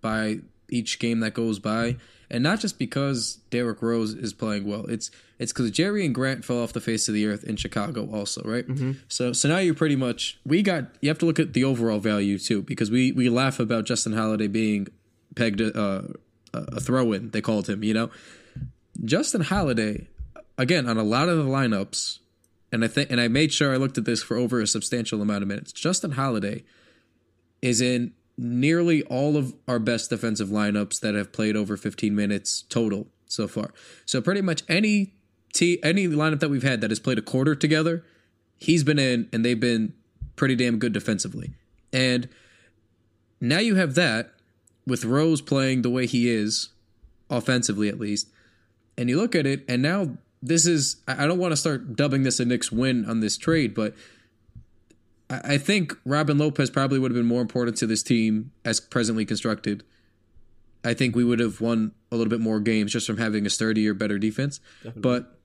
by 0.00 0.38
each 0.70 0.98
game 0.98 1.20
that 1.20 1.34
goes 1.34 1.58
by, 1.58 1.96
and 2.34 2.42
not 2.42 2.58
just 2.58 2.80
because 2.80 3.36
Derrick 3.50 3.80
Rose 3.80 4.12
is 4.12 4.32
playing 4.32 4.66
well. 4.66 4.86
It's 4.86 5.08
it's 5.38 5.52
because 5.52 5.70
Jerian 5.70 6.12
Grant 6.12 6.44
fell 6.44 6.60
off 6.60 6.72
the 6.72 6.80
face 6.80 7.06
of 7.06 7.14
the 7.14 7.26
earth 7.26 7.44
in 7.44 7.54
Chicago, 7.54 8.10
also, 8.12 8.42
right? 8.42 8.66
So 9.06 9.32
so 9.32 9.48
now 9.48 9.58
you're 9.58 9.72
pretty 9.72 9.94
much 9.94 10.40
we 10.44 10.60
got. 10.60 10.86
You 11.00 11.10
have 11.10 11.18
to 11.18 11.26
look 11.26 11.38
at 11.38 11.52
the 11.52 11.62
overall 11.62 12.00
value 12.00 12.38
too, 12.38 12.62
because 12.62 12.90
we 12.90 13.12
we 13.12 13.28
laugh 13.28 13.60
about 13.60 13.84
Justin 13.84 14.14
Holiday 14.14 14.48
being 14.48 14.88
pegged 15.36 15.60
uh, 15.60 16.02
a 16.52 16.80
throw 16.80 17.12
in. 17.12 17.30
They 17.30 17.40
called 17.40 17.68
him, 17.68 17.84
you 17.84 17.94
know. 17.94 18.10
Justin 19.04 19.42
Holiday, 19.42 20.08
again 20.58 20.88
on 20.88 20.98
a 20.98 21.04
lot 21.04 21.28
of 21.28 21.38
the 21.38 21.44
lineups, 21.44 22.18
and 22.72 22.84
I 22.84 22.88
think 22.88 23.12
and 23.12 23.20
I 23.20 23.28
made 23.28 23.52
sure 23.52 23.72
I 23.72 23.76
looked 23.76 23.96
at 23.96 24.06
this 24.06 24.24
for 24.24 24.36
over 24.36 24.60
a 24.60 24.66
substantial 24.66 25.22
amount 25.22 25.42
of 25.42 25.48
minutes. 25.48 25.70
Justin 25.70 26.10
Holiday 26.12 26.64
is 27.62 27.80
in 27.80 28.12
nearly 28.36 29.02
all 29.04 29.36
of 29.36 29.54
our 29.68 29.78
best 29.78 30.10
defensive 30.10 30.48
lineups 30.48 31.00
that 31.00 31.14
have 31.14 31.32
played 31.32 31.56
over 31.56 31.76
15 31.76 32.14
minutes 32.14 32.62
total 32.68 33.06
so 33.26 33.46
far. 33.46 33.72
So 34.06 34.20
pretty 34.20 34.40
much 34.40 34.62
any 34.68 35.14
t 35.52 35.78
any 35.82 36.08
lineup 36.08 36.40
that 36.40 36.50
we've 36.50 36.62
had 36.62 36.80
that 36.80 36.90
has 36.90 36.98
played 36.98 37.18
a 37.18 37.22
quarter 37.22 37.54
together, 37.54 38.04
he's 38.58 38.84
been 38.84 38.98
in 38.98 39.28
and 39.32 39.44
they've 39.44 39.58
been 39.58 39.94
pretty 40.36 40.56
damn 40.56 40.78
good 40.78 40.92
defensively. 40.92 41.54
And 41.92 42.28
now 43.40 43.58
you 43.58 43.76
have 43.76 43.94
that 43.94 44.32
with 44.86 45.04
Rose 45.04 45.40
playing 45.40 45.82
the 45.82 45.90
way 45.90 46.06
he 46.06 46.28
is, 46.28 46.70
offensively 47.30 47.88
at 47.88 47.98
least. 47.98 48.28
And 48.98 49.08
you 49.08 49.16
look 49.16 49.34
at 49.34 49.46
it, 49.46 49.64
and 49.68 49.82
now 49.82 50.16
this 50.42 50.66
is 50.66 50.96
I 51.08 51.26
don't 51.26 51.38
want 51.38 51.52
to 51.52 51.56
start 51.56 51.96
dubbing 51.96 52.22
this 52.22 52.40
a 52.40 52.44
Knicks 52.44 52.70
win 52.70 53.08
on 53.08 53.20
this 53.20 53.36
trade, 53.36 53.74
but 53.74 53.94
I 55.30 55.58
think 55.58 55.96
Robin 56.04 56.36
Lopez 56.36 56.70
probably 56.70 56.98
would 56.98 57.10
have 57.10 57.16
been 57.16 57.26
more 57.26 57.40
important 57.40 57.76
to 57.78 57.86
this 57.86 58.02
team 58.02 58.52
as 58.64 58.78
presently 58.78 59.24
constructed. 59.24 59.82
I 60.84 60.92
think 60.92 61.16
we 61.16 61.24
would 61.24 61.40
have 61.40 61.60
won 61.62 61.92
a 62.12 62.16
little 62.16 62.30
bit 62.30 62.40
more 62.40 62.60
games 62.60 62.92
just 62.92 63.06
from 63.06 63.16
having 63.16 63.46
a 63.46 63.50
sturdier, 63.50 63.94
better 63.94 64.18
defense. 64.18 64.60
But 65.00 65.38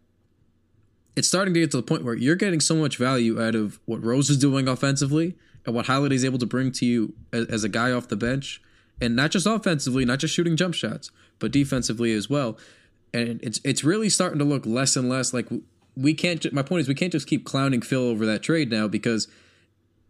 it's 1.16 1.28
starting 1.28 1.54
to 1.54 1.60
get 1.60 1.72
to 1.72 1.78
the 1.78 1.84
point 1.84 2.04
where 2.04 2.14
you're 2.14 2.36
getting 2.36 2.60
so 2.60 2.76
much 2.76 2.98
value 2.98 3.42
out 3.42 3.56
of 3.56 3.80
what 3.86 4.04
Rose 4.04 4.30
is 4.30 4.38
doing 4.38 4.68
offensively 4.68 5.36
and 5.66 5.74
what 5.74 5.88
Holiday's 5.88 6.26
able 6.26 6.40
to 6.40 6.46
bring 6.46 6.72
to 6.74 6.86
you 6.86 7.14
as, 7.32 7.46
as 7.48 7.64
a 7.64 7.70
guy 7.70 7.92
off 7.92 8.08
the 8.08 8.16
bench, 8.16 8.62
and 9.02 9.16
not 9.16 9.32
just 9.32 9.46
offensively, 9.46 10.04
not 10.06 10.20
just 10.20 10.34
shooting 10.34 10.58
jump 10.58 10.74
shots, 10.74 11.12
but 11.40 11.52
defensively 11.52 12.14
as 12.14 12.30
well. 12.30 12.58
And 13.14 13.40
it's 13.42 13.60
it's 13.64 13.84
really 13.84 14.10
starting 14.10 14.40
to 14.40 14.46
look 14.46 14.66
less 14.66 14.96
and 14.96 15.10
less 15.10 15.34
like 15.34 15.48
we 15.96 16.14
can't. 16.14 16.52
My 16.54 16.62
point 16.62 16.82
is 16.82 16.88
we 16.88 16.96
can't 16.96 17.12
just 17.12 17.28
keep 17.28 17.46
clowning 17.46 17.82
Phil 17.82 18.02
over 18.02 18.26
that 18.26 18.44
trade 18.44 18.70
now 18.70 18.88
because 18.88 19.28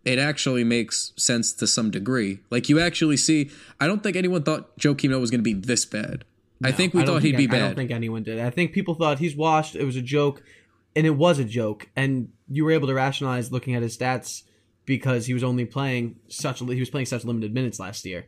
it 0.05 0.19
actually 0.19 0.63
makes 0.63 1.13
sense 1.17 1.53
to 1.53 1.67
some 1.67 1.91
degree. 1.91 2.39
Like 2.49 2.69
you 2.69 2.79
actually 2.79 3.17
see, 3.17 3.51
I 3.79 3.87
don't 3.87 4.01
think 4.01 4.15
anyone 4.15 4.43
thought 4.43 4.77
Joakim 4.77 5.09
Noah 5.09 5.19
was 5.19 5.31
going 5.31 5.39
to 5.39 5.43
be 5.43 5.53
this 5.53 5.85
bad. 5.85 6.25
I 6.63 6.71
think 6.71 6.93
we 6.93 7.03
I 7.03 7.05
thought 7.05 7.21
he'd 7.21 7.35
think- 7.35 7.37
be 7.37 7.47
bad. 7.47 7.63
I 7.63 7.67
don't 7.67 7.75
think 7.75 7.91
anyone 7.91 8.23
did. 8.23 8.39
I 8.39 8.49
think 8.49 8.73
people 8.73 8.95
thought 8.95 9.19
he's 9.19 9.35
washed. 9.35 9.75
It 9.75 9.85
was 9.85 9.95
a 9.95 10.01
joke, 10.01 10.43
and 10.95 11.05
it 11.05 11.11
was 11.11 11.39
a 11.39 11.45
joke. 11.45 11.89
And 11.95 12.29
you 12.49 12.65
were 12.65 12.71
able 12.71 12.87
to 12.87 12.93
rationalize 12.93 13.51
looking 13.51 13.75
at 13.75 13.81
his 13.81 13.97
stats 13.97 14.43
because 14.85 15.25
he 15.25 15.33
was 15.33 15.43
only 15.43 15.65
playing 15.65 16.17
such. 16.27 16.59
He 16.59 16.79
was 16.79 16.89
playing 16.89 17.05
such 17.05 17.23
limited 17.23 17.53
minutes 17.53 17.79
last 17.79 18.05
year, 18.05 18.25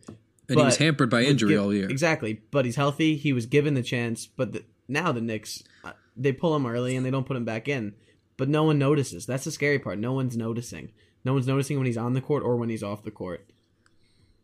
and 0.48 0.60
he 0.60 0.64
was 0.64 0.78
hampered 0.78 1.10
by 1.10 1.24
injury 1.24 1.58
all 1.58 1.74
year. 1.74 1.90
Exactly, 1.90 2.42
but 2.52 2.66
he's 2.66 2.76
healthy. 2.76 3.18
He 3.18 3.34
was 3.34 3.46
given 3.46 3.74
the 3.74 3.84
chance, 3.84 4.28
but 4.28 4.54
the, 4.54 4.64
now 4.88 5.12
the 5.12 5.22
Knicks 5.22 5.64
uh, 5.84 5.92
they 6.16 6.32
pull 6.32 6.56
him 6.56 6.66
early 6.66 6.96
and 6.96 7.06
they 7.06 7.12
don't 7.12 7.26
put 7.26 7.38
him 7.38 7.46
back 7.46 7.68
in. 7.68 7.94
But 8.38 8.50
no 8.50 8.64
one 8.64 8.80
notices. 8.80 9.26
That's 9.26 9.44
the 9.44 9.52
scary 9.52 9.78
part. 9.78 10.00
No 10.00 10.14
one's 10.14 10.38
noticing. 10.38 10.92
No 11.24 11.34
one's 11.34 11.48
noticing 11.48 11.78
when 11.78 11.86
he's 11.86 11.98
on 11.98 12.14
the 12.14 12.22
court 12.22 12.44
or 12.44 12.56
when 12.56 12.70
he's 12.70 12.84
off 12.84 13.04
the 13.04 13.12
court. 13.12 13.46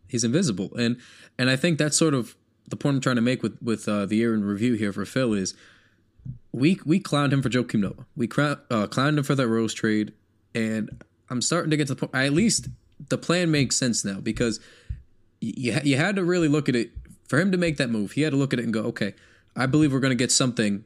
he's 0.07 0.23
invisible 0.23 0.69
and 0.77 0.97
and 1.37 1.49
i 1.49 1.55
think 1.57 1.77
that's 1.77 1.97
sort 1.97 2.13
of 2.13 2.35
the 2.69 2.75
point 2.77 2.95
i'm 2.95 3.01
trying 3.01 3.15
to 3.17 3.21
make 3.21 3.43
with 3.43 3.57
with 3.61 3.87
uh, 3.89 4.05
the 4.05 4.15
year 4.15 4.33
in 4.33 4.43
review 4.45 4.73
here 4.75 4.93
for 4.93 5.05
phil 5.05 5.33
is 5.33 5.53
we 6.51 6.79
we 6.85 6.99
clowned 6.99 7.31
him 7.33 7.41
for 7.41 7.49
Joakim 7.49 7.79
Noah. 7.81 8.05
We 8.15 8.27
cra- 8.27 8.61
uh, 8.71 8.87
clowned 8.87 9.17
him 9.17 9.23
for 9.23 9.35
that 9.35 9.47
Rose 9.47 9.73
trade, 9.73 10.13
and 10.55 11.03
I'm 11.29 11.41
starting 11.41 11.69
to 11.71 11.77
get 11.77 11.87
to 11.87 11.93
the 11.95 12.07
point. 12.07 12.15
At 12.15 12.33
least 12.33 12.67
the 13.09 13.17
plan 13.17 13.51
makes 13.51 13.75
sense 13.77 14.03
now 14.03 14.19
because 14.19 14.59
you 15.39 15.77
you 15.83 15.97
had 15.97 16.15
to 16.15 16.23
really 16.23 16.47
look 16.47 16.67
at 16.67 16.75
it 16.75 16.91
for 17.27 17.39
him 17.39 17.51
to 17.51 17.57
make 17.57 17.77
that 17.77 17.89
move. 17.89 18.13
He 18.13 18.21
had 18.21 18.31
to 18.31 18.37
look 18.37 18.53
at 18.53 18.59
it 18.59 18.63
and 18.63 18.73
go, 18.73 18.81
okay, 18.85 19.13
I 19.55 19.65
believe 19.67 19.93
we're 19.93 19.99
going 19.99 20.17
to 20.17 20.23
get 20.23 20.31
something 20.31 20.83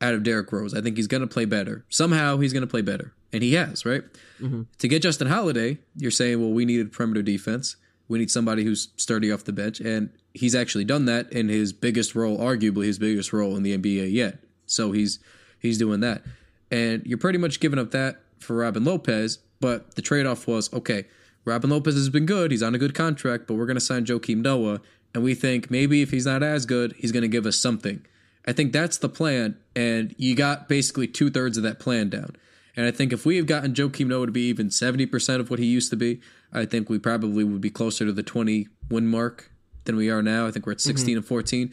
out 0.00 0.14
of 0.14 0.22
Derrick 0.22 0.52
Rose. 0.52 0.72
I 0.74 0.80
think 0.80 0.96
he's 0.96 1.08
going 1.08 1.22
to 1.22 1.26
play 1.26 1.46
better. 1.46 1.84
Somehow 1.88 2.38
he's 2.38 2.52
going 2.52 2.62
to 2.62 2.66
play 2.70 2.82
better, 2.82 3.12
and 3.32 3.42
he 3.42 3.54
has. 3.54 3.84
Right 3.84 4.02
mm-hmm. 4.40 4.62
to 4.78 4.88
get 4.88 5.02
Justin 5.02 5.28
Holiday, 5.28 5.78
you're 5.96 6.10
saying, 6.10 6.40
well, 6.40 6.50
we 6.50 6.64
needed 6.64 6.92
perimeter 6.92 7.22
defense. 7.22 7.76
We 8.08 8.18
need 8.18 8.30
somebody 8.30 8.64
who's 8.64 8.88
sturdy 8.96 9.32
off 9.32 9.44
the 9.44 9.52
bench, 9.52 9.80
and 9.80 10.10
he's 10.34 10.54
actually 10.54 10.84
done 10.84 11.06
that 11.06 11.32
in 11.32 11.48
his 11.48 11.72
biggest 11.72 12.14
role, 12.14 12.38
arguably 12.38 12.86
his 12.86 12.98
biggest 12.98 13.32
role 13.32 13.56
in 13.56 13.62
the 13.62 13.76
NBA 13.76 14.12
yet. 14.12 14.38
So 14.66 14.92
he's 14.92 15.18
he's 15.58 15.78
doing 15.78 16.00
that, 16.00 16.22
and 16.70 17.04
you're 17.06 17.18
pretty 17.18 17.38
much 17.38 17.60
giving 17.60 17.78
up 17.78 17.90
that 17.92 18.20
for 18.38 18.56
Robin 18.56 18.84
Lopez. 18.84 19.38
But 19.60 19.94
the 19.94 20.02
trade 20.02 20.26
off 20.26 20.46
was 20.46 20.72
okay. 20.72 21.06
Robin 21.44 21.70
Lopez 21.70 21.94
has 21.94 22.08
been 22.08 22.26
good; 22.26 22.50
he's 22.50 22.62
on 22.62 22.74
a 22.74 22.78
good 22.78 22.94
contract, 22.94 23.46
but 23.46 23.54
we're 23.54 23.66
going 23.66 23.76
to 23.76 23.80
sign 23.80 24.04
Joakim 24.04 24.38
Noah, 24.38 24.80
and 25.14 25.22
we 25.22 25.34
think 25.34 25.70
maybe 25.70 26.02
if 26.02 26.10
he's 26.10 26.26
not 26.26 26.42
as 26.42 26.66
good, 26.66 26.94
he's 26.98 27.12
going 27.12 27.22
to 27.22 27.28
give 27.28 27.46
us 27.46 27.56
something. 27.56 28.04
I 28.46 28.52
think 28.52 28.72
that's 28.72 28.98
the 28.98 29.08
plan, 29.08 29.56
and 29.76 30.14
you 30.18 30.34
got 30.34 30.68
basically 30.68 31.06
two 31.06 31.30
thirds 31.30 31.56
of 31.56 31.62
that 31.62 31.78
plan 31.78 32.08
down. 32.08 32.36
And 32.76 32.86
I 32.86 32.90
think 32.90 33.12
if 33.12 33.26
we 33.26 33.36
have 33.36 33.46
gotten 33.46 33.74
Joakim 33.74 34.06
Noah 34.06 34.26
to 34.26 34.32
be 34.32 34.48
even 34.48 34.68
70% 34.68 35.40
of 35.40 35.50
what 35.50 35.58
he 35.58 35.66
used 35.66 35.90
to 35.90 35.96
be, 35.96 36.20
I 36.52 36.64
think 36.64 36.88
we 36.88 36.98
probably 36.98 37.44
would 37.44 37.60
be 37.60 37.70
closer 37.70 38.06
to 38.06 38.12
the 38.12 38.22
20 38.22 38.68
win 38.90 39.06
mark 39.06 39.50
than 39.84 39.96
we 39.96 40.10
are 40.10 40.22
now. 40.22 40.46
I 40.46 40.50
think 40.50 40.66
we're 40.66 40.72
at 40.72 40.78
mm-hmm. 40.78 40.90
16 40.90 41.16
and 41.18 41.26
14. 41.26 41.72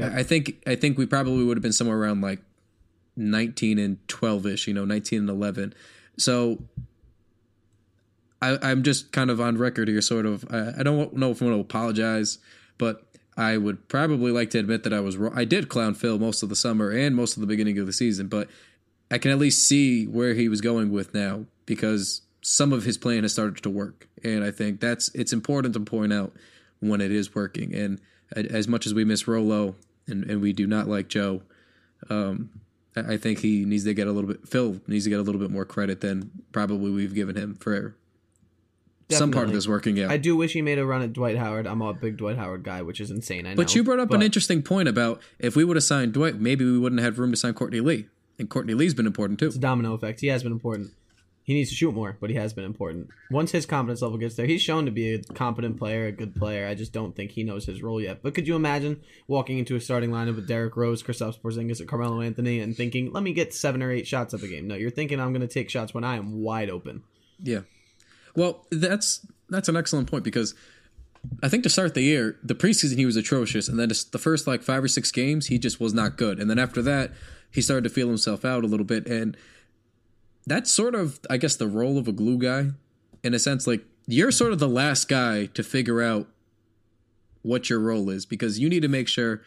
I 0.00 0.20
I 0.20 0.22
think 0.22 0.62
I 0.66 0.74
think 0.74 0.96
we 0.96 1.06
probably 1.06 1.44
would 1.44 1.56
have 1.56 1.62
been 1.62 1.72
somewhere 1.72 1.98
around 1.98 2.20
like 2.20 2.40
19 3.16 3.78
and 3.78 4.08
12 4.08 4.46
ish, 4.46 4.68
you 4.68 4.74
know, 4.74 4.84
19 4.84 5.20
and 5.20 5.28
11. 5.28 5.74
So 6.18 6.62
I, 8.40 8.58
I'm 8.62 8.82
just 8.82 9.12
kind 9.12 9.30
of 9.30 9.40
on 9.40 9.58
record 9.58 9.88
here, 9.88 10.00
sort 10.00 10.26
of. 10.26 10.44
I, 10.50 10.80
I 10.80 10.82
don't 10.82 11.14
know 11.14 11.30
if 11.30 11.42
I 11.42 11.46
want 11.46 11.56
to 11.56 11.60
apologize, 11.60 12.38
but 12.76 13.02
I 13.36 13.56
would 13.56 13.88
probably 13.88 14.30
like 14.30 14.50
to 14.50 14.58
admit 14.58 14.84
that 14.84 14.92
I 14.92 15.00
was 15.00 15.16
wrong. 15.16 15.32
I 15.34 15.44
did 15.44 15.68
clown 15.68 15.94
Phil 15.94 16.18
most 16.18 16.42
of 16.42 16.48
the 16.48 16.56
summer 16.56 16.90
and 16.90 17.16
most 17.16 17.36
of 17.36 17.40
the 17.40 17.46
beginning 17.46 17.78
of 17.78 17.86
the 17.86 17.92
season, 17.92 18.28
but 18.28 18.48
I 19.10 19.18
can 19.18 19.30
at 19.30 19.38
least 19.38 19.66
see 19.66 20.06
where 20.06 20.34
he 20.34 20.48
was 20.48 20.60
going 20.60 20.90
with 20.90 21.14
now 21.14 21.46
because 21.66 22.22
some 22.42 22.72
of 22.72 22.84
his 22.84 22.98
plan 22.98 23.22
has 23.22 23.32
started 23.32 23.62
to 23.62 23.70
work, 23.70 24.08
and 24.22 24.44
I 24.44 24.50
think 24.50 24.80
that's 24.80 25.10
it's 25.14 25.32
important 25.32 25.74
to 25.74 25.80
point 25.80 26.12
out 26.12 26.32
when 26.80 27.00
it 27.00 27.10
is 27.10 27.34
working. 27.34 27.74
And 27.74 28.00
as 28.32 28.68
much 28.68 28.86
as 28.86 28.94
we 28.94 29.04
miss 29.04 29.26
Rolo 29.26 29.76
and, 30.06 30.24
and 30.24 30.40
we 30.40 30.52
do 30.52 30.66
not 30.66 30.88
like 30.88 31.08
Joe, 31.08 31.42
um, 32.10 32.50
I 32.96 33.16
think 33.16 33.40
he 33.40 33.64
needs 33.64 33.84
to 33.84 33.94
get 33.94 34.06
a 34.08 34.12
little 34.12 34.28
bit. 34.28 34.48
Phil 34.48 34.80
needs 34.86 35.04
to 35.04 35.10
get 35.10 35.20
a 35.20 35.22
little 35.22 35.40
bit 35.40 35.50
more 35.50 35.64
credit 35.64 36.00
than 36.00 36.30
probably 36.52 36.90
we've 36.90 37.14
given 37.14 37.36
him 37.36 37.54
for 37.54 37.96
some 39.10 39.30
part 39.30 39.44
of 39.44 39.48
Definitely. 39.48 39.54
this 39.54 39.68
working 39.68 40.02
out. 40.02 40.10
I 40.10 40.16
do 40.16 40.36
wish 40.36 40.52
he 40.52 40.62
made 40.62 40.78
a 40.78 40.84
run 40.84 41.02
at 41.02 41.12
Dwight 41.12 41.36
Howard. 41.36 41.66
I'm 41.66 41.80
a 41.80 41.94
big 41.94 42.16
Dwight 42.18 42.36
Howard 42.36 42.62
guy, 42.62 42.82
which 42.82 43.00
is 43.00 43.10
insane. 43.10 43.46
I 43.46 43.50
know. 43.50 43.56
But 43.56 43.74
you 43.74 43.82
brought 43.82 44.00
up 44.00 44.10
an 44.10 44.22
interesting 44.22 44.62
point 44.62 44.88
about 44.88 45.22
if 45.38 45.56
we 45.56 45.64
would 45.64 45.76
have 45.76 45.84
signed 45.84 46.12
Dwight, 46.12 46.38
maybe 46.38 46.64
we 46.64 46.78
wouldn't 46.78 47.00
have 47.00 47.14
had 47.14 47.18
room 47.18 47.30
to 47.30 47.36
sign 47.36 47.54
Courtney 47.54 47.80
Lee. 47.80 48.08
And 48.38 48.48
Courtney 48.48 48.74
Lee's 48.74 48.94
been 48.94 49.06
important 49.06 49.38
too. 49.38 49.46
It's 49.46 49.56
a 49.56 49.60
domino 49.60 49.94
effect. 49.94 50.20
He 50.20 50.28
has 50.28 50.42
been 50.42 50.52
important. 50.52 50.92
He 51.42 51.54
needs 51.54 51.70
to 51.70 51.76
shoot 51.76 51.94
more, 51.94 52.14
but 52.20 52.28
he 52.28 52.36
has 52.36 52.52
been 52.52 52.66
important. 52.66 53.08
Once 53.30 53.52
his 53.52 53.64
confidence 53.64 54.02
level 54.02 54.18
gets 54.18 54.34
there, 54.34 54.44
he's 54.44 54.60
shown 54.60 54.84
to 54.84 54.90
be 54.90 55.14
a 55.14 55.22
competent 55.22 55.78
player, 55.78 56.06
a 56.06 56.12
good 56.12 56.34
player. 56.34 56.66
I 56.66 56.74
just 56.74 56.92
don't 56.92 57.16
think 57.16 57.30
he 57.30 57.42
knows 57.42 57.64
his 57.64 57.82
role 57.82 58.02
yet. 58.02 58.22
But 58.22 58.34
could 58.34 58.46
you 58.46 58.54
imagine 58.54 59.00
walking 59.28 59.58
into 59.58 59.74
a 59.74 59.80
starting 59.80 60.10
lineup 60.10 60.36
with 60.36 60.46
Derrick 60.46 60.76
Rose, 60.76 61.02
Kristaps 61.02 61.40
Porzingis, 61.40 61.80
and 61.80 61.88
Carmelo 61.88 62.20
Anthony, 62.20 62.60
and 62.60 62.76
thinking, 62.76 63.12
"Let 63.12 63.22
me 63.22 63.32
get 63.32 63.54
seven 63.54 63.82
or 63.82 63.90
eight 63.90 64.06
shots 64.06 64.34
up 64.34 64.42
a 64.42 64.46
game"? 64.46 64.68
No, 64.68 64.74
you're 64.74 64.90
thinking, 64.90 65.20
"I'm 65.20 65.32
going 65.32 65.40
to 65.40 65.48
take 65.48 65.70
shots 65.70 65.94
when 65.94 66.04
I 66.04 66.16
am 66.16 66.42
wide 66.42 66.68
open." 66.68 67.02
Yeah. 67.42 67.60
Well, 68.36 68.66
that's 68.70 69.26
that's 69.48 69.70
an 69.70 69.76
excellent 69.76 70.10
point 70.10 70.24
because 70.24 70.54
I 71.42 71.48
think 71.48 71.62
to 71.64 71.68
start 71.68 71.94
the 71.94 72.02
year, 72.02 72.38
the 72.42 72.54
preseason 72.54 72.96
he 72.96 73.06
was 73.06 73.16
atrocious, 73.16 73.68
and 73.68 73.78
then 73.78 73.88
the 73.88 74.18
first 74.18 74.46
like 74.46 74.62
five 74.62 74.82
or 74.82 74.88
six 74.88 75.10
games 75.10 75.46
he 75.46 75.58
just 75.58 75.80
was 75.80 75.94
not 75.94 76.16
good, 76.16 76.38
and 76.38 76.50
then 76.50 76.58
after 76.58 76.82
that 76.82 77.12
he 77.50 77.60
started 77.60 77.84
to 77.84 77.90
feel 77.90 78.08
himself 78.08 78.44
out 78.44 78.64
a 78.64 78.66
little 78.66 78.86
bit, 78.86 79.06
and 79.06 79.36
that's 80.46 80.72
sort 80.72 80.94
of 80.94 81.20
I 81.30 81.36
guess 81.36 81.56
the 81.56 81.68
role 81.68 81.98
of 81.98 82.08
a 82.08 82.12
glue 82.12 82.38
guy, 82.38 82.70
in 83.22 83.34
a 83.34 83.38
sense. 83.38 83.66
Like 83.66 83.84
you're 84.06 84.30
sort 84.30 84.52
of 84.52 84.58
the 84.58 84.68
last 84.68 85.08
guy 85.08 85.46
to 85.46 85.62
figure 85.62 86.02
out 86.02 86.28
what 87.42 87.70
your 87.70 87.78
role 87.78 88.10
is 88.10 88.26
because 88.26 88.58
you 88.58 88.68
need 88.68 88.82
to 88.82 88.88
make 88.88 89.08
sure. 89.08 89.42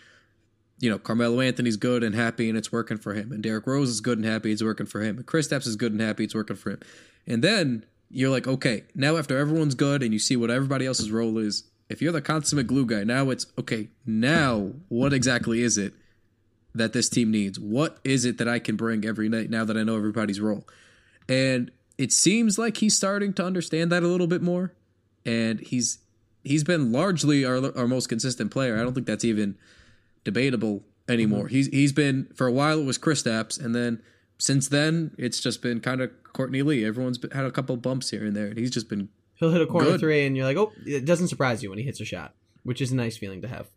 You 0.79 0.89
know, 0.89 0.97
Carmelo 0.97 1.41
Anthony's 1.41 1.77
good 1.77 2.03
and 2.03 2.15
happy, 2.15 2.49
and 2.49 2.57
it's 2.57 2.71
working 2.71 2.97
for 2.97 3.13
him. 3.13 3.31
And 3.31 3.43
Derrick 3.43 3.67
Rose 3.67 3.89
is 3.89 4.01
good 4.01 4.17
and 4.17 4.25
happy, 4.25 4.51
it's 4.51 4.63
working 4.63 4.87
for 4.87 5.03
him. 5.03 5.17
And 5.17 5.27
Kristaps 5.27 5.67
is 5.67 5.75
good 5.75 5.91
and 5.91 6.01
happy, 6.01 6.23
it's 6.23 6.33
working 6.33 6.55
for 6.55 6.71
him. 6.71 6.79
And 7.27 7.43
then 7.43 7.85
you're 8.11 8.29
like, 8.29 8.47
okay, 8.47 8.83
now 8.95 9.17
after 9.17 9.37
everyone's 9.37 9.75
good 9.75 10.03
and 10.03 10.13
you 10.13 10.19
see 10.19 10.35
what 10.35 10.51
everybody 10.51 10.85
else's 10.85 11.11
role 11.11 11.37
is, 11.37 11.63
if 11.89 12.01
you're 12.01 12.11
the 12.11 12.21
consummate 12.21 12.67
glue 12.67 12.85
guy, 12.85 13.03
now 13.03 13.29
it's 13.29 13.47
okay, 13.57 13.89
now 14.05 14.71
what 14.87 15.13
exactly 15.13 15.61
is 15.61 15.77
it 15.77 15.93
that 16.73 16.93
this 16.93 17.09
team 17.09 17.31
needs? 17.31 17.59
What 17.59 17.97
is 18.03 18.25
it 18.25 18.37
that 18.37 18.47
I 18.47 18.59
can 18.59 18.75
bring 18.75 19.05
every 19.05 19.29
night 19.29 19.49
now 19.49 19.65
that 19.65 19.77
I 19.77 19.83
know 19.83 19.97
everybody's 19.97 20.39
role? 20.39 20.67
And 21.27 21.71
it 21.97 22.11
seems 22.11 22.57
like 22.57 22.77
he's 22.77 22.95
starting 22.95 23.33
to 23.33 23.45
understand 23.45 23.91
that 23.91 24.03
a 24.03 24.07
little 24.07 24.27
bit 24.27 24.41
more. 24.41 24.73
And 25.25 25.59
he's 25.59 25.99
he's 26.43 26.63
been 26.63 26.91
largely 26.91 27.45
our 27.45 27.77
our 27.77 27.87
most 27.87 28.07
consistent 28.07 28.51
player. 28.51 28.79
I 28.79 28.83
don't 28.83 28.93
think 28.93 29.07
that's 29.07 29.25
even 29.25 29.55
debatable 30.23 30.83
anymore. 31.07 31.45
Mm-hmm. 31.45 31.55
He's 31.55 31.67
he's 31.67 31.91
been 31.91 32.27
for 32.35 32.47
a 32.47 32.51
while 32.51 32.79
it 32.79 32.85
was 32.85 32.97
Kristaps, 32.97 33.63
and 33.63 33.75
then 33.75 34.01
since 34.37 34.67
then 34.67 35.13
it's 35.17 35.39
just 35.39 35.61
been 35.61 35.79
kind 35.79 36.01
of 36.01 36.11
Courtney 36.33 36.61
Lee. 36.61 36.85
Everyone's 36.85 37.17
been, 37.17 37.31
had 37.31 37.45
a 37.45 37.51
couple 37.51 37.75
bumps 37.77 38.09
here 38.09 38.25
and 38.25 38.35
there, 38.35 38.47
and 38.47 38.57
he's 38.57 38.71
just 38.71 38.89
been 38.89 39.09
He'll 39.35 39.51
hit 39.51 39.61
a 39.61 39.65
corner 39.65 39.91
Good. 39.91 39.99
three, 39.99 40.25
and 40.25 40.37
you're 40.37 40.45
like, 40.45 40.57
"Oh!" 40.57 40.71
It 40.85 41.05
doesn't 41.05 41.29
surprise 41.29 41.63
you 41.63 41.69
when 41.69 41.79
he 41.79 41.83
hits 41.83 41.99
a 41.99 42.05
shot, 42.05 42.35
which 42.63 42.79
is 42.81 42.91
a 42.91 42.95
nice 42.95 43.17
feeling 43.17 43.41
to 43.41 43.47
have. 43.47 43.67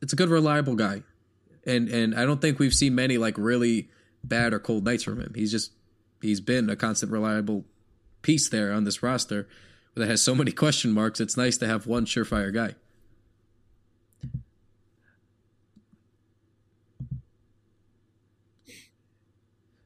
it's 0.00 0.12
a 0.12 0.16
good 0.16 0.30
reliable 0.30 0.74
guy, 0.74 1.02
and 1.66 1.88
and 1.88 2.14
I 2.14 2.24
don't 2.24 2.40
think 2.40 2.58
we've 2.58 2.74
seen 2.74 2.94
many 2.94 3.18
like 3.18 3.36
really 3.36 3.90
bad 4.24 4.52
or 4.54 4.58
cold 4.58 4.84
nights 4.84 5.02
from 5.04 5.20
him. 5.20 5.32
He's 5.34 5.50
just 5.50 5.72
he's 6.22 6.40
been 6.40 6.70
a 6.70 6.76
constant 6.76 7.12
reliable 7.12 7.64
piece 8.22 8.48
there 8.48 8.72
on 8.72 8.84
this 8.84 9.02
roster 9.02 9.46
that 9.94 10.08
has 10.08 10.22
so 10.22 10.34
many 10.34 10.50
question 10.64 10.92
marks. 10.92 11.20
It's 11.20 11.36
nice 11.36 11.58
to 11.58 11.66
have 11.66 11.86
one 11.86 12.06
surefire 12.06 12.52
guy. 12.52 12.74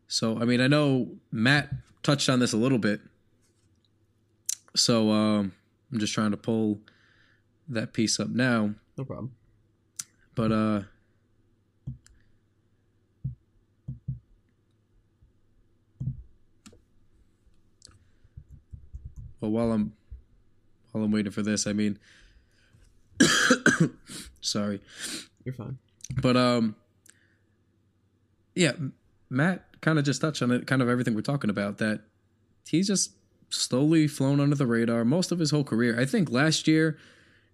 So 0.09 0.39
I 0.39 0.45
mean, 0.45 0.61
I 0.61 0.67
know 0.67 1.09
Matt 1.31 1.71
touched 2.03 2.29
on 2.29 2.39
this 2.39 2.53
a 2.53 2.57
little 2.57 2.79
bit. 2.79 3.01
So 4.77 5.11
um, 5.11 5.53
I'm 5.93 5.99
just 5.99 6.15
trying 6.15 6.31
to 6.31 6.37
pull 6.37 6.81
that 7.69 7.93
piece 7.93 8.21
up 8.21 8.29
now. 8.29 8.75
No 8.97 9.05
problem. 9.05 9.33
But 10.35 10.53
uh 10.53 10.83
Well 19.41 19.51
while 19.51 19.73
I'm 19.73 19.95
while 20.93 21.05
I'm 21.05 21.13
waiting 21.13 21.33
for 21.33 21.43
this, 21.43 21.67
I 21.67 21.73
mean 21.73 21.99
sorry. 24.41 24.81
You're 25.45 25.55
fine. 25.55 25.79
But 26.21 26.37
um 26.37 26.77
yeah, 28.55 28.73
Matt 29.31 29.65
kind 29.81 29.99
of 29.99 30.05
just 30.05 30.21
touched 30.21 30.43
on 30.43 30.51
it, 30.51 30.67
kind 30.67 30.83
of 30.83 30.89
everything 30.89 31.15
we're 31.15 31.23
talking 31.23 31.51
about 31.51 31.79
that 31.79 32.01
he's 32.69 32.87
just 32.87 33.13
slowly 33.49 34.07
flown 34.07 34.41
under 34.41 34.55
the 34.55 34.67
radar 34.67 35.05
most 35.05 35.33
of 35.33 35.39
his 35.39 35.51
whole 35.51 35.65
career. 35.65 35.99
I 35.99 36.05
think 36.05 36.31
last 36.31 36.69
year 36.69 36.99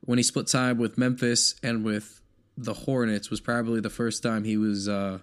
when 0.00 0.18
he 0.18 0.22
split 0.22 0.46
time 0.46 0.78
with 0.78 0.98
Memphis 0.98 1.54
and 1.62 1.84
with 1.84 2.20
the 2.56 2.74
Hornets 2.74 3.30
was 3.30 3.40
probably 3.40 3.80
the 3.80 3.90
first 3.90 4.22
time 4.22 4.44
he 4.44 4.56
was 4.56 4.88
uh 4.88 5.18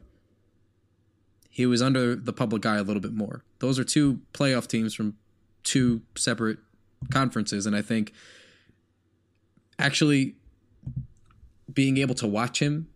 he 1.49 1.67
was 1.67 1.81
under 1.83 2.15
the 2.15 2.33
public 2.33 2.65
eye 2.65 2.77
a 2.77 2.83
little 2.83 3.01
bit 3.01 3.13
more. 3.13 3.43
Those 3.59 3.77
are 3.77 3.83
two 3.83 4.21
playoff 4.33 4.67
teams 4.67 4.95
from 4.95 5.15
two 5.63 6.01
separate 6.15 6.57
conferences 7.11 7.65
and 7.65 7.75
I 7.75 7.81
think 7.81 8.13
actually 9.77 10.35
being 11.71 11.97
able 11.97 12.15
to 12.15 12.27
watch 12.27 12.59
him 12.59 12.87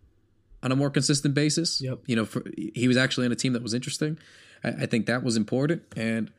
on 0.62 0.72
a 0.72 0.76
more 0.76 0.90
consistent 0.90 1.34
basis. 1.34 1.80
Yep. 1.80 2.00
You 2.06 2.16
know, 2.16 2.24
for, 2.24 2.42
he 2.74 2.88
was 2.88 2.96
actually 2.96 3.26
in 3.26 3.32
a 3.32 3.36
team 3.36 3.52
that 3.52 3.62
was 3.62 3.74
interesting. 3.74 4.18
I, 4.64 4.68
I 4.68 4.86
think 4.86 5.06
that 5.06 5.22
was 5.22 5.36
important. 5.36 5.82
And 5.96 6.32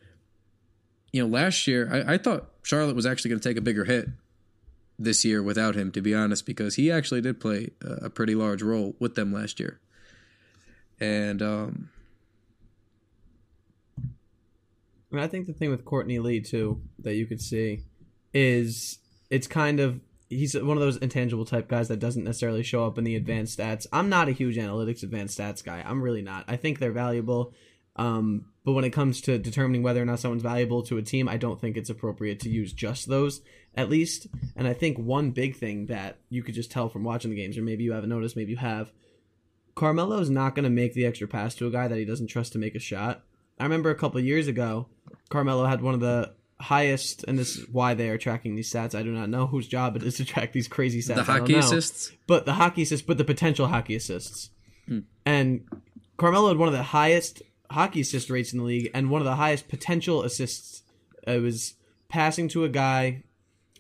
you 1.12 1.22
know, 1.22 1.28
last 1.28 1.68
year 1.68 1.90
I, 1.92 2.14
I 2.14 2.18
thought 2.18 2.50
Charlotte 2.64 2.96
was 2.96 3.06
actually 3.06 3.30
going 3.30 3.40
to 3.40 3.50
take 3.50 3.58
a 3.58 3.62
bigger 3.62 3.86
hit 3.86 4.10
this 4.98 5.24
year 5.24 5.42
without 5.42 5.76
him, 5.76 5.92
to 5.94 6.02
be 6.02 6.14
honest, 6.14 6.46
because 6.46 6.76
he 6.76 6.92
actually 6.92 7.22
did 7.22 7.40
play 7.40 7.70
a, 7.82 8.06
a 8.06 8.10
pretty 8.10 8.36
large 8.36 8.62
role 8.62 8.96
with 9.00 9.16
them 9.16 9.34
last 9.34 9.60
year. 9.60 9.80
And 11.00 11.42
um, 11.42 11.90
I 13.98 15.16
mean, 15.16 15.24
I 15.24 15.28
think 15.28 15.48
the 15.48 15.54
thing 15.54 15.70
with 15.70 15.86
Courtney 15.86 16.20
Lee 16.20 16.42
too 16.42 16.82
that 17.00 17.16
you 17.16 17.26
could 17.26 17.42
see 17.42 17.86
is 18.34 19.00
it's 19.30 19.48
kind 19.48 19.80
of 19.80 20.02
he's 20.30 20.54
one 20.54 20.78
of 20.78 20.82
those 20.82 20.98
intangible 20.98 21.46
type 21.46 21.68
guys 21.68 21.88
that 21.88 22.00
doesn't 22.00 22.24
necessarily 22.24 22.64
show 22.64 22.86
up 22.86 22.98
in 22.98 23.04
the 23.04 23.16
advanced 23.16 23.58
stats. 23.58 23.88
I'm 23.92 24.10
not 24.10 24.30
a 24.30 24.34
huge 24.34 24.58
analytics 24.58 25.04
advanced 25.04 25.38
stats 25.38 25.64
guy. 25.64 25.84
I'm 25.86 26.02
really 26.02 26.22
not. 26.22 26.46
I 26.48 26.56
think 26.56 26.80
they're 26.80 26.92
valuable. 26.92 27.54
Um, 27.96 28.46
but 28.64 28.74
when 28.74 28.86
it 28.86 28.92
comes 28.92 29.20
to 29.22 29.38
determining 29.38 29.84
whether 29.84 30.02
or 30.02 30.06
not 30.06 30.20
someone's 30.20 30.44
valuable 30.44 30.84
to 30.84 30.98
a 30.98 31.02
team, 31.02 31.28
I 31.28 31.38
don't 31.38 31.60
think 31.60 31.76
it's 31.76 31.90
appropriate 31.90 32.40
to 32.42 32.50
use 32.50 32.72
just 32.72 33.10
those, 33.10 33.42
at 33.76 33.90
least. 33.90 34.28
And 34.56 34.68
I 34.68 34.74
think 34.74 34.98
one 34.98 35.32
big 35.32 35.56
thing 35.56 35.88
that 35.88 36.18
you 36.30 36.44
could 36.44 36.56
just 36.56 36.72
tell 36.72 36.88
from 36.88 37.04
watching 37.04 37.32
the 37.32 37.38
games, 37.38 37.58
or 37.58 37.62
maybe 37.62 37.84
you 37.84 37.92
haven't 37.92 38.10
noticed, 38.10 38.38
maybe 38.38 38.52
you 38.52 38.58
have, 38.58 38.92
Carmelo 39.76 40.20
is 40.20 40.30
not 40.30 40.56
going 40.56 40.64
to 40.64 40.70
make 40.70 40.94
the 40.94 41.06
extra 41.06 41.28
pass 41.28 41.56
to 41.56 41.68
a 41.68 41.72
guy 41.72 41.88
that 41.88 41.98
he 41.98 42.06
doesn't 42.06 42.28
trust 42.28 42.54
to 42.54 42.60
make 42.60 42.76
a 42.76 42.80
shot. 42.80 43.24
I 43.60 43.64
remember 43.64 43.90
a 43.90 43.96
couple 43.96 44.20
years 44.22 44.48
ago, 44.48 44.88
Carmelo 45.30 45.66
had 45.66 45.82
one 45.82 45.94
of 45.94 46.00
the 46.00 46.34
highest, 46.60 47.24
and 47.28 47.38
this 47.38 47.58
is 47.58 47.70
why 47.70 47.94
they 47.94 48.10
are 48.10 48.18
tracking 48.18 48.56
these 48.56 48.72
stats. 48.72 48.96
I 48.96 49.04
do 49.04 49.12
not 49.12 49.30
know 49.30 49.48
whose 49.48 49.68
job 49.68 49.96
it 49.96 50.04
is 50.04 50.18
to 50.18 50.26
track 50.26 50.54
these 50.54 50.68
crazy 50.68 51.02
stats. 51.02 51.16
the 51.16 51.24
hockey 51.24 51.56
assists. 51.56 52.12
but 52.28 52.46
the 52.46 52.54
hockey 52.54 52.84
assists, 52.84 53.06
but 53.06 53.18
the 53.18 53.24
potential 53.24 53.68
hockey 53.68 53.96
assists, 53.96 54.50
hmm. 54.88 55.00
and 55.26 55.66
Carmelo 56.18 56.50
had 56.50 56.58
one 56.58 56.68
of 56.68 56.74
the 56.74 56.84
highest 56.84 57.42
hockey 57.72 58.02
assist 58.02 58.30
rates 58.30 58.52
in 58.52 58.60
the 58.60 58.66
league, 58.66 58.90
and 58.94 59.10
one 59.10 59.22
of 59.22 59.26
the 59.26 59.36
highest 59.36 59.68
potential 59.68 60.24
assists. 60.24 60.84
It 61.28 61.42
was 61.42 61.76
passing 62.08 62.48
to 62.50 62.64
a 62.64 62.70
guy. 62.70 63.24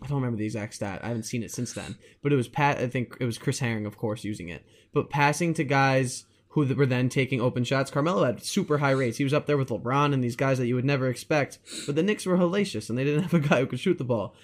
I 0.01 0.07
don't 0.07 0.17
remember 0.17 0.37
the 0.37 0.45
exact 0.45 0.75
stat. 0.75 1.01
I 1.03 1.07
haven't 1.07 1.23
seen 1.23 1.43
it 1.43 1.51
since 1.51 1.73
then, 1.73 1.97
but 2.21 2.31
it 2.31 2.35
was 2.35 2.47
Pat. 2.47 2.77
I 2.77 2.87
think 2.87 3.17
it 3.19 3.25
was 3.25 3.37
Chris 3.37 3.59
Herring, 3.59 3.85
of 3.85 3.97
course, 3.97 4.23
using 4.23 4.49
it. 4.49 4.65
But 4.93 5.09
passing 5.09 5.53
to 5.55 5.63
guys 5.63 6.25
who 6.49 6.65
were 6.73 6.85
then 6.85 7.09
taking 7.09 7.41
open 7.41 7.63
shots. 7.63 7.91
Carmelo 7.91 8.23
had 8.23 8.43
super 8.43 8.79
high 8.79 8.91
rates. 8.91 9.17
He 9.17 9.23
was 9.23 9.33
up 9.33 9.45
there 9.45 9.57
with 9.57 9.69
LeBron 9.69 10.13
and 10.13 10.23
these 10.23 10.35
guys 10.35 10.57
that 10.57 10.67
you 10.67 10.75
would 10.75 10.85
never 10.85 11.07
expect. 11.07 11.59
But 11.85 11.95
the 11.95 12.03
Knicks 12.03 12.25
were 12.25 12.37
hellacious, 12.37 12.89
and 12.89 12.97
they 12.97 13.03
didn't 13.03 13.23
have 13.29 13.33
a 13.33 13.39
guy 13.39 13.59
who 13.59 13.67
could 13.67 13.79
shoot 13.79 13.97
the 13.97 14.03
ball. 14.03 14.35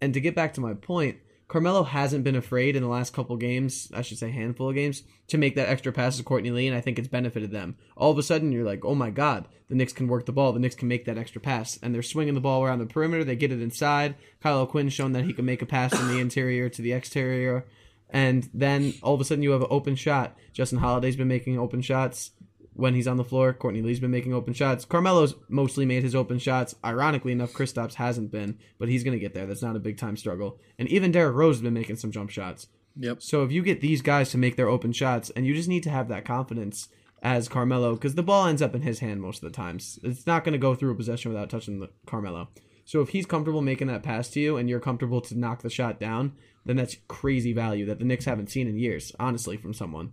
And 0.00 0.12
to 0.14 0.20
get 0.20 0.34
back 0.34 0.54
to 0.54 0.60
my 0.60 0.74
point, 0.74 1.18
Carmelo 1.48 1.84
hasn't 1.84 2.24
been 2.24 2.34
afraid 2.34 2.74
in 2.74 2.82
the 2.82 2.88
last 2.88 3.12
couple 3.12 3.36
games, 3.36 3.88
I 3.94 4.02
should 4.02 4.18
say 4.18 4.30
handful 4.30 4.68
of 4.68 4.74
games, 4.74 5.04
to 5.28 5.38
make 5.38 5.54
that 5.54 5.68
extra 5.68 5.92
pass 5.92 6.16
to 6.16 6.24
Courtney 6.24 6.50
Lee, 6.50 6.66
and 6.66 6.76
I 6.76 6.80
think 6.80 6.98
it's 6.98 7.06
benefited 7.06 7.52
them. 7.52 7.76
All 7.96 8.10
of 8.10 8.18
a 8.18 8.22
sudden, 8.24 8.50
you're 8.50 8.64
like, 8.64 8.84
oh 8.84 8.96
my 8.96 9.10
god, 9.10 9.46
the 9.68 9.76
Knicks 9.76 9.92
can 9.92 10.08
work 10.08 10.26
the 10.26 10.32
ball. 10.32 10.52
The 10.52 10.58
Knicks 10.58 10.74
can 10.74 10.88
make 10.88 11.04
that 11.04 11.18
extra 11.18 11.40
pass, 11.40 11.78
and 11.80 11.94
they're 11.94 12.02
swinging 12.02 12.34
the 12.34 12.40
ball 12.40 12.64
around 12.64 12.80
the 12.80 12.86
perimeter. 12.86 13.22
They 13.22 13.36
get 13.36 13.52
it 13.52 13.62
inside. 13.62 14.16
Kyle 14.42 14.58
O'Quinn's 14.58 14.92
shown 14.92 15.12
that 15.12 15.24
he 15.24 15.32
can 15.32 15.44
make 15.44 15.62
a 15.62 15.66
pass 15.66 15.94
from 15.96 16.08
the 16.08 16.18
interior 16.18 16.68
to 16.68 16.82
the 16.82 16.92
exterior, 16.92 17.64
and 18.10 18.48
then 18.54 18.94
all 19.02 19.14
of 19.14 19.20
a 19.20 19.24
sudden 19.24 19.42
you 19.42 19.50
have 19.52 19.62
an 19.62 19.68
open 19.70 19.96
shot. 19.96 20.36
Justin 20.52 20.78
Holiday's 20.78 21.16
been 21.16 21.28
making 21.28 21.58
open 21.58 21.82
shots 21.82 22.30
when 22.72 22.94
he's 22.94 23.08
on 23.08 23.16
the 23.16 23.24
floor. 23.24 23.52
Courtney 23.52 23.82
Lee's 23.82 24.00
been 24.00 24.10
making 24.10 24.34
open 24.34 24.52
shots. 24.52 24.84
Carmelo's 24.84 25.34
mostly 25.48 25.86
made 25.86 26.02
his 26.02 26.14
open 26.14 26.38
shots. 26.38 26.74
Ironically 26.84 27.32
enough, 27.32 27.52
Kristaps 27.52 27.94
hasn't 27.94 28.30
been, 28.30 28.58
but 28.78 28.88
he's 28.88 29.02
going 29.02 29.16
to 29.16 29.20
get 29.20 29.34
there. 29.34 29.46
That's 29.46 29.62
not 29.62 29.76
a 29.76 29.80
big 29.80 29.98
time 29.98 30.16
struggle. 30.16 30.58
And 30.78 30.88
even 30.88 31.10
Derrick 31.10 31.34
Rose 31.34 31.56
has 31.56 31.62
been 31.62 31.74
making 31.74 31.96
some 31.96 32.12
jump 32.12 32.30
shots. 32.30 32.68
Yep. 32.98 33.22
So 33.22 33.42
if 33.44 33.52
you 33.52 33.62
get 33.62 33.80
these 33.80 34.02
guys 34.02 34.30
to 34.30 34.38
make 34.38 34.56
their 34.56 34.68
open 34.68 34.92
shots, 34.92 35.30
and 35.30 35.46
you 35.46 35.54
just 35.54 35.68
need 35.68 35.82
to 35.82 35.90
have 35.90 36.08
that 36.08 36.24
confidence 36.24 36.88
as 37.22 37.48
Carmelo, 37.48 37.94
because 37.94 38.14
the 38.14 38.22
ball 38.22 38.46
ends 38.46 38.62
up 38.62 38.74
in 38.74 38.82
his 38.82 39.00
hand 39.00 39.20
most 39.20 39.42
of 39.42 39.50
the 39.50 39.56
times. 39.56 39.98
It's 40.02 40.26
not 40.26 40.44
going 40.44 40.52
to 40.52 40.58
go 40.58 40.74
through 40.74 40.92
a 40.92 40.96
possession 40.96 41.32
without 41.32 41.50
touching 41.50 41.80
the 41.80 41.90
Carmelo. 42.06 42.48
So 42.84 43.00
if 43.00 43.08
he's 43.08 43.26
comfortable 43.26 43.62
making 43.62 43.88
that 43.88 44.02
pass 44.02 44.28
to 44.30 44.40
you, 44.40 44.56
and 44.56 44.68
you're 44.68 44.80
comfortable 44.80 45.20
to 45.22 45.38
knock 45.38 45.62
the 45.62 45.70
shot 45.70 45.98
down, 45.98 46.34
then 46.66 46.76
that's 46.76 46.96
crazy 47.08 47.52
value 47.52 47.86
that 47.86 47.98
the 47.98 48.04
Knicks 48.04 48.24
haven't 48.26 48.50
seen 48.50 48.66
in 48.68 48.76
years, 48.76 49.12
honestly, 49.18 49.56
from 49.56 49.72
someone. 49.72 50.12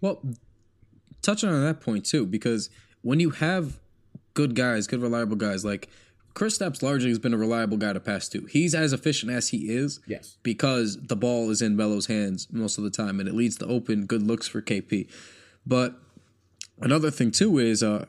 Well, 0.00 0.22
touching 1.22 1.48
on 1.50 1.62
that 1.64 1.80
point 1.80 2.04
too, 2.06 2.26
because 2.26 2.70
when 3.02 3.20
you 3.20 3.30
have 3.30 3.80
good 4.34 4.54
guys, 4.54 4.86
good 4.86 5.02
reliable 5.02 5.36
guys, 5.36 5.64
like 5.64 5.88
Kristaps 6.34 6.82
largely 6.82 7.10
has 7.10 7.18
been 7.20 7.32
a 7.34 7.36
reliable 7.38 7.76
guy 7.76 7.92
to 7.92 8.00
pass 8.00 8.28
to. 8.30 8.44
He's 8.46 8.74
as 8.74 8.92
efficient 8.92 9.30
as 9.30 9.48
he 9.48 9.70
is 9.70 10.00
Yes. 10.06 10.36
because 10.42 10.96
the 11.00 11.14
ball 11.16 11.50
is 11.50 11.62
in 11.62 11.76
Melo's 11.76 12.06
hands 12.06 12.48
most 12.50 12.76
of 12.78 12.82
the 12.84 12.90
time, 12.90 13.20
and 13.20 13.28
it 13.28 13.34
leads 13.34 13.56
to 13.58 13.66
open 13.66 14.06
good 14.06 14.22
looks 14.22 14.48
for 14.48 14.60
KP. 14.60 15.08
But 15.66 15.94
another 16.80 17.10
thing 17.10 17.30
too 17.30 17.58
is 17.58 17.82
uh, 17.82 18.06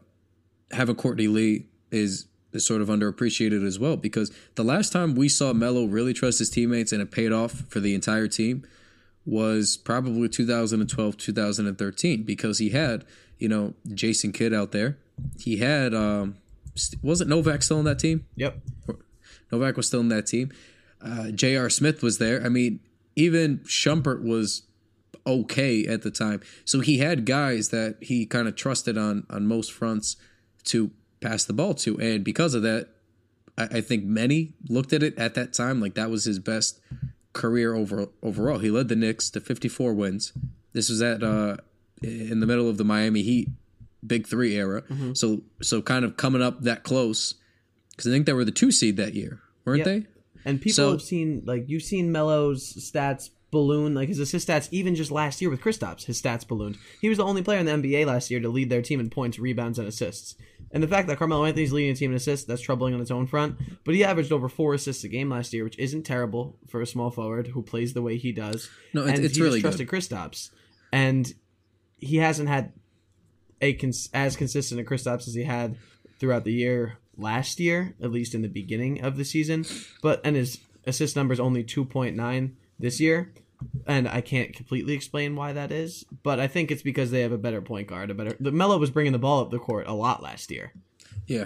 having 0.72 0.96
Courtney 0.96 1.28
Lee 1.28 1.68
is 1.92 2.26
is 2.56 2.66
sort 2.66 2.82
of 2.82 2.88
underappreciated 2.88 3.66
as 3.66 3.78
well 3.78 3.98
because 3.98 4.32
the 4.56 4.64
last 4.64 4.92
time 4.92 5.16
we 5.16 5.28
saw 5.30 5.54
Melo 5.54 5.86
really 5.86 6.14
trust 6.14 6.40
his 6.40 6.50
teammates 6.50 6.92
and 6.92 7.02
it 7.02 7.12
paid 7.12 7.32
off 7.32 7.64
for 7.70 7.80
the 7.80 7.94
entire 7.94 8.28
team 8.28 8.66
was 9.26 9.76
probably 9.78 10.30
2012 10.30 11.18
2013 11.18 12.24
because 12.24 12.60
he 12.60 12.70
had 12.70 13.04
you 13.40 13.50
know 13.50 13.74
Jason 13.94 14.32
Kidd 14.32 14.54
out 14.54 14.72
there 14.72 14.98
he 15.40 15.58
had 15.58 15.94
um 15.94 16.36
wasn't 17.02 17.30
Novak 17.30 17.64
still 17.64 17.80
in 17.80 17.86
that 17.86 18.00
team 18.00 18.26
Yep. 18.36 18.60
Novak 19.52 19.78
was 19.78 19.88
still 19.88 20.02
in 20.02 20.10
that 20.10 20.28
team 20.28 20.52
uh, 21.02 21.32
J.R. 21.32 21.70
Smith 21.70 22.02
was 22.02 22.18
there 22.18 22.44
I 22.44 22.50
mean 22.50 22.80
even 23.16 23.60
Shumpert 23.60 24.24
was 24.24 24.64
okay 25.26 25.86
at 25.88 26.04
the 26.04 26.12
time 26.12 26.42
so 26.66 26.82
he 26.82 27.00
had 27.00 27.26
guys 27.26 27.70
that 27.70 27.98
he 28.02 28.26
kind 28.28 28.48
of 28.48 28.56
trusted 28.56 28.98
on 28.98 29.26
on 29.30 29.48
most 29.48 29.72
fronts 29.72 30.18
to 30.66 30.92
pass 31.22 31.46
the 31.46 31.54
ball 31.54 31.74
to 31.74 31.98
and 32.00 32.24
because 32.24 32.54
of 32.54 32.62
that 32.64 32.90
I, 33.58 33.64
I 33.78 33.82
think 33.82 34.04
many 34.04 34.54
looked 34.70 34.94
at 34.94 35.02
it 35.04 35.18
at 35.18 35.34
that 35.36 35.54
time 35.54 35.80
like 35.82 35.96
that 35.96 36.10
was 36.10 36.26
his 36.26 36.40
best 36.40 36.80
career 37.34 37.74
over 37.76 38.08
overall. 38.24 38.60
He 38.60 38.70
led 38.72 38.88
the 38.88 38.96
Knicks 38.96 39.30
to 39.32 39.42
54 39.42 39.94
wins. 39.94 40.32
This 40.74 40.90
was 40.90 41.02
at 41.02 41.22
uh, 41.24 41.58
in 42.02 42.40
the 42.40 42.46
middle 42.48 42.70
of 42.70 42.78
the 42.78 42.86
Miami 42.86 43.24
Heat 43.24 43.50
Big 44.06 44.26
Three 44.28 44.56
era. 44.56 44.84
So 45.14 45.42
so 45.62 45.82
kind 45.82 46.06
of 46.06 46.16
coming 46.18 46.42
up 46.42 46.62
that 46.62 46.84
close 46.84 47.36
because 47.92 48.08
I 48.08 48.12
think 48.12 48.26
they 48.26 48.34
were 48.34 48.46
the 48.46 48.52
two 48.52 48.72
seed 48.72 48.98
that 48.98 49.14
year, 49.16 49.40
weren't 49.66 49.80
Yep. 49.80 49.86
they? 49.86 50.06
And 50.46 50.62
people 50.62 50.76
So- 50.76 50.92
have 50.92 51.02
seen 51.02 51.42
like 51.46 51.66
you've 51.68 51.84
seen 51.84 52.12
Melo's 52.12 52.74
stats 52.74 53.30
balloon, 53.52 53.94
like 53.96 54.10
his 54.10 54.20
assist 54.20 54.48
stats, 54.50 54.68
even 54.72 54.96
just 54.96 55.12
last 55.12 55.42
year 55.42 55.50
with 55.50 55.62
Kristaps, 55.62 56.06
his 56.06 56.22
stats 56.22 56.46
ballooned. 56.48 56.78
He 57.02 57.08
was 57.10 57.18
the 57.20 57.24
only 57.26 57.42
player 57.42 57.60
in 57.60 57.66
the 57.66 57.72
NBA 57.72 58.06
last 58.06 58.30
year 58.30 58.40
to 58.42 58.50
lead 58.50 58.70
their 58.70 58.82
team 58.82 59.00
in 59.00 59.10
points, 59.10 59.40
rebounds, 59.40 59.80
and 59.80 59.88
assists. 59.88 60.36
And 60.72 60.84
the 60.84 60.88
fact 60.88 61.08
that 61.08 61.18
Carmelo 61.18 61.46
Anthony's 61.46 61.72
leading 61.72 61.94
the 61.94 62.00
team 62.00 62.12
in 62.12 62.18
assists, 62.18 62.46
that's 62.46 62.62
troubling 62.62 62.94
on 62.94 63.00
its 63.02 63.12
own 63.12 63.28
front. 63.28 63.58
But 63.86 63.96
he 63.96 64.04
averaged 64.04 64.32
over 64.32 64.50
four 64.50 64.74
assists 64.74 65.04
a 65.04 65.08
game 65.08 65.30
last 65.30 65.54
year, 65.54 65.64
which 65.64 65.80
isn't 65.80 66.04
terrible 66.04 66.58
for 66.68 66.82
a 66.82 66.88
small 66.88 67.12
forward 67.12 67.48
who 67.48 67.62
plays 67.62 67.94
the 67.94 68.02
way 68.02 68.18
he 68.18 68.32
does. 68.32 68.70
No, 68.94 69.02
it's- 69.04 69.18
and 69.18 69.26
it's 69.26 69.38
he 69.38 69.42
really 69.44 69.62
just 69.62 69.78
trusted 69.78 69.88
Kristaps, 69.88 70.50
and 70.92 71.34
he 71.98 72.18
hasn't 72.18 72.50
had 72.50 72.74
a 73.62 73.74
cons- 73.74 74.10
as 74.14 74.36
consistent 74.36 74.82
a 74.82 74.84
Kristaps 74.84 75.28
as 75.28 75.34
he 75.34 75.44
had 75.44 75.78
throughout 76.20 76.44
the 76.44 76.54
year 76.54 76.98
last 77.18 77.60
year, 77.60 77.96
at 78.02 78.12
least 78.12 78.36
in 78.36 78.42
the 78.42 78.50
beginning 78.50 79.02
of 79.02 79.16
the 79.18 79.24
season. 79.24 79.66
But 80.02 80.20
and 80.26 80.36
his 80.36 80.60
assist 80.86 81.16
number 81.16 81.34
is 81.34 81.40
only 81.40 81.64
two 81.64 81.86
point 81.86 82.16
nine 82.18 82.58
this 82.78 83.00
year. 83.00 83.32
And 83.88 84.08
I 84.08 84.22
can't 84.22 84.54
completely 84.54 84.94
explain 84.94 85.36
why 85.36 85.54
that 85.54 85.72
is, 85.72 86.06
but 86.24 86.40
I 86.40 86.48
think 86.48 86.72
it's 86.72 86.82
because 86.82 87.12
they 87.12 87.22
have 87.22 87.32
a 87.32 87.38
better 87.38 87.62
point 87.62 87.88
guard, 87.88 88.10
a 88.10 88.14
better. 88.14 88.36
The 88.40 88.52
Melo 88.52 88.78
was 88.78 88.92
bringing 88.92 89.14
the 89.14 89.20
ball 89.20 89.42
up 89.42 89.52
the 89.52 89.60
court 89.60 89.88
a 89.88 89.94
lot 89.94 90.22
last 90.24 90.52
year, 90.52 90.74
Yeah. 91.28 91.46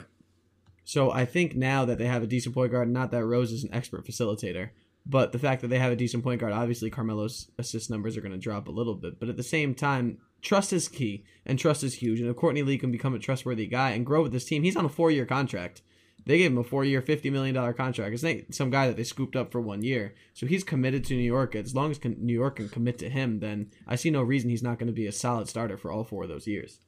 so 0.83 1.11
I 1.11 1.25
think 1.25 1.55
now 1.55 1.85
that 1.85 1.97
they 1.97 2.07
have 2.07 2.23
a 2.23 2.27
decent 2.27 2.55
point 2.55 2.71
guard, 2.71 2.89
not 2.89 3.11
that 3.11 3.25
Rose 3.25 3.51
is 3.51 3.63
an 3.63 3.73
expert 3.73 4.05
facilitator, 4.05 4.69
but 5.05 5.31
the 5.31 5.39
fact 5.39 5.61
that 5.61 5.69
they 5.69 5.79
have 5.79 5.91
a 5.91 5.95
decent 5.95 6.23
point 6.23 6.39
guard, 6.41 6.53
obviously 6.53 6.89
Carmelo's 6.89 7.49
assist 7.57 7.89
numbers 7.89 8.15
are 8.17 8.21
going 8.21 8.31
to 8.33 8.37
drop 8.37 8.67
a 8.67 8.71
little 8.71 8.95
bit, 8.95 9.19
but 9.19 9.29
at 9.29 9.37
the 9.37 9.43
same 9.43 9.73
time, 9.73 10.17
trust 10.41 10.71
is 10.73 10.87
key, 10.87 11.23
and 11.45 11.57
trust 11.57 11.83
is 11.83 11.95
huge. 11.95 12.19
And 12.19 12.29
if 12.29 12.35
Courtney 12.35 12.61
Lee 12.63 12.77
can 12.77 12.91
become 12.91 13.13
a 13.15 13.19
trustworthy 13.19 13.65
guy 13.67 13.91
and 13.91 14.05
grow 14.05 14.21
with 14.21 14.31
this 14.31 14.45
team, 14.45 14.63
he's 14.63 14.75
on 14.77 14.85
a 14.85 14.89
four-year 14.89 15.25
contract. 15.25 15.81
They 16.29 16.37
gave 16.37 16.51
him 16.51 16.59
a 16.59 16.63
four-year, 16.63 17.01
fifty 17.01 17.31
million 17.31 17.55
dollar 17.55 17.73
contract. 17.73 18.13
It's 18.13 18.21
not 18.21 18.35
some 18.51 18.69
guy 18.69 18.85
that 18.85 18.95
they 18.95 19.03
scooped 19.03 19.35
up 19.35 19.51
for 19.51 19.59
one 19.59 19.81
year. 19.81 20.13
So 20.35 20.45
he's 20.45 20.63
committed 20.63 21.03
to 21.05 21.15
New 21.15 21.23
York. 21.23 21.55
As 21.55 21.73
long 21.73 21.89
as 21.89 21.99
New 22.03 22.35
York 22.35 22.57
can 22.57 22.69
commit 22.69 22.99
to 22.99 23.09
him, 23.09 23.39
then 23.39 23.71
I 23.87 23.95
see 23.95 24.11
no 24.11 24.21
reason 24.21 24.51
he's 24.51 24.61
not 24.61 24.77
going 24.77 24.85
to 24.85 24.93
be 24.93 25.07
a 25.07 25.11
solid 25.11 25.49
starter 25.49 25.75
for 25.75 25.91
all 25.91 26.03
four 26.03 26.21
of 26.21 26.29
those 26.29 26.45
years. 26.45 26.81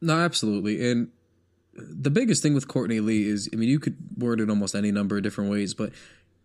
No, 0.00 0.20
absolutely. 0.20 0.88
And 0.88 1.08
the 1.72 2.08
biggest 2.08 2.40
thing 2.40 2.54
with 2.54 2.68
Courtney 2.68 3.00
Lee 3.00 3.24
is, 3.24 3.50
I 3.52 3.56
mean, 3.56 3.68
you 3.68 3.80
could 3.80 3.96
word 4.16 4.38
it 4.38 4.48
almost 4.48 4.76
any 4.76 4.92
number 4.92 5.16
of 5.16 5.24
different 5.24 5.50
ways, 5.50 5.74
but 5.74 5.90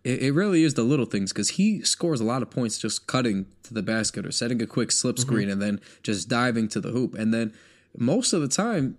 it, 0.02 0.20
it 0.20 0.32
really 0.32 0.64
is 0.64 0.74
the 0.74 0.82
little 0.82 1.06
things 1.06 1.32
because 1.32 1.50
he 1.50 1.82
scores 1.82 2.20
a 2.20 2.24
lot 2.24 2.42
of 2.42 2.50
points 2.50 2.78
just 2.78 3.06
cutting 3.06 3.46
to 3.62 3.74
the 3.74 3.82
basket 3.82 4.26
or 4.26 4.32
setting 4.32 4.60
a 4.60 4.66
quick 4.66 4.90
slip 4.90 5.14
mm-hmm. 5.14 5.22
screen 5.22 5.48
and 5.48 5.62
then 5.62 5.80
just 6.02 6.28
diving 6.28 6.66
to 6.70 6.80
the 6.80 6.90
hoop. 6.90 7.14
And 7.14 7.32
then 7.32 7.52
most 7.96 8.32
of 8.32 8.40
the 8.40 8.48
time, 8.48 8.96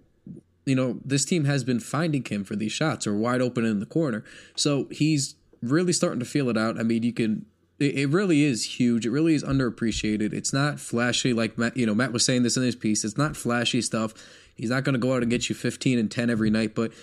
you 0.72 0.76
know, 0.76 1.02
this 1.04 1.26
team 1.26 1.44
has 1.44 1.66
been 1.66 1.82
finding 1.82 2.24
him 2.24 2.46
for 2.46 2.56
these 2.56 2.72
shots 2.72 3.06
or 3.06 3.14
wide 3.14 3.42
open 3.42 3.66
in 3.66 3.82
the 3.82 3.86
corner. 3.86 4.24
So 4.56 4.88
he's 4.90 5.36
really 5.62 5.92
starting 5.92 6.22
to 6.22 6.26
feel 6.26 6.48
it 6.48 6.58
out. 6.58 6.80
I 6.80 6.84
mean, 6.84 7.04
you 7.04 7.12
can. 7.12 7.46
It 7.78 8.08
really 8.08 8.46
is 8.46 8.80
huge. 8.80 9.06
It 9.06 9.10
really 9.10 9.34
is 9.34 9.44
underappreciated. 9.44 10.32
It's 10.32 10.54
not 10.54 10.80
flashy 10.80 11.34
like 11.34 11.58
Matt. 11.58 11.76
You 11.76 11.86
know, 11.86 11.94
Matt 11.94 12.14
was 12.14 12.24
saying 12.24 12.44
this 12.44 12.56
in 12.56 12.64
his 12.64 12.78
piece. 12.78 13.04
It's 13.04 13.18
not 13.18 13.36
flashy 13.36 13.82
stuff. 13.82 14.14
He's 14.56 14.70
not 14.70 14.86
going 14.86 14.94
to 14.94 15.00
go 15.00 15.14
out 15.14 15.24
and 15.24 15.30
get 15.30 15.50
you 15.50 15.56
15 15.56 16.00
and 16.00 16.10
10 16.10 16.30
every 16.30 16.50
night, 16.50 16.74
but 16.74 16.94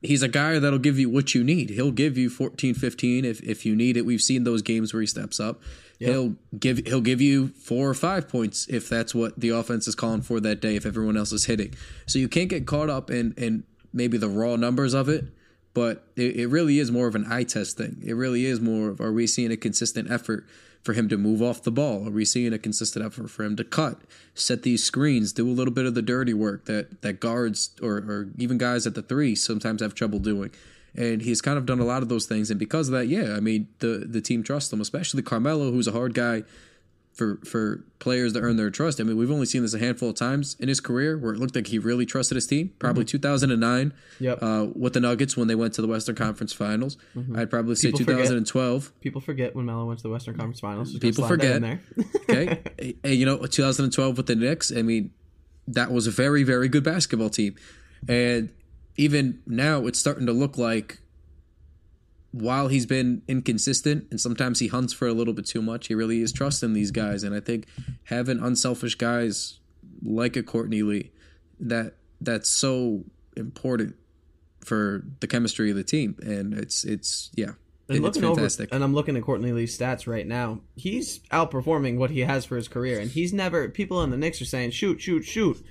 he's 0.00 0.22
a 0.22 0.28
guy 0.28 0.58
that'll 0.58 0.78
give 0.78 0.98
you 0.98 1.10
what 1.10 1.34
you 1.34 1.44
need. 1.44 1.70
He'll 1.70 1.92
give 1.92 2.16
you 2.16 2.30
14, 2.30 2.72
15 2.72 3.26
if, 3.26 3.42
if 3.42 3.66
you 3.66 3.76
need 3.76 3.98
it. 3.98 4.06
We've 4.06 4.22
seen 4.22 4.44
those 4.44 4.62
games 4.62 4.94
where 4.94 5.02
he 5.02 5.06
steps 5.06 5.38
up. 5.38 5.60
He'll 5.98 6.36
give 6.58 6.78
he'll 6.86 7.00
give 7.00 7.20
you 7.20 7.48
four 7.48 7.88
or 7.88 7.94
five 7.94 8.28
points 8.28 8.66
if 8.68 8.88
that's 8.88 9.14
what 9.14 9.38
the 9.38 9.50
offense 9.50 9.88
is 9.88 9.94
calling 9.94 10.22
for 10.22 10.40
that 10.40 10.60
day. 10.60 10.76
If 10.76 10.86
everyone 10.86 11.16
else 11.16 11.32
is 11.32 11.46
hitting, 11.46 11.74
so 12.06 12.18
you 12.18 12.28
can't 12.28 12.48
get 12.48 12.66
caught 12.66 12.90
up 12.90 13.10
in 13.10 13.34
in 13.36 13.64
maybe 13.92 14.18
the 14.18 14.28
raw 14.28 14.56
numbers 14.56 14.94
of 14.94 15.08
it. 15.08 15.26
But 15.72 16.06
it, 16.14 16.36
it 16.36 16.46
really 16.48 16.78
is 16.78 16.92
more 16.92 17.08
of 17.08 17.16
an 17.16 17.26
eye 17.28 17.42
test 17.42 17.76
thing. 17.76 18.00
It 18.04 18.12
really 18.12 18.46
is 18.46 18.60
more 18.60 18.90
of 18.90 19.00
are 19.00 19.12
we 19.12 19.26
seeing 19.26 19.50
a 19.50 19.56
consistent 19.56 20.10
effort 20.10 20.46
for 20.82 20.92
him 20.92 21.08
to 21.08 21.16
move 21.16 21.42
off 21.42 21.62
the 21.62 21.72
ball? 21.72 22.06
Are 22.06 22.12
we 22.12 22.24
seeing 22.24 22.52
a 22.52 22.58
consistent 22.58 23.04
effort 23.04 23.28
for 23.30 23.42
him 23.42 23.56
to 23.56 23.64
cut, 23.64 24.02
set 24.34 24.62
these 24.62 24.84
screens, 24.84 25.32
do 25.32 25.48
a 25.48 25.50
little 25.50 25.72
bit 25.72 25.86
of 25.86 25.94
the 25.94 26.02
dirty 26.02 26.34
work 26.34 26.66
that 26.66 27.02
that 27.02 27.20
guards 27.20 27.70
or, 27.82 27.96
or 27.96 28.28
even 28.38 28.58
guys 28.58 28.86
at 28.86 28.94
the 28.94 29.02
three 29.02 29.34
sometimes 29.34 29.82
have 29.82 29.94
trouble 29.94 30.18
doing? 30.18 30.50
And 30.96 31.22
he's 31.22 31.40
kind 31.40 31.58
of 31.58 31.66
done 31.66 31.80
a 31.80 31.84
lot 31.84 32.02
of 32.02 32.08
those 32.08 32.26
things, 32.26 32.50
and 32.50 32.58
because 32.60 32.88
of 32.88 32.92
that, 32.92 33.08
yeah, 33.08 33.34
I 33.36 33.40
mean 33.40 33.68
the 33.80 34.04
the 34.08 34.20
team 34.20 34.42
trusts 34.44 34.72
him, 34.72 34.80
especially 34.80 35.22
Carmelo, 35.22 35.72
who's 35.72 35.88
a 35.88 35.92
hard 35.92 36.14
guy 36.14 36.44
for 37.12 37.38
for 37.44 37.84
players 38.00 38.32
to 38.34 38.40
earn 38.40 38.56
their 38.56 38.70
trust. 38.70 39.00
I 39.00 39.04
mean, 39.04 39.16
we've 39.16 39.30
only 39.30 39.46
seen 39.46 39.62
this 39.62 39.74
a 39.74 39.78
handful 39.78 40.10
of 40.10 40.16
times 40.16 40.56
in 40.60 40.68
his 40.68 40.80
career 40.80 41.16
where 41.18 41.32
it 41.32 41.38
looked 41.38 41.54
like 41.56 41.66
he 41.68 41.78
really 41.78 42.06
trusted 42.06 42.34
his 42.36 42.46
team. 42.46 42.72
Probably 42.78 43.04
2009 43.04 43.92
Yep. 44.20 44.38
uh, 44.42 44.66
with 44.74 44.92
the 44.94 45.00
Nuggets 45.00 45.36
when 45.36 45.46
they 45.48 45.54
went 45.54 45.74
to 45.74 45.82
the 45.82 45.86
Western 45.88 46.14
Conference 46.16 46.52
Finals. 46.52 46.96
I'd 47.36 47.50
probably 47.50 47.74
say 47.76 47.88
People 47.92 48.00
forget. 48.06 48.16
2012. 48.28 48.92
People 49.00 49.20
forget 49.20 49.54
when 49.54 49.64
Melo 49.64 49.86
went 49.86 49.98
to 50.00 50.02
the 50.04 50.10
Western 50.10 50.34
Conference 50.36 50.60
Finals. 50.60 50.90
Just 50.90 51.02
People 51.02 51.26
forget. 51.26 51.60
Okay, 52.30 52.94
hey, 53.02 53.14
you 53.14 53.26
know 53.26 53.36
2012 53.46 54.16
with 54.16 54.26
the 54.26 54.34
Knicks. 54.34 54.72
I 54.72 54.82
mean, 54.82 55.12
that 55.68 55.90
was 55.92 56.06
a 56.06 56.10
very 56.10 56.42
very 56.42 56.68
good 56.68 56.82
basketball 56.84 57.30
team, 57.30 57.54
and 58.08 58.48
even 58.96 59.40
now 59.46 59.86
it's 59.86 59.98
starting 59.98 60.26
to 60.26 60.32
look 60.32 60.56
like. 60.58 61.00
While 62.32 62.66
he's 62.66 62.84
been 62.84 63.22
inconsistent 63.28 64.08
and 64.10 64.20
sometimes 64.20 64.58
he 64.58 64.66
hunts 64.66 64.92
for 64.92 65.06
a 65.06 65.12
little 65.12 65.34
bit 65.34 65.46
too 65.46 65.62
much, 65.62 65.86
he 65.86 65.94
really 65.94 66.20
is 66.20 66.32
trusting 66.32 66.72
these 66.72 66.90
guys. 66.90 67.22
And 67.22 67.32
I 67.32 67.38
think 67.38 67.66
having 68.04 68.40
unselfish 68.40 68.96
guys 68.96 69.60
like 70.02 70.34
a 70.36 70.42
Courtney 70.42 70.82
Lee, 70.82 71.12
that 71.60 71.94
that's 72.20 72.48
so 72.48 73.04
important 73.36 73.94
for 74.64 75.04
the 75.20 75.28
chemistry 75.28 75.70
of 75.70 75.76
the 75.76 75.84
team. 75.84 76.16
And 76.22 76.54
it's 76.54 76.82
it's 76.82 77.30
yeah, 77.36 77.52
And 77.88 77.98
it's 77.98 78.00
looking 78.00 78.24
over, 78.24 78.34
fantastic. 78.34 78.70
and 78.72 78.82
I'm 78.82 78.94
looking 78.94 79.16
at 79.16 79.22
Courtney 79.22 79.52
Lee's 79.52 79.78
stats 79.78 80.08
right 80.08 80.26
now. 80.26 80.60
He's 80.74 81.20
outperforming 81.30 81.98
what 81.98 82.10
he 82.10 82.20
has 82.20 82.44
for 82.44 82.56
his 82.56 82.66
career, 82.66 82.98
and 82.98 83.12
he's 83.12 83.32
never. 83.32 83.68
People 83.68 84.02
in 84.02 84.10
the 84.10 84.16
Knicks 84.16 84.42
are 84.42 84.46
saying 84.46 84.72
shoot, 84.72 85.00
shoot, 85.00 85.22
shoot, 85.24 85.64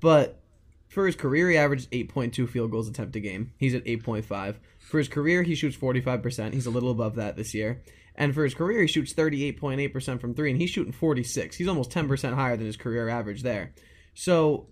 but 0.00 0.40
for 0.88 1.06
his 1.06 1.16
career, 1.16 1.50
he 1.50 1.56
averaged 1.56 1.90
8.2 1.90 2.48
field 2.48 2.70
goals 2.70 2.88
attempt 2.88 3.16
a 3.16 3.20
game. 3.20 3.52
He's 3.58 3.74
at 3.74 3.84
8.5. 3.84 4.56
For 4.78 4.98
his 4.98 5.08
career, 5.08 5.42
he 5.42 5.54
shoots 5.54 5.76
45%. 5.76 6.54
He's 6.54 6.66
a 6.66 6.70
little 6.70 6.90
above 6.90 7.16
that 7.16 7.36
this 7.36 7.54
year. 7.54 7.82
And 8.14 8.34
for 8.34 8.42
his 8.42 8.54
career, 8.54 8.80
he 8.80 8.86
shoots 8.88 9.12
38.8% 9.12 10.20
from 10.20 10.34
three, 10.34 10.50
and 10.50 10.60
he's 10.60 10.70
shooting 10.70 10.92
46. 10.92 11.56
He's 11.56 11.68
almost 11.68 11.90
10% 11.90 12.34
higher 12.34 12.56
than 12.56 12.66
his 12.66 12.76
career 12.76 13.08
average 13.08 13.42
there. 13.42 13.72
So 14.14 14.66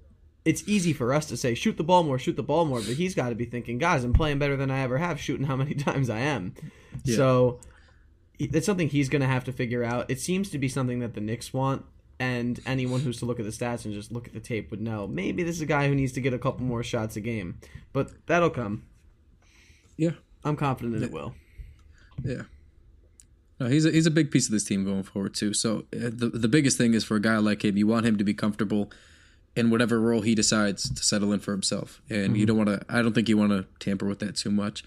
it's 0.45 0.67
easy 0.67 0.93
for 0.93 1.12
us 1.12 1.27
to 1.27 1.37
say 1.37 1.55
shoot 1.55 1.77
the 1.77 1.85
ball 1.85 2.03
more, 2.03 2.19
shoot 2.19 2.37
the 2.37 2.43
ball 2.43 2.64
more, 2.64 2.81
but 2.81 2.95
he's 2.95 3.14
got 3.14 3.29
to 3.29 3.35
be 3.35 3.45
thinking, 3.45 3.79
guys, 3.79 4.05
I'm 4.05 4.12
playing 4.12 4.39
better 4.39 4.57
than 4.57 4.71
I 4.71 4.81
ever 4.81 4.97
have, 4.99 5.21
shooting 5.21 5.47
how 5.47 5.57
many 5.57 5.75
times 5.75 6.09
I 6.09 6.21
am. 6.21 6.55
So 7.17 7.61
it's 8.39 8.67
something 8.67 8.89
he's 8.89 9.09
going 9.09 9.23
to 9.23 9.29
have 9.29 9.45
to 9.45 9.53
figure 9.53 9.85
out. 9.85 10.11
It 10.11 10.21
seems 10.21 10.51
to 10.51 10.59
be 10.59 10.69
something 10.69 11.01
that 11.01 11.14
the 11.14 11.21
Knicks 11.21 11.53
want, 11.53 11.85
and 12.19 12.61
anyone 12.67 13.01
who's 13.01 13.19
to 13.19 13.27
look 13.27 13.39
at 13.39 13.45
the 13.45 13.53
stats 13.53 13.85
and 13.85 13.93
just 13.93 14.11
look 14.11 14.27
at 14.27 14.33
the 14.33 14.41
tape 14.41 14.71
would 14.71 14.81
know 14.81 15.07
maybe 15.07 15.43
this 15.43 15.57
is 15.57 15.62
a 15.62 15.67
guy 15.67 15.89
who 15.89 15.95
needs 15.95 16.12
to 16.12 16.21
get 16.21 16.33
a 16.33 16.39
couple 16.39 16.64
more 16.64 16.83
shots 16.83 17.17
a 17.17 17.21
game. 17.21 17.59
But 17.93 18.11
that'll 18.27 18.51
come. 18.51 18.85
yeah. 19.97 20.12
I'm 20.45 20.57
confident 20.57 20.95
that 20.95 21.03
it 21.03 21.12
will. 21.12 21.35
Yeah. 22.23 22.43
No, 23.59 23.69
he's 23.69 23.85
a, 23.85 23.91
he's 23.91 24.07
a 24.07 24.11
big 24.11 24.31
piece 24.31 24.47
of 24.47 24.53
this 24.53 24.64
team 24.64 24.85
going 24.85 25.03
forward 25.03 25.35
too. 25.35 25.55
So 25.55 25.87
uh, 25.95 26.11
the 26.12 26.31
the 26.33 26.49
biggest 26.49 26.79
thing 26.79 26.95
is 26.95 27.05
for 27.05 27.17
a 27.17 27.21
guy 27.21 27.39
like 27.39 27.64
him, 27.64 27.77
you 27.77 27.87
want 27.87 28.07
him 28.07 28.17
to 28.19 28.25
be 28.25 28.35
comfortable 28.35 28.91
in 29.57 29.71
whatever 29.71 29.99
role 29.99 30.21
he 30.21 30.35
decides 30.35 30.89
to 30.91 31.03
settle 31.03 31.33
in 31.33 31.41
for 31.41 31.53
himself, 31.53 32.03
and 32.11 32.37
you 32.37 32.45
don't 32.45 32.59
want 32.59 32.69
to. 32.69 32.81
I 32.89 33.03
don't 33.03 33.14
think 33.14 33.29
you 33.29 33.39
want 33.39 33.53
to 33.53 33.67
tamper 33.81 34.07
with 34.07 34.19
that 34.19 34.37
too 34.37 34.51
much. 34.51 34.85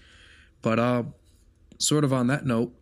But 0.62 0.78
uh, 0.78 1.02
sort 1.78 2.04
of 2.04 2.12
on 2.12 2.28
that 2.28 2.46
note, 2.46 2.72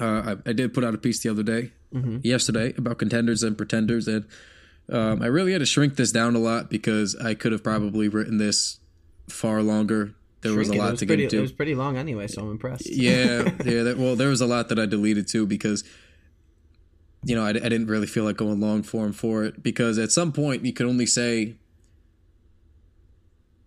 uh, 0.00 0.34
I, 0.46 0.50
I 0.50 0.52
did 0.52 0.72
put 0.72 0.84
out 0.84 0.94
a 0.94 0.98
piece 0.98 1.22
the 1.22 1.28
other 1.28 1.42
day, 1.42 1.72
yesterday, 2.22 2.74
about 2.76 2.98
contenders 2.98 3.42
and 3.42 3.56
pretenders, 3.56 4.08
and 4.08 4.24
um, 4.90 5.22
I 5.22 5.26
really 5.26 5.52
had 5.52 5.58
to 5.60 5.66
shrink 5.66 5.96
this 5.96 6.12
down 6.12 6.34
a 6.34 6.38
lot 6.38 6.70
because 6.70 7.16
I 7.16 7.34
could 7.34 7.52
have 7.52 7.62
probably 7.62 8.08
written 8.08 8.38
this 8.38 8.80
far 9.28 9.62
longer. 9.62 10.14
There 10.42 10.54
was 10.54 10.68
a 10.68 10.74
lot 10.74 10.92
was 10.92 11.00
to 11.00 11.06
pretty, 11.06 11.22
get 11.22 11.26
into. 11.26 11.38
It 11.38 11.42
was 11.42 11.52
pretty 11.52 11.74
long 11.74 11.96
anyway, 11.96 12.26
so 12.26 12.42
I'm 12.42 12.50
impressed. 12.50 12.90
Yeah, 12.90 13.50
yeah. 13.64 13.82
That, 13.84 13.96
well, 13.96 14.16
there 14.16 14.28
was 14.28 14.40
a 14.40 14.46
lot 14.46 14.68
that 14.70 14.78
I 14.78 14.86
deleted 14.86 15.28
too 15.28 15.46
because, 15.46 15.84
you 17.24 17.36
know, 17.36 17.44
I, 17.44 17.50
I 17.50 17.52
didn't 17.52 17.86
really 17.86 18.08
feel 18.08 18.24
like 18.24 18.36
going 18.36 18.60
long 18.60 18.82
form 18.82 19.12
for 19.12 19.44
it 19.44 19.62
because 19.62 19.98
at 19.98 20.10
some 20.10 20.32
point 20.32 20.64
you 20.64 20.72
could 20.72 20.86
only 20.86 21.06
say 21.06 21.54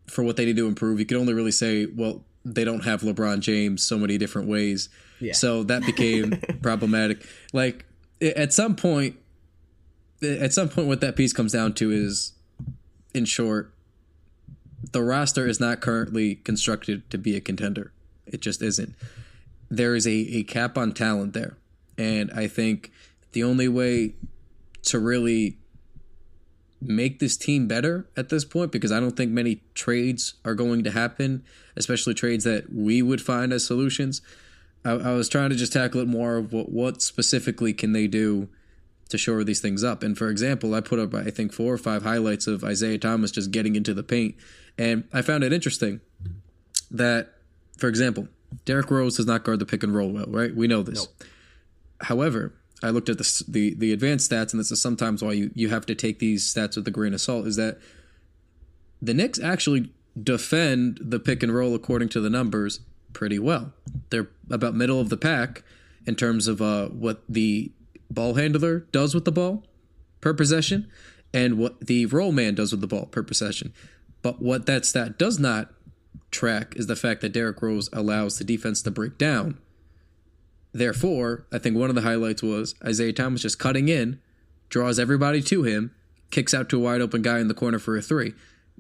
for 0.08 0.24
what 0.24 0.36
they 0.36 0.46
need 0.46 0.58
to 0.58 0.68
improve, 0.68 1.00
you 1.00 1.06
could 1.06 1.18
only 1.18 1.34
really 1.34 1.52
say, 1.52 1.86
well, 1.86 2.24
they 2.44 2.64
don't 2.64 2.84
have 2.84 3.02
LeBron 3.02 3.40
James 3.40 3.84
so 3.84 3.98
many 3.98 4.18
different 4.18 4.48
ways. 4.48 4.90
Yeah. 5.20 5.34
So 5.34 5.64
that 5.64 5.86
became 5.86 6.32
problematic. 6.62 7.26
Like 7.54 7.86
at 8.22 8.54
some 8.54 8.76
point, 8.76 9.18
at 10.22 10.54
some 10.54 10.70
point, 10.70 10.88
what 10.88 11.02
that 11.02 11.16
piece 11.16 11.34
comes 11.34 11.52
down 11.52 11.74
to 11.74 11.92
is, 11.92 12.34
in 13.14 13.26
short, 13.26 13.74
the 14.92 15.02
roster 15.02 15.48
is 15.48 15.60
not 15.60 15.82
currently 15.82 16.36
constructed 16.36 17.10
to 17.10 17.18
be 17.18 17.36
a 17.36 17.42
contender. 17.42 17.92
It 18.26 18.42
just 18.42 18.62
isn't. 18.62 18.96
There 19.70 19.96
is 19.96 20.06
a, 20.06 20.12
a 20.12 20.44
cap 20.44 20.78
on 20.78 20.94
talent 20.94 21.34
there. 21.34 21.58
And 21.98 22.32
I 22.32 22.48
think 22.48 22.92
the 23.32 23.44
only 23.44 23.68
way 23.68 24.16
to 24.84 25.00
really 25.00 25.58
make 26.82 27.20
this 27.20 27.36
team 27.36 27.68
better 27.68 28.08
at 28.16 28.30
this 28.30 28.46
point, 28.46 28.72
because 28.72 28.92
I 28.92 29.00
don't 29.00 29.18
think 29.18 29.32
many 29.32 29.62
trades 29.74 30.36
are 30.44 30.54
going 30.54 30.84
to 30.84 30.92
happen, 30.92 31.44
especially 31.76 32.14
trades 32.14 32.44
that 32.44 32.72
we 32.72 33.02
would 33.02 33.22
find 33.22 33.52
as 33.52 33.66
solutions. 33.66 34.22
I, 34.86 34.92
I 34.92 35.14
was 35.14 35.28
trying 35.28 35.50
to 35.50 35.56
just 35.56 35.74
tackle 35.74 36.00
it 36.02 36.08
more 36.08 36.38
of 36.38 36.54
what, 36.54 36.72
what 36.72 37.02
specifically 37.02 37.74
can 37.74 37.92
they 37.92 38.08
do 38.08 38.48
to 39.10 39.18
shore 39.18 39.44
these 39.44 39.60
things 39.60 39.84
up. 39.84 40.04
And 40.04 40.18
for 40.18 40.30
example, 40.30 40.74
I 40.74 40.82
put 40.82 41.00
up 41.00 41.14
I 41.14 41.30
think 41.32 41.54
four 41.54 41.74
or 41.74 41.78
five 41.78 42.04
highlights 42.04 42.48
of 42.48 42.64
Isaiah 42.64 42.98
Thomas 42.98 43.32
just 43.32 43.52
getting 43.52 43.76
into 43.76 43.94
the 43.94 44.04
paint, 44.04 44.36
and 44.78 45.04
I 45.12 45.22
found 45.22 45.44
it 45.44 45.52
interesting 45.52 46.02
that, 46.92 47.34
for 47.78 47.88
example, 47.88 48.28
Derrick 48.64 48.90
Rose 48.90 49.18
does 49.18 49.26
not 49.26 49.44
guard 49.44 49.60
the 49.60 49.66
pick 49.66 49.84
and 49.84 49.94
roll 49.94 50.10
well, 50.10 50.28
right? 50.28 50.56
We 50.56 50.68
know 50.68 50.84
this. 50.84 51.08
However, 52.02 52.54
I 52.84 52.90
looked 52.90 53.10
at 53.10 53.18
the, 53.18 53.44
the 53.48 53.74
the 53.74 53.94
advanced 53.94 54.32
stats, 54.32 54.52
and 54.52 54.60
this 54.60 54.72
is 54.72 54.82
sometimes 54.82 55.24
why 55.24 55.34
you 55.34 55.52
you 55.54 55.70
have 55.70 55.86
to 55.88 55.96
take 55.96 56.20
these 56.20 56.52
stats 56.52 56.76
with 56.76 56.88
a 56.88 56.92
grain 56.92 57.14
of 57.14 57.22
salt. 57.22 57.48
Is 57.48 57.56
that 57.56 57.80
the 59.02 59.14
Knicks 59.14 59.40
actually 59.40 59.92
defend 60.22 61.00
the 61.02 61.20
pick 61.20 61.44
and 61.44 61.54
roll 61.54 61.76
according 61.76 62.10
to 62.10 62.22
the 62.22 62.30
numbers 62.30 62.80
pretty 63.16 63.40
well. 63.40 63.74
They're 64.12 64.30
about 64.52 64.76
middle 64.76 65.00
of 65.00 65.10
the 65.10 65.18
pack 65.18 65.64
in 66.06 66.16
terms 66.16 66.48
of 66.48 66.62
uh, 66.62 66.90
what 66.90 67.24
the 67.28 67.72
ball 68.12 68.36
handler 68.36 68.82
does 68.92 69.16
with 69.16 69.26
the 69.26 69.32
ball 69.32 69.64
per 70.22 70.36
possession 70.36 70.88
and 71.34 71.58
what 71.58 71.80
the 71.80 72.06
roll 72.06 72.32
man 72.32 72.54
does 72.54 72.72
with 72.72 72.82
the 72.82 72.88
ball 72.88 73.08
per 73.08 73.24
possession. 73.24 73.74
But 74.22 74.42
what 74.42 74.68
that 74.68 74.86
stat 74.86 75.18
does 75.18 75.40
not 75.40 75.74
track 76.30 76.76
is 76.76 76.88
the 76.88 76.96
fact 76.96 77.22
that 77.22 77.34
Derrick 77.34 77.62
Rose 77.62 77.90
allows 77.92 78.38
the 78.38 78.44
defense 78.44 78.82
to 78.84 78.92
break 78.92 79.18
down. 79.18 79.58
Therefore, 80.74 81.46
I 81.52 81.58
think 81.58 81.78
one 81.78 81.90
of 81.90 81.96
the 81.96 82.02
highlights 82.02 82.44
was 82.44 82.76
Isaiah 82.84 83.14
Thomas 83.14 83.42
just 83.42 83.60
cutting 83.60 83.88
in, 83.88 84.20
draws 84.70 85.00
everybody 85.00 85.42
to 85.44 85.64
him, 85.64 85.96
kicks 86.32 86.54
out 86.54 86.70
to 86.70 86.78
a 86.78 86.84
wide 86.84 87.02
open 87.02 87.22
guy 87.22 87.40
in 87.40 87.48
the 87.48 87.54
corner 87.54 87.80
for 87.80 87.96
a 87.96 88.02
three. 88.02 88.34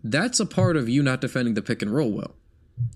That's 0.04 0.40
a 0.40 0.46
part 0.46 0.76
of 0.76 0.90
you 0.90 1.02
not 1.02 1.22
defending 1.22 1.54
the 1.54 1.62
pick 1.62 1.82
and 1.82 1.94
roll 1.94 2.12
well. 2.12 2.36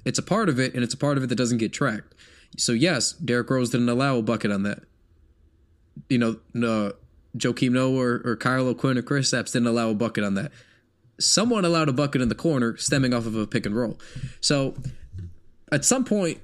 It's 0.06 0.20
a 0.20 0.24
part 0.24 0.50
of 0.50 0.60
it, 0.60 0.74
and 0.74 0.84
it's 0.84 0.94
a 0.94 0.98
part 0.98 1.18
of 1.18 1.24
it 1.24 1.28
that 1.28 1.36
doesn't 1.36 1.58
get 1.58 1.72
tracked. 1.74 2.16
So 2.58 2.72
yes, 2.72 3.14
Derrick 3.14 3.50
Rose 3.50 3.70
didn't 3.70 3.90
allow 3.90 4.18
a 4.18 4.22
bucket 4.22 4.52
on 4.52 4.64
that. 4.64 4.84
You 6.10 6.18
know, 6.18 6.38
no, 6.54 6.88
uh, 6.88 6.92
Joakim 7.38 7.72
Noah 7.72 7.98
or, 7.98 8.22
or 8.26 8.36
Kyle 8.36 8.68
O'Quinn 8.68 8.98
or 8.98 9.02
Kristaps 9.02 9.52
didn't 9.52 9.68
allow 9.68 9.90
a 9.90 9.94
bucket 9.94 10.24
on 10.24 10.34
that. 10.36 10.52
Someone 11.20 11.66
allowed 11.66 11.90
a 11.90 11.94
bucket 11.94 12.22
in 12.22 12.30
the 12.30 12.36
corner 12.36 12.78
stemming 12.78 13.14
off 13.14 13.26
of 13.26 13.36
a 13.36 13.46
pick 13.46 13.66
and 13.66 13.76
roll. 13.76 14.00
So 14.42 14.76
at 15.72 15.86
some 15.86 16.06
point, 16.06 16.40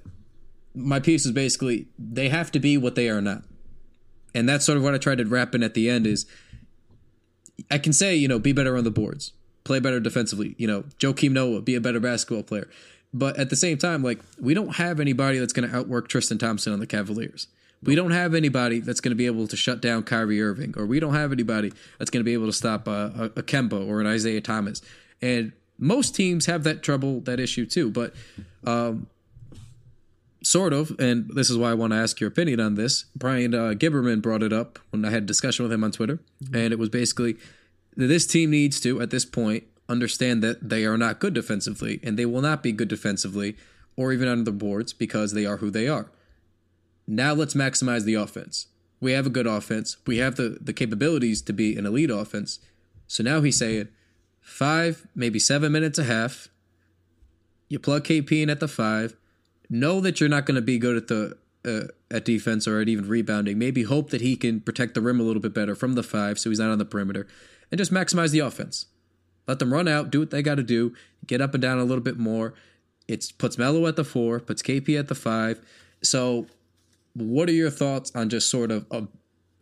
my 0.76 1.00
piece 1.00 1.26
is 1.26 1.32
basically 1.32 1.88
they 1.98 2.30
have 2.30 2.52
to 2.52 2.60
be 2.60 2.78
what 2.78 2.96
they 2.96 3.10
are 3.10 3.22
not. 3.22 3.44
And 4.34 4.48
that's 4.48 4.66
sort 4.66 4.78
of 4.78 4.84
what 4.84 4.94
I 4.94 4.98
tried 4.98 5.20
to 5.20 5.26
wrap 5.26 5.56
in 5.56 5.64
at 5.64 5.74
the 5.74 5.90
end 5.90 6.06
is 6.06 6.26
I 7.72 7.78
can 7.78 7.94
say, 7.94 8.16
you 8.16 8.28
know, 8.28 8.38
be 8.38 8.52
better 8.52 8.78
on 8.78 8.84
the 8.84 8.92
boards, 8.92 9.32
play 9.64 9.80
better 9.80 10.02
defensively, 10.02 10.56
you 10.58 10.68
know, 10.68 10.84
Joakim 11.00 11.32
Noah, 11.32 11.62
be 11.62 11.76
a 11.76 11.82
better 11.82 12.02
basketball 12.02 12.44
player. 12.44 12.70
But 13.18 13.38
at 13.38 13.50
the 13.50 13.56
same 13.56 13.78
time, 13.78 14.04
like, 14.04 14.20
we 14.42 14.54
don't 14.54 14.76
have 14.76 15.00
anybody 15.00 15.40
that's 15.40 15.54
going 15.54 15.70
to 15.70 15.74
outwork 15.74 16.10
Tristan 16.10 16.38
Thompson 16.38 16.74
on 16.74 16.80
the 16.80 16.86
Cavaliers. 16.86 17.48
We 17.82 17.96
don't 17.96 18.12
have 18.12 18.34
anybody 18.34 18.82
that's 18.82 19.00
going 19.00 19.12
to 19.12 19.16
be 19.16 19.26
able 19.26 19.48
to 19.48 19.56
shut 19.56 19.82
down 19.82 20.04
Kyrie 20.04 20.42
Irving, 20.42 20.74
or 20.76 20.86
we 20.86 21.00
don't 21.00 21.14
have 21.14 21.32
anybody 21.32 21.72
that's 21.98 22.12
going 22.12 22.20
to 22.20 22.26
be 22.26 22.34
able 22.34 22.48
to 22.48 22.52
stop 22.52 22.90
uh, 22.90 23.12
a, 23.16 23.24
a 23.38 23.44
Kemba 23.44 23.88
or 23.88 24.02
an 24.02 24.08
Isaiah 24.08 24.42
Thomas. 24.42 24.82
And 25.22 25.54
most 25.78 26.14
teams 26.14 26.46
have 26.48 26.66
that 26.66 26.84
trouble, 26.84 27.22
that 27.22 27.40
issue 27.40 27.66
too. 27.66 27.90
But 27.90 28.14
um, 28.66 29.08
sort 30.44 30.74
of, 30.74 30.94
and 31.00 31.30
this 31.30 31.50
is 31.50 31.58
why 31.58 31.72
I 31.72 31.74
want 31.74 31.94
to 31.94 31.98
ask 31.98 32.20
your 32.20 32.28
opinion 32.28 32.60
on 32.60 32.76
this. 32.76 33.06
Brian 33.16 33.54
uh, 33.54 33.76
Gibberman 33.78 34.22
brought 34.22 34.44
it 34.44 34.52
up 34.52 34.78
when 34.90 35.06
I 35.06 35.10
had 35.10 35.24
a 35.24 35.26
discussion 35.26 35.64
with 35.64 35.72
him 35.72 35.86
on 35.86 35.92
Twitter, 35.94 36.20
and 36.54 36.74
it 36.74 36.80
was 36.80 36.90
basically 36.90 37.38
this 37.96 38.28
team 38.28 38.52
needs 38.52 38.82
to, 38.82 39.00
at 39.00 39.10
this 39.10 39.24
point, 39.24 39.64
understand 39.88 40.44
that 40.44 40.70
they 40.70 40.86
are 40.86 40.98
not 40.98 41.20
good 41.20 41.34
defensively, 41.34 42.00
and 42.04 42.18
they 42.18 42.26
will 42.26 42.42
not 42.42 42.64
be 42.64 42.72
good 42.72 42.88
defensively 42.88 43.56
or 43.96 44.12
even 44.12 44.28
on 44.28 44.44
the 44.44 44.52
boards 44.52 44.94
because 44.94 45.34
they 45.34 45.46
are 45.46 45.58
who 45.58 45.70
they 45.70 45.88
are. 45.88 46.12
Now 47.08 47.34
let's 47.34 47.54
maximize 47.54 48.04
the 48.04 48.16
offense. 48.16 48.68
We 49.00 49.12
have 49.12 49.26
a 49.26 49.30
good 49.30 49.48
offense. 49.48 49.98
We 50.08 50.18
have 50.18 50.36
the, 50.36 50.58
the 50.60 50.74
capabilities 50.74 51.42
to 51.44 51.54
be 51.54 51.78
an 51.78 51.86
elite 51.86 52.10
offense. 52.10 52.60
So 53.08 53.24
now 53.24 53.42
he's 53.42 53.58
saying 53.58 53.90
five, 54.42 55.08
maybe 55.16 55.40
seven 55.40 55.72
minutes 55.72 56.00
a 56.00 56.04
half. 56.04 56.50
You 57.70 57.80
plug 57.80 58.06
KP 58.06 58.42
in 58.44 58.50
at 58.50 58.60
the 58.60 58.68
five. 58.68 59.16
Know 59.70 60.00
that 60.02 60.20
you're 60.20 60.30
not 60.30 60.46
going 60.46 60.56
to 60.56 60.62
be 60.62 60.78
good 60.78 60.98
at 60.98 61.08
the 61.08 61.38
uh, 61.66 61.88
at 62.12 62.26
defense 62.26 62.68
or 62.68 62.80
at 62.80 62.90
even 62.90 63.08
rebounding. 63.08 63.58
Maybe 63.58 63.84
hope 63.84 64.12
that 64.12 64.22
he 64.22 64.36
can 64.36 64.62
protect 64.62 64.94
the 64.94 65.02
rim 65.02 65.20
a 65.20 65.24
little 65.24 65.42
bit 65.42 65.54
better 65.54 65.74
from 65.74 65.94
the 65.94 66.04
five, 66.04 66.38
so 66.38 66.50
he's 66.50 66.60
not 66.60 66.70
on 66.70 66.78
the 66.78 66.86
perimeter, 66.86 67.28
and 67.72 67.80
just 67.80 67.92
maximize 67.92 68.32
the 68.32 68.40
offense. 68.40 68.86
Let 69.48 69.60
them 69.60 69.74
run 69.74 69.88
out, 69.88 70.12
do 70.12 70.20
what 70.22 70.32
they 70.32 70.42
got 70.42 70.56
to 70.56 70.64
do, 70.64 70.94
get 71.28 71.42
up 71.42 71.54
and 71.54 71.62
down 71.62 71.78
a 71.78 71.84
little 71.84 72.04
bit 72.04 72.18
more. 72.18 72.54
It 73.08 73.32
puts 73.38 73.58
Melo 73.58 73.86
at 73.88 73.96
the 73.96 74.04
four, 74.04 74.40
puts 74.40 74.62
KP 74.62 74.98
at 74.98 75.08
the 75.08 75.16
five. 75.16 75.62
So, 76.02 76.48
what 77.14 77.48
are 77.50 77.54
your 77.54 77.70
thoughts 77.70 78.12
on 78.16 78.30
just 78.30 78.50
sort 78.50 78.72
of? 78.72 78.86
A, 78.92 79.08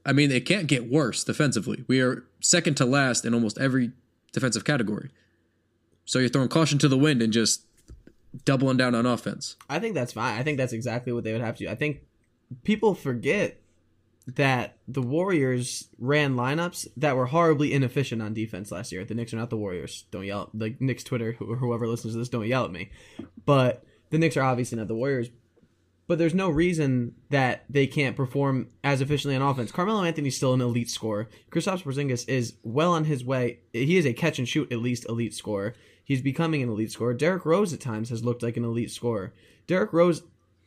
I 0.05 0.13
mean, 0.13 0.31
it 0.31 0.45
can't 0.45 0.67
get 0.67 0.89
worse 0.89 1.23
defensively. 1.23 1.83
We 1.87 2.01
are 2.01 2.23
second 2.39 2.75
to 2.77 2.85
last 2.85 3.25
in 3.25 3.33
almost 3.33 3.57
every 3.57 3.91
defensive 4.31 4.65
category. 4.65 5.11
So 6.05 6.19
you're 6.19 6.29
throwing 6.29 6.49
caution 6.49 6.79
to 6.79 6.87
the 6.89 6.97
wind 6.97 7.21
and 7.21 7.31
just 7.31 7.65
doubling 8.45 8.77
down 8.77 8.95
on 8.95 9.05
offense. 9.05 9.55
I 9.69 9.79
think 9.79 9.95
that's 9.95 10.13
fine. 10.13 10.37
I 10.37 10.43
think 10.43 10.57
that's 10.57 10.73
exactly 10.73 11.13
what 11.13 11.23
they 11.23 11.31
would 11.31 11.41
have 11.41 11.57
to. 11.57 11.67
I 11.69 11.75
think 11.75 12.01
people 12.63 12.95
forget 12.95 13.61
that 14.25 14.77
the 14.87 15.01
Warriors 15.01 15.89
ran 15.99 16.35
lineups 16.35 16.87
that 16.97 17.15
were 17.15 17.25
horribly 17.25 17.73
inefficient 17.73 18.21
on 18.21 18.33
defense 18.33 18.71
last 18.71 18.91
year. 18.91 19.03
The 19.03 19.13
Knicks 19.13 19.33
are 19.33 19.37
not 19.37 19.49
the 19.49 19.57
Warriors. 19.57 20.05
Don't 20.11 20.25
yell. 20.25 20.49
The 20.53 20.75
Knicks 20.79 21.03
Twitter 21.03 21.35
or 21.41 21.57
whoever 21.57 21.87
listens 21.87 22.13
to 22.13 22.19
this, 22.19 22.29
don't 22.29 22.47
yell 22.47 22.65
at 22.65 22.71
me. 22.71 22.89
But 23.45 23.83
the 24.11 24.17
Knicks 24.17 24.37
are 24.37 24.43
obviously 24.43 24.77
not 24.77 24.87
the 24.87 24.95
Warriors. 24.95 25.29
But 26.07 26.19
there's 26.19 26.33
no 26.33 26.49
reason 26.49 27.15
that 27.29 27.63
they 27.69 27.87
can't 27.87 28.15
perform 28.15 28.69
as 28.83 29.01
efficiently 29.01 29.35
on 29.35 29.41
offense. 29.41 29.71
Carmelo 29.71 30.03
Anthony's 30.03 30.35
still 30.35 30.53
an 30.53 30.61
elite 30.61 30.89
scorer. 30.89 31.29
Kristaps 31.49 31.83
Porzingis 31.83 32.27
is 32.27 32.55
well 32.61 32.91
on 32.91 33.05
his 33.05 33.23
way. 33.23 33.59
He 33.71 33.97
is 33.97 34.05
a 34.05 34.13
catch 34.13 34.37
and 34.37 34.47
shoot 34.47 34.71
at 34.71 34.79
least 34.79 35.05
elite 35.07 35.33
scorer. 35.33 35.73
He's 36.03 36.21
becoming 36.21 36.61
an 36.61 36.69
elite 36.69 36.91
scorer. 36.91 37.13
Derrick 37.13 37.45
Rose 37.45 37.73
at 37.73 37.79
times 37.79 38.09
has 38.09 38.23
looked 38.23 38.43
like 38.43 38.57
an 38.57 38.65
elite 38.65 38.91
scorer. 38.91 39.33
Derrick 39.65 39.93
Rose, 39.93 40.23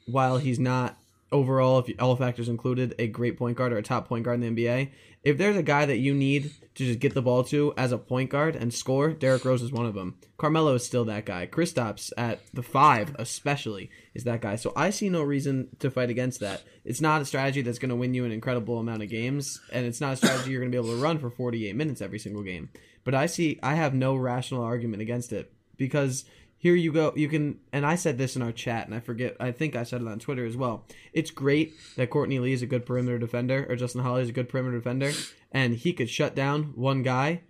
while 0.07 0.39
he's 0.39 0.59
not 0.59 0.99
overall, 1.33 1.79
if 1.79 1.91
all 2.01 2.17
factors 2.17 2.49
included, 2.49 2.95
a 2.99 3.07
great 3.07 3.37
point 3.39 3.57
guard 3.57 3.73
or 3.73 3.79
a 3.79 3.83
top 3.83 4.09
point 4.09 4.25
guard 4.25 4.43
in 4.43 4.55
the 4.55 4.67
NBA, 4.67 4.91
if 5.25 5.39
there's 5.39 5.57
a 5.57 5.63
guy 5.63 5.85
that 5.87 5.99
you 5.99 6.15
need 6.15 6.53
to 6.77 6.87
just 6.87 7.01
get 7.01 7.15
the 7.15 7.23
ball 7.23 7.43
to 7.43 7.75
as 7.77 7.91
a 7.91 7.99
point 7.99 8.31
guard 8.31 8.55
and 8.55 8.73
score, 8.73 9.11
Derrick 9.11 9.45
Rose 9.45 9.63
is 9.63 9.73
one 9.73 9.87
of 9.87 9.95
them. 9.95 10.19
Carmelo 10.37 10.75
is 10.75 10.87
still 10.87 11.05
that 11.07 11.27
guy. 11.27 11.47
Kristaps 11.47 12.13
at 12.17 12.41
the 12.55 12.63
five, 12.63 13.17
especially, 13.19 13.91
is 14.15 14.25
that 14.25 14.41
guy. 14.41 14.57
So 14.57 14.73
I 14.77 14.91
see 14.91 15.09
no 15.09 15.23
reason 15.23 15.69
to 15.81 15.91
fight 15.91 16.11
against 16.11 16.41
that. 16.41 16.63
It's 16.85 17.01
not 17.01 17.23
a 17.23 17.25
strategy 17.25 17.63
that's 17.63 17.81
going 17.81 17.89
to 17.89 17.97
win 17.97 18.15
you 18.15 18.25
an 18.25 18.31
incredible 18.31 18.79
amount 18.79 19.03
of 19.03 19.09
games, 19.09 19.61
and 19.73 19.85
it's 19.85 20.01
not 20.01 20.13
a 20.13 20.17
strategy 20.17 20.53
you're 20.53 20.61
going 20.61 20.71
to 20.71 20.81
be 20.81 20.87
able 20.87 20.97
to 20.97 21.03
run 21.03 21.19
for 21.19 21.31
48 21.31 21.75
minutes 21.75 22.01
every 22.01 22.21
single 22.21 22.43
game. 22.43 22.69
But 23.03 23.15
I 23.15 23.27
see, 23.27 23.59
I 23.63 23.75
have 23.75 23.95
no 23.95 24.15
rational 24.15 24.63
argument 24.63 25.03
against 25.03 25.33
it 25.33 25.53
because 25.77 26.25
here 26.59 26.75
you 26.75 26.93
go. 26.93 27.13
You 27.17 27.29
can 27.29 27.61
and 27.73 27.87
i 27.87 27.95
said 27.95 28.19
this 28.19 28.37
in 28.37 28.43
our 28.43 28.53
chat 28.53 28.87
and 28.87 28.95
i 28.95 29.01
forget 29.01 29.37
i 29.39 29.53
think 29.53 29.77
i 29.77 29.83
said 29.83 30.01
it 30.03 30.09
on 30.09 30.19
twitter 30.19 30.45
as 30.45 30.57
well. 30.57 30.85
It's 31.13 31.31
great 31.31 31.75
that 31.97 32.11
courtney 32.11 32.39
lee 32.39 32.53
is 32.53 32.63
a 32.63 32.67
good 32.67 32.87
perimeter 32.87 33.19
defender 33.19 33.67
or 33.69 33.77
justin 33.77 34.03
holiday 34.03 34.25
is 34.25 34.31
a 34.31 34.33
good 34.33 34.49
perimeter 34.49 34.79
defender 34.79 35.13
and 35.53 35.75
he 35.75 35.93
could 35.93 36.11
shut 36.11 36.35
down 36.35 36.73
one 36.75 37.03
guy 37.03 37.43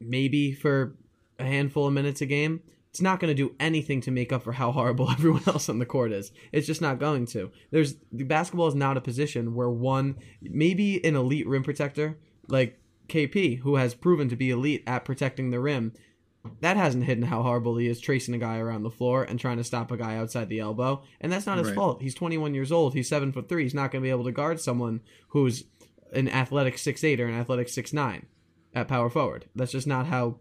maybe 0.00 0.52
for 0.52 0.96
a 1.38 1.44
handful 1.44 1.86
of 1.86 1.92
minutes 1.92 2.20
a 2.20 2.26
game. 2.26 2.60
It's 2.90 3.00
not 3.00 3.20
going 3.20 3.34
to 3.34 3.34
do 3.34 3.54
anything 3.60 4.00
to 4.02 4.10
make 4.10 4.32
up 4.32 4.42
for 4.42 4.52
how 4.52 4.72
horrible 4.72 5.10
everyone 5.10 5.42
else 5.46 5.68
on 5.68 5.78
the 5.78 5.86
court 5.86 6.12
is. 6.12 6.32
It's 6.52 6.66
just 6.66 6.80
not 6.80 6.98
going 6.98 7.26
to. 7.26 7.50
There's 7.70 7.94
basketball 8.12 8.68
is 8.68 8.74
not 8.74 8.96
a 8.96 9.02
position 9.02 9.54
where 9.54 9.70
one 9.70 10.16
maybe 10.40 11.04
an 11.04 11.16
elite 11.16 11.46
rim 11.46 11.62
protector 11.62 12.18
like 12.48 12.80
kp 13.08 13.58
who 13.60 13.76
has 13.76 13.94
proven 13.94 14.28
to 14.28 14.36
be 14.36 14.50
elite 14.50 14.82
at 14.86 15.04
protecting 15.04 15.50
the 15.50 15.60
rim 15.60 15.92
that 16.60 16.76
hasn't 16.76 17.04
hidden 17.04 17.24
how 17.24 17.42
horrible 17.42 17.76
he 17.76 17.86
is 17.86 18.00
tracing 18.00 18.34
a 18.34 18.38
guy 18.38 18.58
around 18.58 18.82
the 18.82 18.90
floor 18.90 19.22
and 19.24 19.38
trying 19.38 19.56
to 19.58 19.64
stop 19.64 19.90
a 19.90 19.96
guy 19.96 20.16
outside 20.16 20.48
the 20.48 20.60
elbow. 20.60 21.02
And 21.20 21.30
that's 21.32 21.46
not 21.46 21.58
his 21.58 21.68
Right. 21.68 21.76
fault. 21.76 22.02
He's 22.02 22.14
21 22.14 22.54
years 22.54 22.72
old. 22.72 22.94
He's 22.94 23.08
seven 23.08 23.32
foot 23.32 23.48
three. 23.48 23.62
He's 23.64 23.74
not 23.74 23.90
going 23.90 24.02
to 24.02 24.06
be 24.06 24.10
able 24.10 24.24
to 24.24 24.32
guard 24.32 24.60
someone 24.60 25.00
who's 25.28 25.64
an 26.12 26.28
athletic 26.28 26.78
six 26.78 27.04
eight 27.04 27.20
or 27.20 27.26
an 27.26 27.34
athletic 27.34 27.68
six 27.68 27.92
nine 27.92 28.26
at 28.74 28.88
power 28.88 29.10
forward. 29.10 29.46
That's 29.54 29.72
just 29.72 29.86
not 29.86 30.06
how 30.06 30.38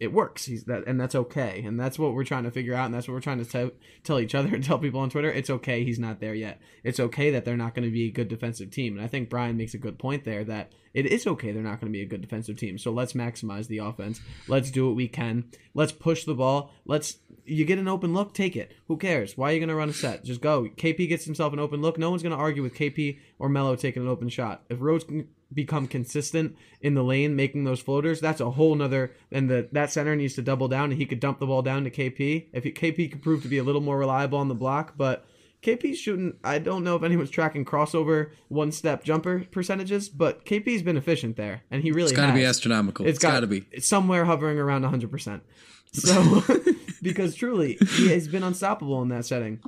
it 0.00 0.14
works. 0.14 0.46
He's 0.46 0.64
that, 0.64 0.84
and 0.86 0.98
that's 0.98 1.14
okay. 1.14 1.62
And 1.62 1.78
that's 1.78 1.98
what 1.98 2.14
we're 2.14 2.24
trying 2.24 2.44
to 2.44 2.50
figure 2.50 2.74
out. 2.74 2.86
And 2.86 2.94
that's 2.94 3.06
what 3.06 3.12
we're 3.12 3.20
trying 3.20 3.44
to 3.44 3.70
tell 4.02 4.18
each 4.18 4.34
other 4.34 4.54
and 4.54 4.64
tell 4.64 4.78
people 4.78 5.00
on 5.00 5.10
Twitter. 5.10 5.30
It's 5.30 5.50
okay. 5.50 5.84
He's 5.84 5.98
not 5.98 6.20
there 6.20 6.34
yet. 6.34 6.58
It's 6.82 6.98
okay 6.98 7.30
that 7.30 7.44
they're 7.44 7.58
not 7.58 7.74
going 7.74 7.84
to 7.84 7.92
be 7.92 8.06
a 8.06 8.10
good 8.10 8.28
defensive 8.28 8.70
team. 8.70 8.96
And 8.96 9.04
I 9.04 9.08
think 9.08 9.28
Brian 9.28 9.58
makes 9.58 9.74
a 9.74 9.78
good 9.78 9.98
point 9.98 10.24
there 10.24 10.42
that 10.44 10.72
it 10.94 11.06
is 11.06 11.26
okay 11.26 11.52
they're 11.52 11.62
not 11.62 11.80
going 11.80 11.92
to 11.92 11.96
be 11.96 12.02
a 12.02 12.08
good 12.08 12.22
defensive 12.22 12.56
team. 12.56 12.78
So 12.78 12.90
let's 12.90 13.12
maximize 13.12 13.68
the 13.68 13.78
offense. 13.78 14.22
Let's 14.48 14.70
do 14.70 14.86
what 14.86 14.96
we 14.96 15.06
can. 15.06 15.44
Let's 15.74 15.92
push 15.92 16.24
the 16.24 16.34
ball. 16.34 16.72
Let's 16.86 17.18
you 17.44 17.66
get 17.66 17.78
an 17.78 17.88
open 17.88 18.14
look, 18.14 18.32
take 18.32 18.56
it. 18.56 18.72
Who 18.88 18.96
cares? 18.96 19.36
Why 19.36 19.50
are 19.50 19.52
you 19.52 19.60
going 19.60 19.68
to 19.68 19.74
run 19.74 19.90
a 19.90 19.92
set? 19.92 20.24
Just 20.24 20.40
go. 20.40 20.64
KP 20.64 21.08
gets 21.08 21.26
himself 21.26 21.52
an 21.52 21.58
open 21.58 21.82
look. 21.82 21.98
No 21.98 22.10
one's 22.10 22.22
going 22.22 22.34
to 22.34 22.42
argue 22.42 22.62
with 22.62 22.74
KP 22.74 23.18
or 23.38 23.50
Melo 23.50 23.76
taking 23.76 24.02
an 24.02 24.08
open 24.08 24.30
shot. 24.30 24.62
If 24.70 24.80
Rose 24.80 25.04
can 25.04 25.28
become 25.52 25.86
consistent 25.86 26.56
in 26.80 26.94
the 26.94 27.02
lane 27.02 27.36
making 27.36 27.64
those 27.64 27.80
floaters, 27.80 28.20
that's 28.20 28.40
a 28.40 28.50
whole 28.52 28.74
nother. 28.74 29.12
And 29.30 29.50
the 29.50 29.68
that 29.72 29.90
center 29.90 30.16
needs 30.16 30.34
to 30.34 30.42
double 30.42 30.68
down, 30.68 30.90
and 30.90 31.00
he 31.00 31.06
could 31.06 31.20
dump 31.20 31.38
the 31.38 31.46
ball 31.46 31.62
down 31.62 31.84
to 31.84 31.90
KP. 31.90 32.46
If 32.52 32.64
he, 32.64 32.72
KP 32.72 33.10
could 33.10 33.22
prove 33.22 33.42
to 33.42 33.48
be 33.48 33.58
a 33.58 33.62
little 33.64 33.80
more 33.80 33.98
reliable 33.98 34.38
on 34.38 34.48
the 34.48 34.54
block, 34.54 34.94
but 34.96 35.26
KP's 35.62 35.98
shooting. 35.98 36.34
I 36.42 36.58
don't 36.58 36.84
know 36.84 36.96
if 36.96 37.02
anyone's 37.02 37.30
tracking 37.30 37.64
crossover 37.64 38.30
one 38.48 38.72
step 38.72 39.04
jumper 39.04 39.44
percentages, 39.50 40.08
but 40.08 40.44
KP's 40.44 40.82
been 40.82 40.96
efficient 40.96 41.36
there, 41.36 41.62
and 41.70 41.82
he 41.82 41.92
really 41.92 42.10
It's 42.10 42.16
got 42.16 42.28
to 42.28 42.32
be 42.32 42.44
astronomical. 42.44 43.06
It's 43.06 43.18
got 43.18 43.40
to 43.40 43.46
be. 43.46 43.66
It's 43.70 43.88
somewhere 43.88 44.24
hovering 44.24 44.58
around 44.58 44.82
100%. 44.82 45.40
So, 45.92 46.44
because 47.02 47.34
truly, 47.34 47.76
he 47.96 48.10
has 48.10 48.28
been 48.28 48.44
unstoppable 48.44 49.02
in 49.02 49.08
that 49.08 49.26
setting. 49.26 49.58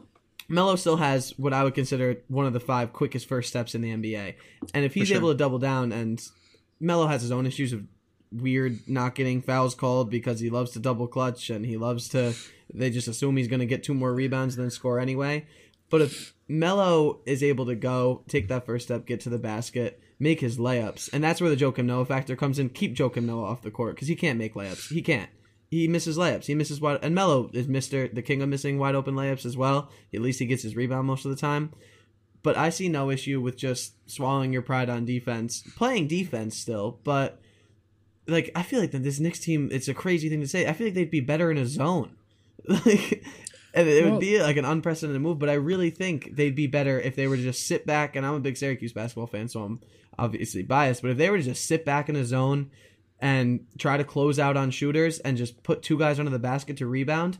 Melo 0.49 0.77
still 0.77 0.97
has 0.97 1.31
what 1.39 1.53
I 1.53 1.65
would 1.65 1.75
consider 1.75 2.19
one 2.29 2.47
of 2.47 2.53
the 2.53 2.61
five 2.61 2.93
quickest 2.93 3.29
first 3.29 3.49
steps 3.49 3.75
in 3.75 3.81
the 3.83 3.91
NBA. 3.91 4.35
And 4.75 4.85
if 4.85 4.95
he's 4.95 5.09
sure. 5.09 5.17
able 5.17 5.31
to 5.31 5.37
double 5.37 5.59
down, 5.59 5.93
and 5.93 6.23
Melo 6.81 7.07
has 7.07 7.23
his 7.23 7.33
own 7.33 7.47
issues 7.47 7.73
of 7.73 7.85
weird 8.33 8.81
not 8.89 9.15
getting 9.15 9.43
fouls 9.43 9.75
called 9.75 10.11
because 10.11 10.41
he 10.41 10.51
loves 10.51 10.73
to 10.73 10.79
double 10.79 11.07
clutch 11.07 11.51
and 11.51 11.67
he 11.67 11.77
loves 11.77 12.09
to, 12.11 12.35
they 12.73 12.91
just 12.91 13.09
assume 13.09 13.37
he's 13.37 13.49
going 13.49 13.61
to 13.61 13.67
get 13.67 13.83
two 13.83 13.95
more 13.95 14.13
rebounds 14.13 14.57
and 14.57 14.65
then 14.65 14.71
score 14.71 14.99
anyway. 14.99 15.47
But 15.91 16.01
if 16.01 16.35
Melo 16.49 17.21
is 17.27 17.43
able 17.43 17.67
to 17.67 17.75
go, 17.75 18.23
take 18.27 18.49
that 18.49 18.65
first 18.65 18.87
step, 18.87 19.07
get 19.07 19.21
to 19.21 19.29
the 19.29 19.39
basket, 19.39 20.01
make 20.19 20.41
his 20.41 20.57
layups, 20.57 21.11
and 21.13 21.23
that's 21.23 21.41
where 21.41 21.51
the 21.51 21.57
Joakim 21.57 21.85
Noah 21.85 22.07
factor 22.07 22.35
comes 22.35 22.59
in. 22.59 22.71
Keep 22.71 22.97
Joakim 22.97 23.25
Noah 23.25 23.45
off 23.45 23.63
the 23.63 23.71
court 23.71 23.95
because 23.95 24.09
he 24.09 24.17
can't 24.17 24.39
make 24.39 24.55
layups. 24.55 24.91
He 24.91 25.03
can't. 25.03 25.29
He 25.73 25.89
misses 25.89 26.19
layups. 26.19 26.45
He 26.45 26.55
misses 26.55 26.83
wide, 26.83 26.99
and 27.03 27.15
Melo 27.15 27.49
is 27.55 27.67
Mister 27.67 28.07
the 28.07 28.21
king 28.21 28.43
of 28.43 28.49
missing 28.51 28.79
wide 28.79 28.95
open 28.95 29.15
layups 29.15 29.47
as 29.47 29.57
well. 29.57 29.89
At 30.13 30.21
least 30.21 30.39
he 30.39 30.45
gets 30.45 30.63
his 30.63 30.77
rebound 30.77 31.07
most 31.07 31.25
of 31.25 31.31
the 31.31 31.37
time. 31.41 31.73
But 32.43 32.59
I 32.59 32.69
see 32.69 32.91
no 32.91 33.11
issue 33.11 33.41
with 33.41 33.57
just 33.57 33.95
swallowing 34.11 34.53
your 34.53 34.61
pride 34.61 34.91
on 34.91 35.07
defense, 35.07 35.63
playing 35.75 36.09
defense 36.09 36.59
still, 36.59 37.01
but 37.05 37.41
like 38.29 38.51
I 38.55 38.63
feel 38.63 38.81
like 38.81 38.91
that 38.91 39.03
this 39.03 39.19
Knicks 39.19 39.39
team, 39.39 39.71
it's 39.73 39.89
a 39.89 39.95
crazy 39.95 40.29
thing 40.29 40.43
to 40.43 40.47
say. 40.47 40.67
I 40.69 40.75
feel 40.75 40.89
like 40.89 40.95
they'd 40.95 41.11
be 41.11 41.21
better 41.21 41.51
in 41.51 41.57
a 41.57 41.65
zone. 41.67 42.17
Like 42.69 43.25
and 43.75 43.89
it 43.89 44.05
Well- 44.05 44.13
would 44.13 44.21
be 44.21 44.39
like 44.43 44.59
an 44.59 44.67
unprecedented 44.67 45.23
move, 45.23 45.39
but 45.39 45.49
I 45.49 45.55
really 45.55 45.89
think 45.89 46.37
they'd 46.37 46.55
be 46.55 46.67
better 46.67 47.01
if 47.01 47.17
they 47.17 47.27
were 47.27 47.37
to 47.39 47.43
just 47.43 47.67
sit 47.67 47.87
back. 47.87 48.15
And 48.15 48.27
I'm 48.27 48.35
a 48.35 48.41
big 48.41 48.59
Syracuse 48.59 48.93
basketball 48.93 49.27
fan, 49.27 49.49
so 49.49 49.63
I'm 49.63 49.81
obviously 50.19 50.63
biased. 50.63 51.01
But 51.01 51.13
if 51.13 51.17
they 51.17 51.31
were 51.31 51.39
to 51.39 51.43
just 51.43 51.65
sit 51.65 51.87
back 51.87 52.11
in 52.11 52.17
a 52.17 52.27
zone 52.27 52.71
and 53.23 53.65
try 53.79 53.97
to 53.97 54.05
close 54.05 54.39
out 54.39 54.57
on 54.59 54.71
shooters 54.71 55.19
and 55.21 55.37
just 55.39 55.63
put 55.63 55.83
two 55.83 55.97
guys 55.99 56.19
under 56.19 56.31
the 56.31 56.39
basket 56.39 56.77
to 56.79 56.87
rebound, 56.87 57.39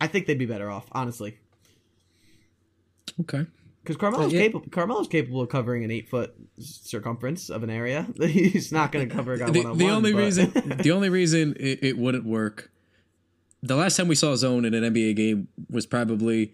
I 0.00 0.06
think 0.06 0.24
they'd 0.26 0.38
be 0.38 0.46
better 0.46 0.70
off, 0.70 0.86
honestly. 0.92 1.38
Okay. 3.20 3.46
Because 3.82 3.96
Carmelo's 3.96 4.32
Uh, 4.32 4.36
yeah. 4.36 4.42
capable. 4.42 4.66
Carmelo's 4.70 5.08
capable 5.08 5.40
of 5.42 5.48
covering 5.48 5.84
an 5.84 5.90
eight 5.90 6.08
foot 6.08 6.34
circumference 6.58 7.50
of 7.50 7.62
an 7.62 7.70
area. 7.70 8.06
He's 8.20 8.72
not 8.72 8.90
going 8.92 9.08
to 9.08 9.14
cover 9.14 9.34
a 9.34 9.38
guy 9.38 9.50
the, 9.50 9.60
one 9.62 9.70
on 9.72 9.78
the 9.78 9.88
only 9.90 10.12
but- 10.12 10.18
reason 10.18 10.52
the 10.82 10.90
only 10.92 11.08
reason 11.08 11.54
it, 11.58 11.78
it 11.82 11.98
wouldn't 11.98 12.24
work 12.24 12.70
the 13.62 13.74
last 13.76 13.96
time 13.96 14.06
we 14.06 14.14
saw 14.14 14.32
a 14.32 14.36
zone 14.36 14.64
in 14.64 14.74
an 14.74 14.84
nba 14.92 15.16
game 15.16 15.48
was 15.70 15.86
probably 15.86 16.52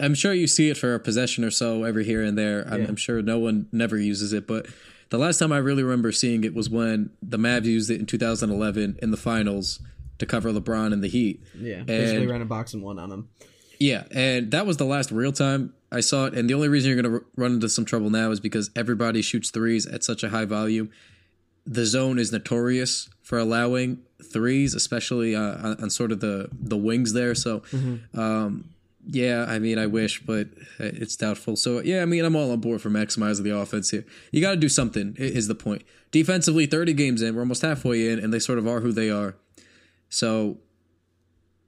I'm 0.00 0.14
sure 0.14 0.32
you 0.34 0.46
see 0.46 0.68
it 0.68 0.76
for 0.76 0.94
a 0.94 1.00
possession 1.00 1.44
or 1.44 1.50
so 1.50 1.84
every 1.84 2.04
here 2.04 2.22
and 2.22 2.36
there 2.36 2.66
i'm, 2.68 2.82
Yeah. 2.82 2.88
I'm 2.88 2.96
sure 2.96 3.22
no 3.22 3.38
one 3.38 3.68
never 3.72 3.96
uses 3.96 4.32
it 4.32 4.46
but 4.46 4.66
the 5.10 5.18
last 5.18 5.38
time 5.38 5.52
i 5.52 5.58
really 5.58 5.82
remember 5.82 6.10
seeing 6.12 6.42
it 6.44 6.54
was 6.54 6.68
when 6.70 7.10
the 7.22 7.36
mavs 7.38 7.64
used 7.66 7.90
it 7.90 8.00
in 8.00 8.06
2011 8.06 8.98
in 9.02 9.10
the 9.10 9.16
finals 9.16 9.80
to 10.18 10.26
cover 10.26 10.50
lebron 10.52 10.92
and 10.92 11.02
the 11.04 11.08
heat 11.08 11.42
yeah, 11.56 11.82
basically 11.82 12.22
and- 12.22 12.30
ran 12.30 12.42
a 12.42 12.46
box 12.46 12.74
and 12.74 12.82
one 12.82 12.98
on 12.98 13.10
him. 13.12 13.28
yeah, 13.78 14.04
and 14.10 14.50
that 14.50 14.66
was 14.66 14.76
the 14.78 14.84
last 14.84 15.10
real 15.10 15.32
time 15.32 15.72
I 15.92 15.98
saw 16.00 16.26
it. 16.26 16.34
And 16.34 16.48
the 16.48 16.54
only 16.54 16.68
reason 16.68 16.88
you're 16.92 17.02
going 17.02 17.18
to 17.18 17.26
run 17.34 17.54
into 17.54 17.68
some 17.68 17.84
trouble 17.84 18.10
now 18.10 18.30
is 18.30 18.38
because 18.38 18.70
everybody 18.76 19.22
shoots 19.22 19.50
threes 19.50 19.86
at 19.86 20.04
such 20.04 20.22
a 20.22 20.28
high 20.28 20.44
volume. 20.44 20.90
The 21.66 21.84
zone 21.84 22.20
is 22.20 22.30
notorious 22.30 23.08
for 23.22 23.38
allowing 23.38 23.98
threes, 24.32 24.74
especially 24.76 25.34
uh, 25.34 25.40
on, 25.66 25.82
on 25.82 25.90
sort 25.90 26.12
of 26.12 26.20
the 26.20 26.48
the 26.52 26.76
wings 26.76 27.12
there. 27.12 27.34
So, 27.34 27.62
um, 28.14 28.70
yeah, 29.10 29.44
I 29.48 29.58
mean, 29.58 29.78
I 29.78 29.86
wish, 29.86 30.20
but 30.20 30.48
it's 30.78 31.16
doubtful. 31.16 31.56
So, 31.56 31.80
yeah, 31.80 32.02
I 32.02 32.04
mean, 32.04 32.24
I'm 32.24 32.36
all 32.36 32.50
on 32.52 32.60
board 32.60 32.80
for 32.80 32.90
maximizing 32.90 33.42
the 33.42 33.56
offense 33.56 33.90
here. 33.90 34.04
You 34.30 34.40
got 34.40 34.52
to 34.52 34.56
do 34.56 34.68
something. 34.68 35.16
Is 35.18 35.48
the 35.48 35.54
point 35.54 35.82
defensively? 36.10 36.66
Thirty 36.66 36.92
games 36.92 37.22
in, 37.22 37.34
we're 37.34 37.42
almost 37.42 37.62
halfway 37.62 38.08
in, 38.08 38.18
and 38.18 38.32
they 38.32 38.38
sort 38.38 38.58
of 38.58 38.66
are 38.68 38.80
who 38.80 38.92
they 38.92 39.10
are. 39.10 39.36
So 40.08 40.58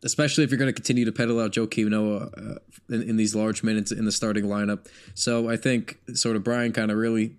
especially 0.05 0.45
if 0.45 0.51
you're 0.51 0.59
going 0.59 0.69
to 0.69 0.73
continue 0.73 1.05
to 1.05 1.13
pedal 1.13 1.41
out 1.41 1.53
Joe 1.53 1.69
Noah 1.77 2.31
uh, 2.37 2.55
in, 2.89 3.03
in 3.03 3.17
these 3.17 3.35
large 3.35 3.63
minutes 3.63 3.93
in 3.93 4.05
the 4.05 4.13
starting 4.13 4.45
lineup. 4.45 4.87
So 5.15 5.49
I 5.49 5.57
think 5.57 5.99
sort 6.15 6.37
of 6.37 6.45
Brian 6.45 6.73
kind 6.73 6.91
of 6.91 6.97
really 6.97 7.37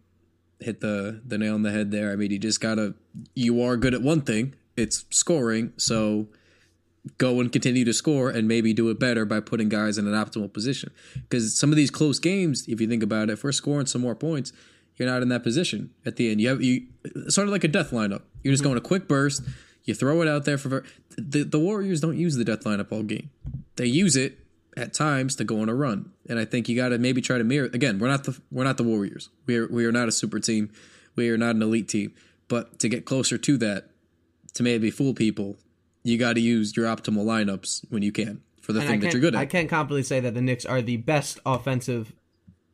hit 0.59 0.79
the 0.79 1.21
the 1.25 1.37
nail 1.37 1.55
on 1.55 1.63
the 1.63 1.71
head 1.71 1.91
there. 1.91 2.11
I 2.11 2.15
mean, 2.15 2.31
you 2.31 2.39
just 2.39 2.61
gotta 2.61 2.95
you 3.35 3.61
are 3.61 3.77
good 3.77 3.93
at 3.93 4.01
one 4.01 4.21
thing, 4.21 4.55
it's 4.77 5.05
scoring. 5.09 5.73
So 5.77 6.27
go 7.17 7.39
and 7.39 7.51
continue 7.51 7.83
to 7.85 7.93
score 7.93 8.29
and 8.29 8.47
maybe 8.47 8.73
do 8.73 8.89
it 8.89 8.99
better 8.99 9.25
by 9.25 9.39
putting 9.39 9.69
guys 9.69 9.97
in 9.97 10.07
an 10.07 10.13
optimal 10.13 10.51
position. 10.51 10.91
Because 11.13 11.57
some 11.57 11.69
of 11.69 11.75
these 11.75 11.91
close 11.91 12.19
games, 12.19 12.65
if 12.67 12.79
you 12.79 12.87
think 12.87 13.03
about 13.03 13.29
it, 13.29 13.33
if 13.33 13.43
we're 13.43 13.51
scoring 13.51 13.85
some 13.85 14.01
more 14.01 14.15
points, 14.15 14.53
you're 14.95 15.09
not 15.09 15.21
in 15.21 15.29
that 15.29 15.43
position 15.43 15.89
at 16.05 16.15
the 16.15 16.31
end. 16.31 16.39
You 16.39 16.49
have 16.49 16.61
you 16.61 16.87
sort 17.27 17.47
of 17.47 17.51
like 17.51 17.63
a 17.63 17.67
death 17.67 17.91
lineup. 17.91 18.21
You're 18.43 18.53
just 18.53 18.63
mm-hmm. 18.63 18.69
going 18.69 18.77
a 18.77 18.81
quick 18.81 19.07
burst. 19.07 19.43
You 19.83 19.93
throw 19.93 20.21
it 20.21 20.27
out 20.27 20.45
there 20.45 20.57
for 20.57 20.83
the 21.17 21.43
the 21.43 21.59
Warriors 21.59 21.99
don't 21.99 22.17
use 22.17 22.35
the 22.35 22.45
death 22.45 22.63
lineup 22.63 22.91
all 22.91 23.03
game. 23.03 23.29
They 23.75 23.87
use 23.87 24.15
it 24.15 24.39
at 24.77 24.93
times 24.93 25.35
to 25.35 25.43
go 25.43 25.61
on 25.61 25.69
a 25.69 25.75
run, 25.75 26.11
and 26.29 26.39
I 26.39 26.45
think 26.45 26.69
you 26.69 26.75
got 26.75 26.89
to 26.89 26.97
maybe 26.97 27.21
try 27.21 27.37
to 27.37 27.43
mirror. 27.43 27.69
Again, 27.73 27.99
we're 27.99 28.07
not 28.07 28.23
the 28.23 28.39
we're 28.51 28.63
not 28.63 28.77
the 28.77 28.83
Warriors. 28.83 29.29
We 29.45 29.57
are 29.57 29.67
we 29.67 29.85
are 29.85 29.91
not 29.91 30.07
a 30.07 30.11
super 30.11 30.39
team. 30.39 30.71
We 31.15 31.29
are 31.29 31.37
not 31.37 31.55
an 31.55 31.61
elite 31.61 31.89
team. 31.89 32.13
But 32.47 32.79
to 32.79 32.89
get 32.89 33.05
closer 33.05 33.37
to 33.37 33.57
that, 33.57 33.89
to 34.53 34.63
maybe 34.63 34.91
fool 34.91 35.13
people, 35.13 35.57
you 36.03 36.17
got 36.17 36.33
to 36.33 36.41
use 36.41 36.75
your 36.75 36.85
optimal 36.85 37.25
lineups 37.25 37.85
when 37.89 38.03
you 38.03 38.11
can 38.11 38.41
for 38.61 38.73
the 38.73 38.79
And 38.79 38.89
thing 38.89 38.99
that 39.01 39.13
you're 39.13 39.21
good 39.21 39.35
at. 39.35 39.41
I 39.41 39.45
can't 39.45 39.69
confidently 39.69 40.03
say 40.03 40.19
that 40.19 40.33
the 40.33 40.41
Knicks 40.41 40.65
are 40.65 40.81
the 40.81 40.97
best 40.97 41.39
offensive 41.45 42.13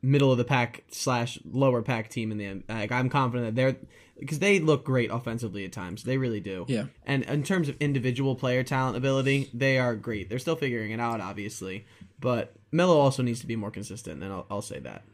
middle 0.02 0.32
of 0.32 0.38
the 0.38 0.44
pack 0.44 0.84
slash 0.90 1.38
lower 1.44 1.82
pack 1.82 2.08
team 2.08 2.32
in 2.32 2.38
the 2.38 2.62
like 2.72 2.90
I'm 2.90 3.10
confident 3.10 3.54
that 3.54 3.60
they're 3.60 3.76
because 4.18 4.38
they 4.38 4.60
look 4.60 4.84
great 4.84 5.10
offensively 5.10 5.64
at 5.64 5.72
times. 5.72 6.02
They 6.02 6.18
really 6.18 6.40
do. 6.40 6.66
Yeah. 6.68 6.86
And 7.04 7.24
in 7.24 7.42
terms 7.42 7.68
of 7.68 7.76
individual 7.80 8.34
player 8.34 8.62
talent 8.62 8.96
ability, 8.96 9.50
they 9.54 9.78
are 9.78 9.96
great. 9.96 10.28
They're 10.28 10.38
still 10.38 10.56
figuring 10.56 10.90
it 10.90 11.00
out, 11.00 11.22
obviously. 11.22 11.86
But 12.20 12.52
Melo 12.70 12.98
also 12.98 13.22
needs 13.22 13.40
to 13.40 13.46
be 13.46 13.56
more 13.56 13.70
consistent, 13.70 14.22
and 14.22 14.30
I'll, 14.30 14.46
I'll 14.50 14.62
say 14.62 14.78
that. 14.80 15.04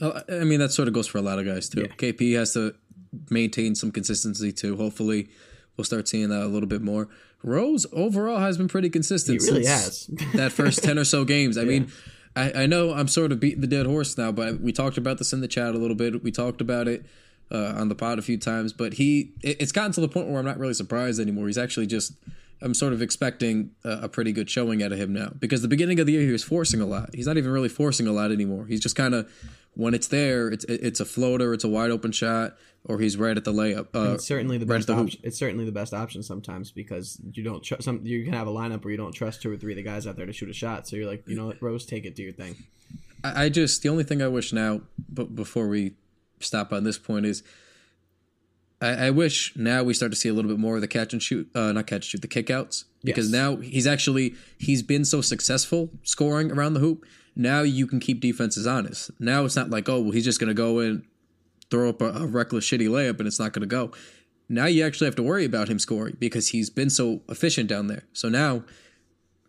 Uh, 0.00 0.20
I 0.28 0.44
mean, 0.44 0.60
that 0.60 0.70
sort 0.70 0.86
of 0.86 0.92
goes 0.92 1.06
for 1.06 1.16
a 1.16 1.22
lot 1.22 1.38
of 1.38 1.46
guys 1.46 1.68
too. 1.68 1.82
Yeah. 1.82 1.86
KP 1.86 2.36
has 2.36 2.52
to 2.54 2.74
maintain 3.30 3.74
some 3.74 3.90
consistency 3.90 4.52
too. 4.52 4.76
Hopefully, 4.76 5.28
we'll 5.76 5.84
start 5.84 6.08
seeing 6.08 6.28
that 6.28 6.42
a 6.42 6.46
little 6.46 6.68
bit 6.68 6.82
more. 6.82 7.08
Rose 7.42 7.86
overall 7.92 8.38
has 8.38 8.56
been 8.56 8.68
pretty 8.68 8.90
consistent. 8.90 9.42
He 9.42 9.48
really 9.48 9.64
since 9.64 10.06
has. 10.06 10.32
that 10.32 10.52
first 10.52 10.82
ten 10.82 10.98
or 10.98 11.04
so 11.04 11.24
games. 11.34 11.58
I 11.58 11.64
mean, 11.64 11.90
I, 12.36 12.62
I 12.62 12.66
know 12.66 12.92
I'm 12.92 13.08
sort 13.08 13.32
of 13.32 13.40
beating 13.40 13.60
the 13.60 13.66
dead 13.66 13.86
horse 13.86 14.16
now, 14.16 14.32
but 14.32 14.60
we 14.60 14.72
talked 14.72 14.96
about 14.96 15.18
this 15.18 15.32
in 15.32 15.40
the 15.40 15.48
chat 15.48 15.74
a 15.74 15.78
little 15.78 15.96
bit. 15.96 16.22
We 16.22 16.30
talked 16.30 16.60
about 16.60 16.88
it 16.88 17.04
uh, 17.50 17.74
on 17.76 17.88
the 17.88 17.94
pod 17.94 18.18
a 18.18 18.22
few 18.22 18.38
times, 18.38 18.72
but 18.72 18.94
he 18.94 19.32
it, 19.42 19.60
it's 19.60 19.72
gotten 19.72 19.92
to 19.92 20.00
the 20.00 20.08
point 20.08 20.28
where 20.28 20.38
I'm 20.38 20.44
not 20.44 20.58
really 20.58 20.74
surprised 20.74 21.20
anymore. 21.20 21.46
He's 21.46 21.58
actually 21.58 21.86
just 21.86 22.14
I'm 22.62 22.74
sort 22.74 22.92
of 22.92 23.02
expecting 23.02 23.72
a, 23.84 24.04
a 24.04 24.08
pretty 24.08 24.32
good 24.32 24.48
showing 24.48 24.82
out 24.82 24.92
of 24.92 24.98
him 24.98 25.12
now 25.12 25.32
because 25.38 25.62
the 25.62 25.68
beginning 25.68 26.00
of 26.00 26.06
the 26.06 26.12
year 26.12 26.22
he 26.22 26.32
was 26.32 26.42
forcing 26.42 26.80
a 26.80 26.86
lot. 26.86 27.10
He's 27.14 27.26
not 27.26 27.36
even 27.36 27.52
really 27.52 27.68
forcing 27.68 28.06
a 28.06 28.12
lot 28.12 28.32
anymore. 28.32 28.66
He's 28.66 28.80
just 28.80 28.96
kind 28.96 29.14
of 29.14 29.30
when 29.74 29.94
it's 29.94 30.06
there, 30.08 30.48
it's 30.48 30.64
it's 30.66 31.00
a 31.00 31.04
floater, 31.04 31.52
it's 31.54 31.64
a 31.64 31.68
wide 31.68 31.90
open 31.90 32.12
shot, 32.12 32.56
or 32.84 32.98
he's 33.00 33.16
right 33.16 33.36
at 33.36 33.44
the 33.44 33.52
layup. 33.52 33.88
Uh, 33.94 34.14
It's 34.14 34.26
certainly 34.26 34.58
the 34.58 34.66
right 34.66 34.76
best 34.76 34.86
the 34.88 34.94
option. 34.94 35.20
It's 35.22 35.38
certainly 35.38 35.64
the 35.64 35.72
best 35.72 35.92
option 35.94 36.22
sometimes 36.22 36.70
because 36.70 37.20
you 37.32 37.42
don't 37.42 37.62
trust 37.62 37.84
some. 37.84 38.00
You 38.04 38.24
can 38.24 38.32
have 38.32 38.46
a 38.46 38.52
lineup 38.52 38.84
where 38.84 38.90
you 38.92 38.96
don't 38.96 39.12
trust 39.12 39.42
two 39.42 39.50
or 39.52 39.56
three 39.56 39.72
of 39.72 39.76
the 39.76 39.82
guys 39.82 40.06
out 40.06 40.16
there 40.16 40.26
to 40.26 40.32
shoot 40.32 40.48
a 40.50 40.52
shot. 40.54 40.86
So 40.88 40.96
you're 40.96 41.06
like, 41.10 41.24
you 41.26 41.36
know 41.36 41.46
what, 41.46 41.60
Rose, 41.62 41.84
take 41.86 42.04
it, 42.04 42.14
do 42.14 42.22
your 42.22 42.32
thing. 42.32 42.56
I, 43.22 43.44
I 43.44 43.48
just 43.48 43.82
the 43.82 43.88
only 43.88 44.04
thing 44.04 44.22
I 44.22 44.28
wish 44.28 44.52
now, 44.52 44.82
but 45.08 45.34
before 45.34 45.68
we 45.68 45.94
stop 46.40 46.72
on 46.72 46.84
this 46.84 46.98
point 46.98 47.26
is, 47.26 47.42
I, 48.80 49.06
I 49.06 49.10
wish 49.10 49.56
now 49.56 49.82
we 49.82 49.94
start 49.94 50.12
to 50.12 50.16
see 50.16 50.28
a 50.28 50.34
little 50.34 50.50
bit 50.50 50.58
more 50.58 50.74
of 50.76 50.80
the 50.82 50.88
catch 50.88 51.12
and 51.12 51.22
shoot, 51.22 51.48
uh, 51.54 51.72
not 51.72 51.86
catch 51.86 51.96
and 52.02 52.04
shoot, 52.04 52.22
the 52.22 52.28
kickouts 52.28 52.84
because 53.02 53.26
Yes. 53.30 53.32
now 53.32 53.56
he's 53.56 53.86
actually 53.86 54.34
he's 54.58 54.82
been 54.82 55.04
so 55.04 55.20
successful 55.20 55.90
scoring 56.02 56.50
around 56.52 56.74
the 56.74 56.80
hoop. 56.80 57.04
Now 57.36 57.62
you 57.62 57.86
can 57.86 58.00
keep 58.00 58.20
defenses 58.20 58.66
honest. 58.66 59.10
Now 59.18 59.44
it's 59.44 59.56
not 59.56 59.70
like 59.70 59.88
oh 59.88 60.00
well 60.00 60.12
he's 60.12 60.24
just 60.24 60.40
gonna 60.40 60.54
go 60.54 60.80
in, 60.80 61.04
throw 61.70 61.88
up 61.88 62.00
a, 62.00 62.06
a 62.10 62.26
reckless 62.26 62.66
shitty 62.68 62.88
layup 62.88 63.18
and 63.18 63.26
it's 63.26 63.38
not 63.38 63.52
gonna 63.52 63.66
go. 63.66 63.92
Now 64.48 64.66
you 64.66 64.84
actually 64.84 65.06
have 65.06 65.16
to 65.16 65.22
worry 65.22 65.44
about 65.44 65.68
him 65.68 65.78
scoring 65.78 66.16
because 66.18 66.48
he's 66.48 66.70
been 66.70 66.90
so 66.90 67.22
efficient 67.28 67.68
down 67.68 67.86
there. 67.86 68.04
So 68.12 68.28
now 68.28 68.64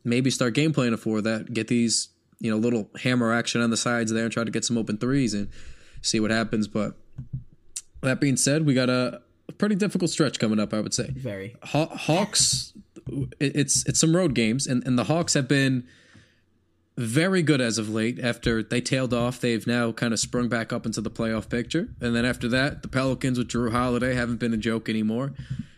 maybe 0.03 0.29
start 0.31 0.53
game 0.53 0.71
planning 0.71 0.97
for 0.97 1.21
that. 1.21 1.53
Get 1.53 1.67
these, 1.67 2.09
you 2.39 2.49
know, 2.49 2.57
little 2.57 2.89
hammer 3.01 3.33
action 3.33 3.61
on 3.61 3.69
the 3.71 3.77
sides 3.77 4.11
there 4.11 4.23
and 4.23 4.31
try 4.31 4.43
to 4.43 4.51
get 4.51 4.63
some 4.63 4.77
open 4.77 4.97
threes 4.97 5.33
and 5.33 5.49
see 6.01 6.19
what 6.19 6.31
happens. 6.31 6.67
But 6.67 6.95
that 8.01 8.21
being 8.21 8.37
said, 8.37 8.65
we 8.65 8.73
got 8.73 8.89
a, 8.89 9.21
a 9.49 9.51
pretty 9.51 9.75
difficult 9.75 10.11
stretch 10.11 10.39
coming 10.39 10.59
up, 10.59 10.73
I 10.73 10.79
would 10.79 10.93
say. 10.93 11.09
Very. 11.11 11.55
Haw- 11.63 11.95
Hawks, 11.95 12.73
it's 13.39 13.85
it's 13.85 13.99
some 13.99 14.15
road 14.15 14.33
games, 14.33 14.65
and, 14.67 14.85
and 14.87 14.97
the 14.97 15.05
Hawks 15.05 15.33
have 15.33 15.47
been 15.47 15.87
very 16.97 17.41
good 17.41 17.61
as 17.61 17.77
of 17.77 17.89
late. 17.89 18.19
After 18.19 18.63
they 18.63 18.81
tailed 18.81 19.13
off, 19.13 19.39
they've 19.39 19.65
now 19.67 19.91
kind 19.91 20.13
of 20.13 20.19
sprung 20.19 20.47
back 20.47 20.71
up 20.71 20.85
into 20.85 21.01
the 21.01 21.11
playoff 21.11 21.49
picture. 21.49 21.89
And 21.99 22.15
then 22.15 22.25
after 22.25 22.47
that, 22.49 22.81
the 22.81 22.87
Pelicans 22.87 23.37
with 23.37 23.49
Jrue 23.49 23.71
Holiday 23.71 24.13
haven't 24.13 24.37
been 24.37 24.53
a 24.53 24.57
joke 24.57 24.87
anymore. 24.87 25.33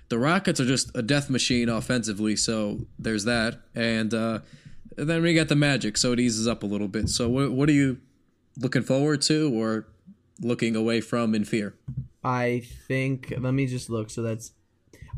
The 0.10 0.18
Rockets 0.18 0.60
are 0.60 0.66
just 0.66 0.92
a 0.96 1.02
death 1.02 1.30
machine 1.30 1.70
offensively, 1.70 2.36
so 2.36 2.86
there's 2.98 3.26
that. 3.26 3.60
And, 3.76 4.14
uh, 4.14 4.40
then 4.96 5.22
we 5.22 5.34
got 5.36 5.48
the 5.48 5.56
Magic, 5.56 5.96
so 5.96 6.12
it 6.12 6.20
eases 6.20 6.48
up 6.48 6.64
a 6.64 6.66
little 6.66 6.88
bit. 6.88 7.10
So 7.10 7.30
what, 7.30 7.52
what 7.52 7.70
are 7.70 7.74
you 7.74 8.00
looking 8.58 8.82
forward 8.82 9.22
to 9.24 9.54
or 9.54 9.88
looking 10.42 10.76
away 10.76 11.02
from 11.02 11.36
in 11.36 11.46
fear? 11.46 11.76
I 12.24 12.64
think. 12.88 13.34
Let 13.38 13.54
me 13.54 13.68
just 13.68 13.90
look. 13.90 14.10
So 14.10 14.22
that's. 14.22 14.52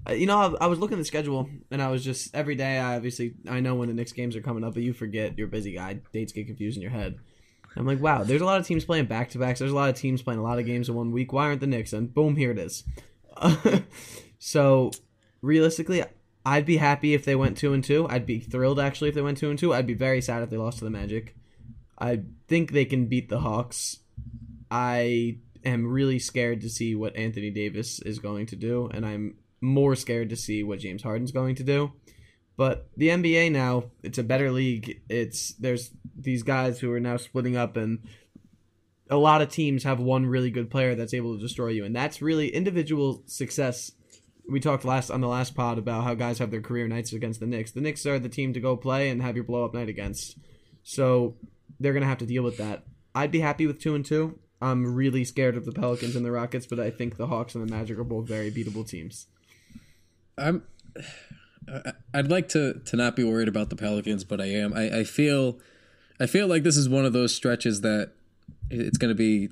Uh, 0.07 0.13
You 0.13 0.25
know, 0.25 0.37
I, 0.37 0.65
I 0.65 0.67
was 0.67 0.79
looking 0.79 0.95
at 0.95 0.99
the 0.99 1.05
schedule, 1.05 1.49
and 1.71 1.81
I 1.81 1.89
was 1.89 2.03
just 2.03 2.35
every 2.35 2.55
day. 2.55 2.77
I 2.77 2.95
obviously 2.95 3.33
I 3.47 3.59
know 3.59 3.75
when 3.75 3.87
the 3.87 3.93
Knicks 3.93 4.11
games 4.11 4.35
are 4.35 4.41
coming 4.41 4.63
up, 4.63 4.73
but 4.73 4.83
you 4.83 4.93
forget. 4.93 5.37
You're 5.37 5.47
a 5.47 5.51
busy 5.51 5.73
guy. 5.73 5.99
Dates 6.13 6.31
get 6.31 6.47
confused 6.47 6.77
in 6.77 6.81
your 6.81 6.91
head. 6.91 7.19
I'm 7.75 7.85
like, 7.85 8.01
wow. 8.01 8.23
There's 8.23 8.41
a 8.41 8.45
lot 8.45 8.59
of 8.59 8.67
teams 8.67 8.85
playing 8.85 9.05
back 9.05 9.29
to 9.29 9.39
backs. 9.39 9.59
There's 9.59 9.71
a 9.71 9.75
lot 9.75 9.89
of 9.89 9.95
teams 9.95 10.21
playing 10.21 10.39
a 10.39 10.43
lot 10.43 10.59
of 10.59 10.65
games 10.65 10.89
in 10.89 10.95
one 10.95 11.11
week. 11.11 11.31
Why 11.31 11.45
aren't 11.45 11.61
the 11.61 11.67
Knicks? 11.67 11.93
And 11.93 12.13
boom, 12.13 12.35
here 12.35 12.51
it 12.51 12.57
is. 12.57 12.83
so, 14.39 14.91
realistically, 15.41 16.03
I'd 16.45 16.65
be 16.65 16.77
happy 16.77 17.13
if 17.13 17.25
they 17.25 17.35
went 17.35 17.57
two 17.57 17.73
and 17.73 17.83
two. 17.83 18.07
I'd 18.09 18.25
be 18.25 18.39
thrilled 18.39 18.79
actually 18.79 19.09
if 19.09 19.15
they 19.15 19.21
went 19.21 19.37
two 19.37 19.49
and 19.49 19.59
two. 19.59 19.73
I'd 19.73 19.87
be 19.87 19.93
very 19.93 20.21
sad 20.21 20.43
if 20.43 20.49
they 20.49 20.57
lost 20.57 20.79
to 20.79 20.83
the 20.83 20.89
Magic. 20.89 21.35
I 21.97 22.23
think 22.47 22.71
they 22.71 22.85
can 22.85 23.07
beat 23.07 23.29
the 23.29 23.39
Hawks. 23.39 23.97
I 24.71 25.37
am 25.65 25.87
really 25.87 26.19
scared 26.19 26.61
to 26.61 26.69
see 26.69 26.95
what 26.95 27.15
Anthony 27.15 27.51
Davis 27.51 27.99
is 27.99 28.19
going 28.19 28.45
to 28.47 28.55
do, 28.55 28.89
and 28.93 29.05
I'm 29.05 29.35
more 29.61 29.95
scared 29.95 30.29
to 30.29 30.35
see 30.35 30.63
what 30.63 30.79
James 30.79 31.03
Harden's 31.03 31.31
going 31.31 31.55
to 31.55 31.63
do. 31.63 31.91
But 32.57 32.89
the 32.97 33.07
NBA 33.07 33.51
now, 33.51 33.85
it's 34.03 34.17
a 34.17 34.23
better 34.23 34.51
league. 34.51 35.01
It's 35.07 35.53
there's 35.53 35.91
these 36.17 36.43
guys 36.43 36.79
who 36.79 36.91
are 36.91 36.99
now 36.99 37.17
splitting 37.17 37.55
up 37.55 37.77
and 37.77 37.99
a 39.09 39.15
lot 39.15 39.41
of 39.41 39.49
teams 39.49 39.83
have 39.83 39.99
one 39.99 40.25
really 40.25 40.51
good 40.51 40.69
player 40.69 40.93
that's 40.93 41.13
able 41.13 41.35
to 41.35 41.41
destroy 41.41 41.69
you 41.69 41.85
and 41.85 41.95
that's 41.95 42.21
really 42.21 42.49
individual 42.49 43.23
success. 43.25 43.93
We 44.49 44.59
talked 44.59 44.83
last 44.83 45.09
on 45.09 45.21
the 45.21 45.27
last 45.27 45.55
pod 45.55 45.77
about 45.77 46.03
how 46.03 46.15
guys 46.15 46.39
have 46.39 46.51
their 46.51 46.61
career 46.61 46.87
nights 46.87 47.13
against 47.13 47.39
the 47.39 47.47
Knicks. 47.47 47.71
The 47.71 47.81
Knicks 47.81 48.05
are 48.05 48.19
the 48.19 48.27
team 48.27 48.51
to 48.53 48.59
go 48.59 48.75
play 48.75 49.09
and 49.09 49.21
have 49.21 49.35
your 49.35 49.45
blow 49.45 49.63
up 49.63 49.73
night 49.73 49.89
against. 49.89 50.37
So 50.83 51.37
they're 51.79 51.93
going 51.93 52.03
to 52.03 52.09
have 52.09 52.17
to 52.17 52.25
deal 52.25 52.43
with 52.43 52.57
that. 52.57 52.83
I'd 53.15 53.31
be 53.31 53.39
happy 53.39 53.67
with 53.67 53.79
2 53.79 53.95
and 53.95 54.05
2. 54.05 54.37
I'm 54.61 54.95
really 54.95 55.23
scared 55.23 55.55
of 55.55 55.65
the 55.65 55.71
Pelicans 55.71 56.15
and 56.15 56.25
the 56.25 56.31
Rockets, 56.31 56.65
but 56.65 56.79
I 56.79 56.89
think 56.89 57.15
the 57.15 57.27
Hawks 57.27 57.55
and 57.55 57.65
the 57.65 57.71
Magic 57.71 57.97
are 57.97 58.03
both 58.03 58.27
very 58.27 58.51
beatable 58.51 58.87
teams. 58.87 59.27
I'm. 60.39 60.63
I'd 62.13 62.31
like 62.31 62.49
to 62.49 62.81
to 62.85 62.95
not 62.95 63.15
be 63.15 63.23
worried 63.23 63.47
about 63.47 63.69
the 63.69 63.75
Pelicans, 63.75 64.23
but 64.23 64.41
I 64.41 64.45
am. 64.45 64.73
I, 64.73 64.99
I 64.99 65.03
feel, 65.03 65.59
I 66.19 66.25
feel 66.25 66.47
like 66.47 66.63
this 66.63 66.77
is 66.77 66.89
one 66.89 67.05
of 67.05 67.13
those 67.13 67.35
stretches 67.35 67.81
that 67.81 68.13
it's 68.71 68.97
going 68.97 69.09
to 69.09 69.15
be 69.15 69.49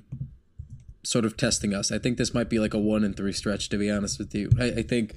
sort 1.04 1.24
of 1.24 1.36
testing 1.36 1.72
us. 1.72 1.92
I 1.92 1.98
think 1.98 2.18
this 2.18 2.34
might 2.34 2.48
be 2.50 2.58
like 2.58 2.74
a 2.74 2.78
one 2.78 3.04
and 3.04 3.16
three 3.16 3.32
stretch, 3.32 3.68
to 3.68 3.78
be 3.78 3.88
honest 3.90 4.18
with 4.18 4.34
you. 4.34 4.50
I, 4.58 4.64
I 4.64 4.82
think, 4.82 5.14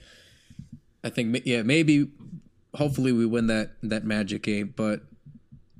I 1.03 1.09
think, 1.09 1.41
yeah, 1.45 1.63
maybe, 1.63 2.11
hopefully 2.75 3.11
we 3.11 3.25
win 3.25 3.47
that 3.47 3.71
that 3.81 4.03
Magic 4.05 4.43
game, 4.43 4.73
but 4.75 5.01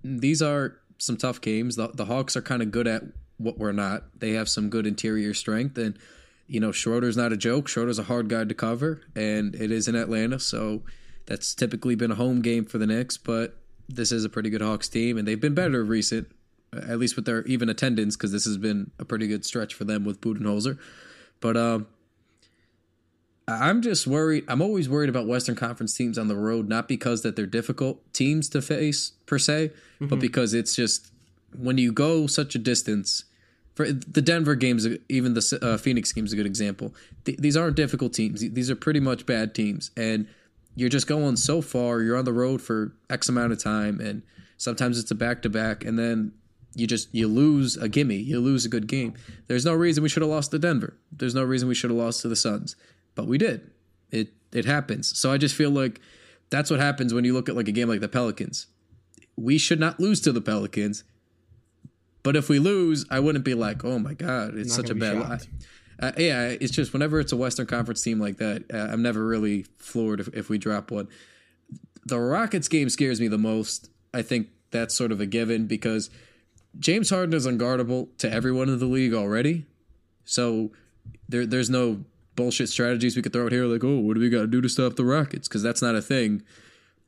these 0.04 0.42
are 0.42 0.78
some 0.98 1.18
tough 1.18 1.40
games. 1.40 1.76
The 1.76 1.90
the 1.90 2.06
Hawks 2.06 2.36
are 2.36 2.42
kind 2.42 2.62
of 2.62 2.72
good 2.72 2.88
at 2.88 3.04
what 3.38 3.60
we're 3.60 3.72
not. 3.72 4.20
They 4.20 4.32
have 4.32 4.50
some 4.50 4.70
good 4.70 4.88
interior 4.88 5.34
strength, 5.34 5.78
and 5.78 5.98
you 6.52 6.60
know 6.60 6.74
Schroeder's 6.74 7.16
not 7.16 7.32
a 7.32 7.38
joke. 7.38 7.70
Schroeder's 7.70 7.98
a 7.98 8.04
hard 8.04 8.28
guy 8.28 8.44
to 8.44 8.54
cover, 8.54 9.02
and 9.16 9.56
it 9.56 9.72
is 9.72 9.88
in 9.88 9.96
Atlanta, 9.96 10.38
so 10.38 10.84
that's 11.26 11.56
typically 11.56 11.96
been 11.96 12.12
a 12.12 12.16
home 12.16 12.42
game 12.42 12.66
for 12.66 12.78
the 12.78 12.86
Knicks. 12.86 13.16
But 13.16 13.56
this 13.88 14.12
is 14.12 14.26
a 14.26 14.30
pretty 14.30 14.50
good 14.50 14.62
Hawks 14.62 14.90
team, 14.90 15.18
and 15.18 15.26
they've 15.26 15.40
been 15.40 15.54
better 15.54 15.82
recent, 15.82 16.28
at 16.74 17.00
least 17.00 17.16
with 17.16 17.24
their 17.24 17.44
even 17.44 17.70
attendance, 17.70 18.18
because 18.18 18.34
this 18.34 18.44
has 18.44 18.58
been 18.58 18.92
a 19.00 19.06
pretty 19.06 19.28
good 19.28 19.46
stretch 19.46 19.74
for 19.74 19.86
them 19.86 20.04
with 20.04 20.20
Budenholzer. 20.20 20.78
But 21.40 21.56
um, 21.56 21.88
I'm 23.48 23.82
just 23.82 24.06
worried. 24.06 24.44
I'm 24.50 24.62
always 24.62 24.90
worried 24.90 25.10
about 25.10 25.28
Western 25.28 25.56
Conference 25.56 25.96
teams 25.96 26.18
on 26.18 26.28
the 26.28 26.36
road, 26.36 26.68
not 26.68 26.90
because 26.90 27.22
that 27.22 27.38
they're 27.38 27.46
difficult 27.46 28.14
teams 28.14 28.50
to 28.50 28.62
face 28.62 29.14
per 29.26 29.40
se, 29.40 29.72
but 30.02 30.20
because 30.20 30.54
it's 30.54 30.76
just 30.76 31.14
when 31.58 31.78
you 31.78 31.94
go 31.94 32.28
such 32.28 32.56
a 32.56 32.60
distance. 32.60 33.24
For 33.76 33.92
the 33.92 34.22
Denver 34.22 34.56
games, 34.56 34.86
even 35.08 35.34
the 35.34 35.60
uh, 35.62 35.78
Phoenix 35.78 36.12
game 36.12 36.26
is 36.26 36.34
a 36.34 36.36
good 36.36 36.46
example. 36.46 36.94
Th- 37.24 37.38
these 37.38 37.56
aren't 37.56 37.78
difficult 37.78 38.14
teams. 38.14 38.42
These 38.42 38.70
are 38.70 38.76
pretty 38.76 39.00
much 39.00 39.26
bad 39.26 39.56
teams, 39.56 39.92
and 39.96 40.28
you're 40.76 40.90
just 40.90 41.08
going 41.08 41.38
so 41.38 41.62
far. 41.62 42.02
You're 42.02 42.18
on 42.18 42.26
the 42.26 42.34
road 42.34 42.62
for 42.62 42.94
X 43.10 43.30
amount 43.30 43.54
of 43.54 43.64
time, 43.64 44.00
and 44.02 44.24
sometimes 44.58 45.00
it's 45.00 45.12
a 45.12 45.16
back 45.16 45.42
to 45.44 45.50
back, 45.50 45.86
and 45.86 45.98
then 45.98 46.34
you 46.76 46.88
just 46.88 47.14
you 47.14 47.28
lose 47.28 47.78
a 47.78 47.90
gimme. 47.90 48.16
You 48.16 48.40
lose 48.40 48.66
a 48.66 48.70
good 48.70 48.88
game. 48.88 49.14
There's 49.48 49.66
no 49.66 49.74
reason 49.74 50.04
we 50.04 50.10
should 50.10 50.22
have 50.22 50.30
lost 50.32 50.52
to 50.52 50.60
Denver. 50.60 50.98
There's 51.12 51.36
no 51.36 51.44
reason 51.44 51.68
we 51.68 51.76
should 51.76 51.90
have 51.90 52.00
lost 52.00 52.22
to 52.22 52.28
the 52.28 52.36
Suns, 52.36 52.76
but 53.16 53.26
we 53.26 53.38
did. 53.38 53.72
It 54.10 54.34
it 54.52 54.66
happens. 54.66 55.18
So 55.18 55.32
I 55.32 55.38
just 55.38 55.56
feel 55.56 55.70
like 55.70 56.02
that's 56.50 56.70
what 56.70 56.80
happens 56.80 57.14
when 57.14 57.24
you 57.24 57.34
look 57.34 57.50
at 57.50 57.56
like 57.56 57.68
a 57.68 57.74
game 57.74 57.88
like 57.88 58.02
the 58.02 58.10
Pelicans. 58.10 58.68
We 59.38 59.58
should 59.58 59.80
not 59.80 60.00
lose 60.00 60.22
to 60.22 60.32
the 60.32 60.42
Pelicans. 60.42 61.04
But 62.24 62.36
if 62.36 62.50
we 62.50 62.60
lose, 62.60 63.06
I 63.10 63.20
wouldn't 63.20 63.46
be 63.46 63.54
like, 63.54 63.84
"Oh 63.84 64.00
my 64.00 64.14
god, 64.14 64.56
it's 64.56 64.76
such 64.76 64.90
a 64.90 64.96
bad." 64.96 65.18
shocked. 65.18 65.48
Uh, 66.00 66.12
yeah, 66.18 66.48
it's 66.48 66.72
just 66.72 66.94
whenever 66.94 67.20
it's 67.20 67.32
a 67.32 67.38
Western 67.38 67.68
Conference 67.68 68.02
team 68.02 68.20
like 68.20 68.38
that, 68.38 68.64
uh, 68.74 68.78
I'm 68.92 69.04
never 69.04 69.26
really 69.26 69.66
floored 69.78 70.20
if, 70.20 70.28
if 70.30 70.50
we 70.50 70.58
drop 70.58 70.90
one. 70.90 71.08
The 72.06 72.20
Rockets 72.20 72.68
game 72.68 72.90
scares 72.90 73.22
me 73.22 73.28
the 73.28 73.38
most. 73.38 73.90
I 74.14 74.24
think 74.24 74.48
that's 74.72 74.96
sort 74.96 75.12
of 75.12 75.22
a 75.22 75.28
given 75.28 75.68
because 75.68 76.10
James 76.80 77.10
Harden 77.12 77.34
is 77.34 77.46
unguardable 77.46 78.08
to 78.18 78.32
everyone 78.32 78.70
in 78.70 78.80
the 78.80 78.86
league 78.86 79.14
already. 79.14 79.66
So 80.26 80.72
there, 81.30 81.46
there's 81.46 81.70
no 81.70 82.04
bullshit 82.36 82.70
strategies 82.70 83.16
we 83.16 83.22
could 83.22 83.34
throw 83.34 83.46
out 83.46 83.52
here 83.52 83.66
like, 83.66 83.84
oh, 83.84 84.00
what 84.00 84.16
do 84.16 84.22
we 84.22 84.30
got 84.30 84.42
to 84.42 84.48
do 84.48 84.62
to 84.62 84.70
stop 84.70 84.96
the 84.96 85.06
Rockets? 85.06 85.48
Because 85.48 85.62
that's 85.62 85.82
not 85.82 85.96
a 85.96 86.02
thing. 86.02 86.42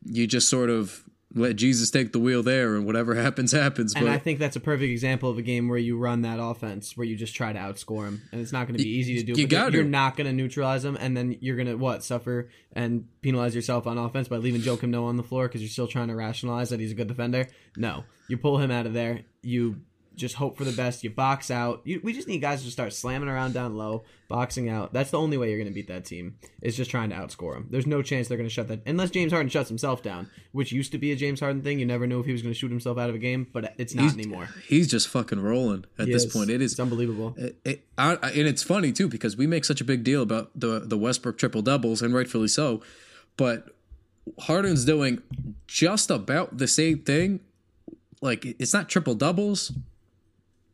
You 0.06 0.28
just 0.28 0.50
sort 0.50 0.70
of 0.70 1.04
let 1.36 1.56
Jesus 1.56 1.90
take 1.90 2.12
the 2.12 2.20
wheel 2.20 2.44
there, 2.44 2.76
and 2.76 2.86
whatever 2.86 3.16
happens, 3.22 3.52
happens. 3.52 3.94
And 3.94 4.06
but 4.06 4.12
I 4.12 4.18
think 4.18 4.40
that's 4.40 4.56
a 4.56 4.60
perfect 4.60 4.92
example 4.92 5.30
of 5.30 5.38
a 5.38 5.42
game 5.42 5.68
where 5.68 5.78
you 5.78 5.98
run 5.98 6.22
that 6.22 6.40
offense, 6.40 6.96
where 6.96 7.06
you 7.06 7.16
just 7.16 7.36
try 7.36 7.54
to 7.54 7.60
outscore 7.60 8.08
him, 8.08 8.22
and 8.32 8.42
it's 8.42 8.52
not 8.52 8.68
going 8.68 8.78
to 8.78 8.84
be 8.84 8.90
easy 8.90 9.24
to 9.24 9.34
do. 9.34 9.40
you 9.40 9.48
gotta. 9.48 9.74
You're 9.74 9.84
not 9.84 10.16
going 10.16 10.28
to 10.28 10.34
neutralize 10.34 10.86
him, 10.86 10.98
and 11.00 11.16
then 11.16 11.38
you're 11.42 11.56
going 11.56 11.68
to 11.68 11.76
what 11.76 12.04
suffer 12.04 12.50
and 12.74 13.08
penalize 13.22 13.56
yourself 13.56 13.88
on 13.88 13.98
offense 13.98 14.28
by 14.28 14.38
leaving 14.38 14.62
Joe 14.62 14.78
No 14.84 15.06
on 15.06 15.18
the 15.18 15.24
floor 15.24 15.48
because 15.48 15.62
you're 15.62 15.70
still 15.70 15.88
trying 15.88 16.10
to 16.10 16.16
rationalize 16.16 16.70
that 16.70 16.80
he's 16.80 16.92
a 16.92 16.96
good 16.96 17.08
defender. 17.08 17.48
No, 17.78 18.04
you 18.28 18.38
pull 18.38 18.58
him 18.58 18.72
out 18.72 18.86
of 18.86 18.94
there. 18.94 19.22
You 19.42 19.82
just 20.16 20.36
hope 20.36 20.58
for 20.58 20.64
the 20.64 20.72
best. 20.72 21.04
You 21.04 21.10
box 21.10 21.50
out. 21.50 21.82
You, 21.84 22.00
we 22.04 22.14
just 22.14 22.28
need 22.28 22.40
guys 22.40 22.64
to 22.64 22.70
start 22.72 22.94
slamming 22.94 23.30
around 23.30 23.54
down 23.54 23.76
low, 23.76 24.04
boxing 24.30 24.70
out. 24.70 24.94
That's 24.94 25.12
the 25.12 25.20
only 25.20 25.38
way 25.38 25.50
you're 25.50 25.58
going 25.58 25.68
to 25.68 25.74
beat 25.74 25.88
that 25.88 26.06
team. 26.06 26.38
Is 26.62 26.76
just 26.78 26.92
trying 26.92 27.10
to 27.10 27.16
outscore 27.16 27.54
them. 27.54 27.68
There's 27.70 27.88
no 27.88 28.02
chance 28.02 28.28
they're 28.28 28.38
going 28.38 28.48
to 28.50 28.54
shut 28.54 28.68
that 28.68 28.82
unless 28.86 29.10
James 29.10 29.32
Harden 29.32 29.50
shuts 29.50 29.70
himself 29.70 30.04
down, 30.04 30.30
which 30.52 30.72
used 30.72 30.92
to 30.92 30.98
be 30.98 31.12
a 31.12 31.16
James 31.16 31.40
Harden 31.40 31.62
thing. 31.62 31.80
You 31.80 31.86
never 31.86 32.06
knew 32.08 32.20
if 32.20 32.26
he 32.26 32.32
was 32.32 32.42
going 32.42 32.54
to 32.54 32.60
shoot 32.60 32.70
himself 32.70 32.98
out 32.98 33.10
of 33.10 33.16
a 33.16 33.20
game, 33.20 33.48
but 33.52 33.74
it's 33.78 33.96
not 33.96 34.14
anymore. 34.14 34.50
he's 34.68 34.88
just 34.88 35.08
fucking 35.08 35.40
rolling 35.42 35.86
at 35.98 36.06
this 36.08 36.24
Yes. 36.26 36.34
point. 36.34 36.50
It 36.50 36.62
is 36.62 36.80
unbelievable. 36.80 37.34
It, 37.38 37.58
it, 37.66 37.88
I, 37.98 38.16
I- 38.22 38.30
and 38.32 38.48
it's 38.48 38.64
funny 38.64 38.92
too 38.92 39.08
because 39.08 39.36
we 39.38 39.48
make 39.48 39.66
such 39.66 39.82
a 39.82 39.86
big 39.86 40.04
deal 40.04 40.22
about 40.22 40.52
the 40.56 40.80
the 40.80 40.98
Westbrook 40.98 41.38
triple 41.38 41.62
doubles, 41.62 42.02
and 42.02 42.14
rightfully 42.14 42.48
so. 42.48 42.82
But 43.38 43.76
Harden's 44.40 44.86
doing 44.86 45.22
just 45.68 46.10
about 46.10 46.58
the 46.58 46.68
same 46.68 47.00
thing. 47.00 47.40
Like 48.22 48.46
it's 48.46 48.74
not 48.74 48.88
triple 48.88 49.16
doubles, 49.16 49.74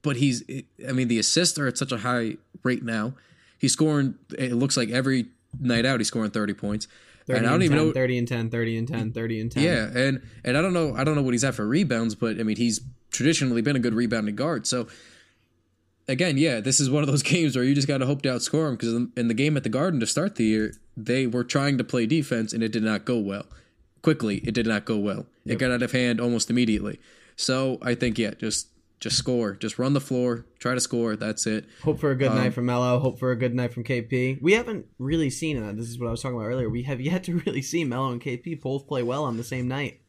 but 0.02 0.18
he's. 0.18 0.44
I 0.88 0.92
mean, 0.92 1.08
the 1.08 1.20
assists 1.20 1.58
are 1.58 1.68
at 1.68 1.78
such 1.78 1.92
a 1.92 1.98
high 1.98 2.38
rate 2.64 2.84
now. 2.84 3.14
He's 3.58 3.74
scoring. 3.74 4.16
It 4.38 4.54
looks 4.54 4.78
like 4.78 4.90
every 4.90 5.28
night 5.60 5.86
out 5.86 6.00
he's 6.00 6.08
scoring 6.08 6.32
thirty 6.32 6.54
points. 6.54 6.88
30 7.30 7.38
and 7.38 7.48
I 7.48 7.50
don't 7.52 7.62
and 7.62 7.64
even 7.64 7.78
know. 7.78 7.92
30 7.92 8.18
and 8.18 8.28
10, 8.28 8.50
30 8.50 8.78
and 8.80 8.88
10, 8.88 9.12
30 9.12 9.42
and 9.42 9.52
10. 9.52 9.64
Yeah, 9.64 9.86
and 9.96 10.22
and 10.44 10.58
I 10.58 10.64
don't 10.64 10.74
know 10.74 10.96
I 10.96 11.04
don't 11.04 11.16
know 11.16 11.22
what 11.22 11.36
he's 11.36 11.44
at 11.44 11.54
for 11.54 11.68
rebounds, 11.68 12.16
but 12.16 12.40
I 12.40 12.44
mean 12.44 12.58
he's 12.58 12.82
traditionally 13.12 13.62
been 13.62 13.76
a 13.76 13.80
good 13.80 13.94
rebounding 13.94 14.36
guard. 14.36 14.66
So 14.66 14.88
again, 16.08 16.38
yeah, 16.38 16.60
this 16.60 16.80
is 16.80 16.90
one 16.90 17.04
of 17.04 17.08
those 17.08 17.24
games 17.24 17.56
where 17.56 17.64
you 17.64 17.76
just 17.76 17.88
got 17.88 18.00
to 18.00 18.08
hope 18.08 18.24
to 18.24 18.30
outscore 18.30 18.70
him 18.70 18.76
because 18.76 18.94
in 19.16 19.28
the 19.28 19.34
game 19.34 19.56
at 19.56 19.64
the 19.64 19.70
Garden 19.70 20.00
to 20.00 20.08
start 20.08 20.36
the 20.36 20.44
year, 20.44 20.74
they 20.98 21.28
were 21.28 21.44
trying 21.44 21.78
to 21.78 21.84
play 21.84 22.06
defense 22.06 22.52
and 22.52 22.64
it 22.64 22.72
did 22.72 22.84
not 22.84 23.06
go 23.06 23.18
well. 23.20 23.46
Quickly, 24.02 24.38
it 24.38 24.54
did 24.54 24.66
not 24.66 24.86
go 24.86 24.98
well. 24.98 25.26
It 25.46 25.60
got 25.60 25.72
out 25.72 25.84
of 25.84 25.92
hand 25.92 26.20
almost 26.20 26.50
immediately. 26.50 27.00
So 27.36 27.78
I 27.82 27.96
think 27.96 28.18
yeah, 28.18 28.32
just 28.32 28.68
just 29.00 29.18
score, 29.18 29.54
just 29.54 29.80
run 29.80 29.94
the 29.94 30.02
floor, 30.02 30.46
try 30.60 30.74
to 30.74 30.80
score. 30.82 31.16
That's 31.16 31.48
it. 31.48 31.66
Hope 31.84 32.00
for 32.00 32.10
a 32.10 32.14
Um, 32.14 32.18
good 32.18 32.32
night 32.34 32.54
from 32.54 32.66
Melo. 32.66 33.00
Hope 33.00 33.18
for 33.20 33.32
a 33.32 33.36
good 33.36 33.56
night 33.56 33.74
from 33.74 33.84
KP. 33.84 34.40
We 34.42 34.54
haven't 34.54 34.88
really 34.98 35.30
seen 35.30 35.60
that. 35.62 35.78
This 35.78 35.88
is 35.90 35.98
what 36.00 36.08
I 36.08 36.12
was 36.12 36.22
talking 36.22 36.38
about 36.38 36.48
earlier. 36.48 36.70
We 36.70 36.84
have 36.84 37.00
yet 37.00 37.24
to 37.26 37.38
really 37.46 37.62
see 37.62 37.84
Melo 37.86 38.12
and 38.12 38.22
KP 38.22 38.60
both 38.62 38.88
play 38.88 39.02
well 39.04 39.24
on 39.24 39.38
the 39.38 39.44
same 39.44 39.68
night. 39.68 40.02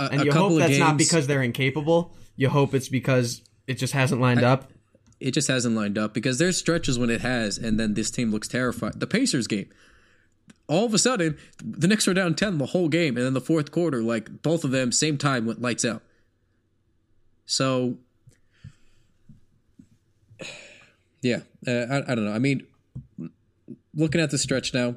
A, 0.00 0.08
And 0.12 0.24
you 0.24 0.32
hope 0.32 0.58
that's 0.58 0.78
not 0.78 0.96
because 0.96 1.26
they're 1.26 1.42
incapable. 1.42 2.14
You 2.36 2.48
hope 2.48 2.74
it's 2.74 2.88
because 2.88 3.42
it 3.66 3.74
just 3.74 3.92
hasn't 3.92 4.20
lined 4.20 4.42
up. 4.42 4.72
it 5.20 5.30
just 5.32 5.46
hasn't 5.46 5.76
lined 5.76 5.96
up 5.96 6.12
because 6.12 6.38
there's 6.38 6.56
stretches 6.56 6.98
when 6.98 7.10
it 7.10 7.20
has, 7.20 7.56
and 7.58 7.78
then 7.78 7.94
this 7.94 8.10
team 8.10 8.32
looks 8.32 8.48
terrified. 8.48 8.98
The 8.98 9.06
Pacers 9.06 9.46
game, 9.46 9.68
all 10.66 10.84
of 10.86 10.94
a 10.94 10.98
sudden, 10.98 11.36
the 11.62 11.86
Knicks 11.86 12.08
were 12.08 12.14
down 12.14 12.34
ten 12.34 12.58
the 12.58 12.66
whole 12.66 12.88
game, 12.88 13.16
and 13.16 13.24
then 13.24 13.34
the 13.34 13.40
fourth 13.40 13.70
quarter, 13.70 14.02
like 14.02 14.42
both 14.42 14.64
of 14.64 14.72
them, 14.72 14.90
same 14.90 15.16
time 15.18 15.46
went 15.46 15.62
lights 15.62 15.84
out. 15.84 16.02
So, 17.46 17.98
yeah, 21.22 21.40
uh, 21.66 21.86
I, 21.90 22.12
I 22.12 22.14
don't 22.14 22.24
know. 22.24 22.32
I 22.32 22.38
mean, 22.38 22.66
looking 23.94 24.20
at 24.20 24.30
the 24.30 24.38
stretch 24.38 24.74
now, 24.74 24.96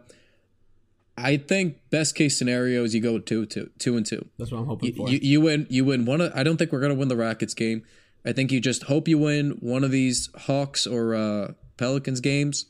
I 1.17 1.37
think 1.37 1.77
best 1.91 2.15
case 2.15 2.37
scenario 2.37 2.83
is 2.83 2.93
you 2.93 3.01
go 3.01 3.19
two, 3.19 3.45
two, 3.45 3.69
two 3.79 3.95
and 3.95 4.05
two. 4.05 4.27
That's 4.37 4.51
what 4.51 4.59
I'm 4.59 4.65
hoping 4.65 4.93
for. 4.93 5.09
You, 5.09 5.19
you 5.21 5.41
win. 5.41 5.67
You 5.69 5.85
win 5.85 6.05
one. 6.05 6.21
Of, 6.21 6.33
I 6.35 6.43
don't 6.43 6.57
think 6.57 6.71
we're 6.71 6.81
gonna 6.81 6.95
win 6.95 7.07
the 7.07 7.15
Rockets 7.15 7.53
game. 7.53 7.83
I 8.25 8.33
think 8.33 8.51
you 8.51 8.59
just 8.59 8.83
hope 8.83 9.07
you 9.07 9.17
win 9.17 9.51
one 9.61 9.83
of 9.83 9.91
these 9.91 10.29
Hawks 10.35 10.87
or 10.87 11.15
uh, 11.15 11.53
Pelicans 11.77 12.19
games, 12.19 12.65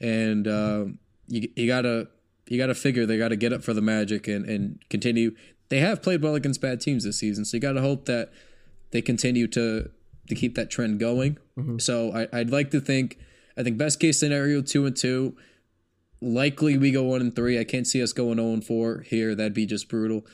and 0.00 0.46
uh, 0.46 0.86
you 1.28 1.48
you 1.56 1.66
gotta 1.66 2.08
you 2.48 2.58
gotta 2.58 2.74
figure 2.74 3.06
they 3.06 3.16
gotta 3.16 3.36
get 3.36 3.52
up 3.52 3.62
for 3.62 3.72
the 3.72 3.80
Magic 3.80 4.28
and 4.28 4.44
and 4.44 4.84
continue. 4.90 5.34
They 5.70 5.78
have 5.80 6.02
played 6.02 6.22
well 6.22 6.34
against 6.34 6.60
bad 6.60 6.80
teams 6.80 7.04
this 7.04 7.18
season, 7.18 7.44
so 7.44 7.56
you 7.56 7.60
gotta 7.60 7.80
hope 7.80 8.06
that 8.06 8.32
they 8.90 9.00
continue 9.00 9.46
to 9.48 9.90
to 10.28 10.34
keep 10.34 10.54
that 10.56 10.70
trend 10.70 10.98
going. 11.00 11.38
So 11.80 12.12
I, 12.12 12.28
I'd 12.40 12.50
like 12.50 12.70
to 12.70 12.80
think. 12.80 13.18
I 13.56 13.62
think 13.62 13.76
best 13.76 13.98
case 13.98 14.20
scenario 14.20 14.62
two 14.62 14.86
and 14.86 14.96
two. 14.96 15.36
Likely 16.20 16.76
we 16.78 16.90
go 16.90 17.02
one 17.04 17.20
and 17.20 17.34
three. 17.34 17.58
I 17.58 17.64
can't 17.64 17.86
see 17.86 18.02
us 18.02 18.12
going 18.12 18.36
zero 18.36 18.52
and 18.52 18.64
four 18.64 19.00
here. 19.00 19.34
That'd 19.34 19.54
be 19.54 19.66
just 19.66 19.88
brutal. 19.88 20.24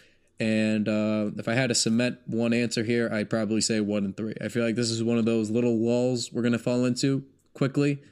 And 0.40 0.88
uh, 0.88 1.30
if 1.36 1.46
I 1.48 1.54
had 1.54 1.68
to 1.68 1.74
cement 1.74 2.18
one 2.26 2.52
answer 2.52 2.82
here, 2.82 3.08
I'd 3.12 3.30
probably 3.30 3.60
say 3.60 3.80
one 3.80 4.04
and 4.04 4.16
three. 4.16 4.34
I 4.42 4.48
feel 4.48 4.64
like 4.64 4.74
this 4.74 4.90
is 4.90 5.02
one 5.02 5.18
of 5.18 5.24
those 5.24 5.50
little 5.50 5.78
walls 5.78 6.32
we're 6.32 6.42
going 6.42 6.52
to 6.52 6.58
fall 6.58 6.84
into 6.84 7.24
quickly. 7.54 8.02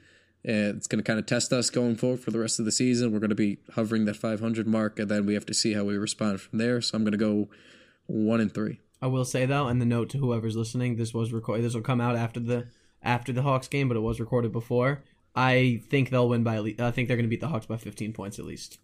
And 0.45 0.77
it's 0.77 0.87
going 0.87 1.03
to 1.03 1.07
kind 1.07 1.19
of 1.19 1.27
test 1.27 1.53
us 1.53 1.71
going 1.71 1.97
forward 1.97 2.21
for 2.21 2.31
the 2.31 2.39
rest 2.39 2.59
of 2.59 2.65
the 2.65 2.73
season. 2.73 3.13
We're 3.13 3.21
going 3.21 3.31
to 3.31 3.37
be 3.37 3.59
hovering 3.75 4.07
that 4.07 4.17
500 4.17 4.67
mark, 4.67 4.99
and 4.99 5.09
then 5.09 5.25
we 5.25 5.35
have 5.35 5.47
to 5.47 5.55
see 5.55 5.75
how 5.75 5.85
we 5.85 5.97
respond 5.97 6.41
from 6.41 6.59
there. 6.59 6.81
So 6.81 6.97
I'm 6.97 7.05
going 7.05 7.13
to 7.13 7.19
go 7.19 7.49
one 8.07 8.41
and 8.41 8.53
three. 8.53 8.81
I 9.03 9.09
will 9.09 9.25
say 9.25 9.45
though, 9.45 9.67
and 9.67 9.81
the 9.81 9.85
note 9.87 10.09
to 10.11 10.19
whoever's 10.19 10.57
listening, 10.57 10.97
this 10.97 11.13
was 11.13 11.33
recorded. 11.33 11.65
This 11.65 11.75
will 11.75 11.83
come 11.83 12.01
out 12.01 12.17
after 12.17 12.41
the 12.41 12.69
after 13.03 13.33
the 13.33 13.43
Hawks 13.43 13.69
game, 13.69 13.89
but 13.89 13.97
it 13.97 14.01
was 14.01 14.21
recorded 14.21 14.53
before. 14.53 15.03
I 15.35 15.83
think 15.91 16.11
they'll 16.11 16.29
win 16.29 16.45
by. 16.45 16.59
lea- 16.61 16.77
I 16.79 16.91
think 16.93 17.09
they're 17.09 17.17
going 17.17 17.25
to 17.27 17.31
beat 17.31 17.41
the 17.41 17.49
Hawks 17.49 17.67
by 17.67 17.77
15 17.77 18.13
points 18.13 18.39
at 18.39 18.45
least. 18.45 18.79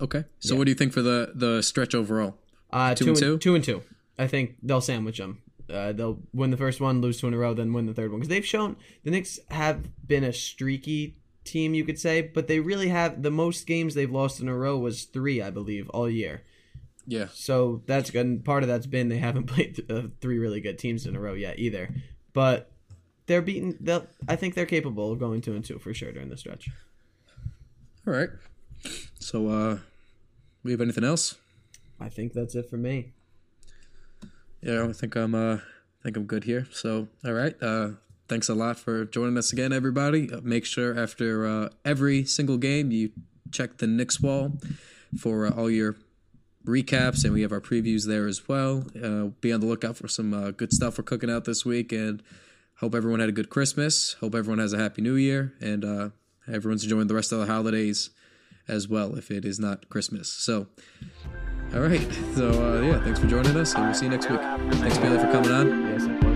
Okay. 0.00 0.24
So 0.40 0.54
what 0.56 0.64
do 0.64 0.70
you 0.70 0.74
think 0.74 0.92
for 0.92 1.02
the 1.02 1.32
the 1.34 1.62
stretch 1.62 1.94
overall? 1.94 2.36
Uh, 2.70 2.94
Two 2.94 3.04
two, 3.06 3.10
and 3.10 3.16
and 3.16 3.22
two? 3.22 3.38
two 3.38 3.54
and 3.54 3.64
two. 3.64 3.82
I 4.18 4.26
think 4.26 4.56
they'll 4.62 4.80
sandwich 4.80 5.18
them. 5.18 5.40
Uh, 5.72 5.92
they'll 5.92 6.18
win 6.32 6.50
the 6.50 6.56
first 6.56 6.80
one, 6.80 7.00
lose 7.00 7.20
two 7.20 7.28
in 7.28 7.34
a 7.34 7.38
row, 7.38 7.54
then 7.54 7.72
win 7.72 7.86
the 7.86 7.94
third 7.94 8.10
one 8.10 8.20
because 8.20 8.28
they've 8.28 8.44
shown 8.46 8.76
the 9.04 9.10
Knicks 9.10 9.38
have 9.50 9.84
been 10.06 10.24
a 10.24 10.32
streaky 10.32 11.16
team, 11.44 11.74
you 11.74 11.84
could 11.84 11.98
say, 11.98 12.22
but 12.22 12.46
they 12.48 12.58
really 12.60 12.88
have 12.88 13.22
the 13.22 13.30
most 13.30 13.66
games 13.66 13.94
they've 13.94 14.10
lost 14.10 14.40
in 14.40 14.48
a 14.48 14.54
row 14.56 14.78
was 14.78 15.04
three, 15.04 15.40
I 15.42 15.50
believe, 15.50 15.88
all 15.90 16.08
year. 16.10 16.42
Yeah. 17.10 17.28
So 17.32 17.82
that's 17.86 18.10
good. 18.10 18.26
And 18.26 18.44
part 18.44 18.62
of 18.62 18.68
that's 18.68 18.86
been 18.86 19.08
they 19.08 19.16
haven't 19.16 19.46
played 19.54 19.76
th- 19.76 19.90
uh, 19.90 20.08
three 20.20 20.38
really 20.38 20.60
good 20.60 20.78
teams 20.78 21.06
in 21.06 21.16
a 21.16 21.20
row 21.20 21.32
yet 21.32 21.58
either. 21.58 21.88
But 22.34 22.70
they're 23.26 23.40
beaten. 23.42 23.78
They'll, 23.80 24.06
I 24.28 24.36
think 24.36 24.54
they're 24.54 24.66
capable 24.66 25.10
of 25.10 25.18
going 25.18 25.40
two 25.40 25.54
and 25.54 25.64
two 25.64 25.78
for 25.78 25.94
sure 25.94 26.12
during 26.12 26.28
the 26.28 26.36
stretch. 26.36 26.68
All 28.06 28.12
right. 28.12 28.28
So 29.18 29.48
uh 29.48 29.78
we 30.62 30.70
have 30.70 30.82
anything 30.82 31.04
else? 31.04 31.36
I 31.98 32.10
think 32.10 32.34
that's 32.34 32.54
it 32.54 32.68
for 32.68 32.76
me. 32.76 33.12
Yeah, 34.60 34.84
I 34.84 34.92
think 34.92 35.16
I'm 35.16 35.34
uh 35.34 35.56
I 35.56 36.02
think 36.02 36.16
I'm 36.18 36.24
good 36.24 36.44
here. 36.44 36.66
So, 36.70 37.08
all 37.24 37.32
right. 37.32 37.54
Uh 37.62 37.92
thanks 38.28 38.50
a 38.50 38.54
lot 38.54 38.78
for 38.78 39.06
joining 39.06 39.38
us 39.38 39.50
again 39.50 39.72
everybody. 39.72 40.30
Uh, 40.30 40.40
make 40.42 40.66
sure 40.66 40.98
after 40.98 41.46
uh 41.46 41.68
every 41.86 42.24
single 42.26 42.58
game 42.58 42.90
you 42.90 43.12
check 43.50 43.78
the 43.78 43.86
Knicks 43.86 44.20
wall 44.20 44.58
for 45.18 45.46
uh, 45.46 45.50
all 45.50 45.70
your 45.70 45.96
recaps 46.66 47.24
and 47.24 47.32
we 47.32 47.42
have 47.42 47.52
our 47.52 47.60
previews 47.60 48.06
there 48.06 48.26
as 48.26 48.48
well. 48.48 48.84
Uh 49.02 49.26
be 49.40 49.52
on 49.52 49.60
the 49.60 49.66
lookout 49.66 49.96
for 49.96 50.08
some 50.08 50.34
uh, 50.34 50.50
good 50.50 50.72
stuff 50.72 50.98
we're 50.98 51.04
cooking 51.04 51.30
out 51.30 51.44
this 51.44 51.64
week 51.64 51.92
and 51.92 52.22
hope 52.76 52.94
everyone 52.94 53.20
had 53.20 53.28
a 53.28 53.32
good 53.32 53.48
Christmas. 53.50 54.14
Hope 54.20 54.34
everyone 54.34 54.58
has 54.58 54.72
a 54.72 54.78
happy 54.78 55.02
new 55.02 55.14
year 55.14 55.54
and 55.60 55.84
uh 55.84 56.08
everyone's 56.52 56.84
enjoying 56.84 57.06
the 57.06 57.14
rest 57.14 57.32
of 57.32 57.38
the 57.38 57.46
holidays 57.46 58.10
as 58.68 58.86
well 58.86 59.16
if 59.16 59.30
it 59.30 59.44
is 59.44 59.58
not 59.58 59.88
Christmas. 59.88 60.28
So, 60.30 60.66
all 61.74 61.80
right. 61.80 62.06
So, 62.34 62.50
uh, 62.50 62.80
yeah, 62.82 63.02
thanks 63.02 63.18
for 63.18 63.26
joining 63.26 63.56
us, 63.56 63.74
and 63.74 63.84
we'll 63.84 63.94
see 63.94 64.04
you 64.04 64.10
next 64.10 64.28
week. 64.30 64.40
Thanks, 64.40 64.98
Bailey, 64.98 65.18
for 65.18 65.30
coming 65.32 65.50
on. 65.50 65.68
Yes. 65.88 66.27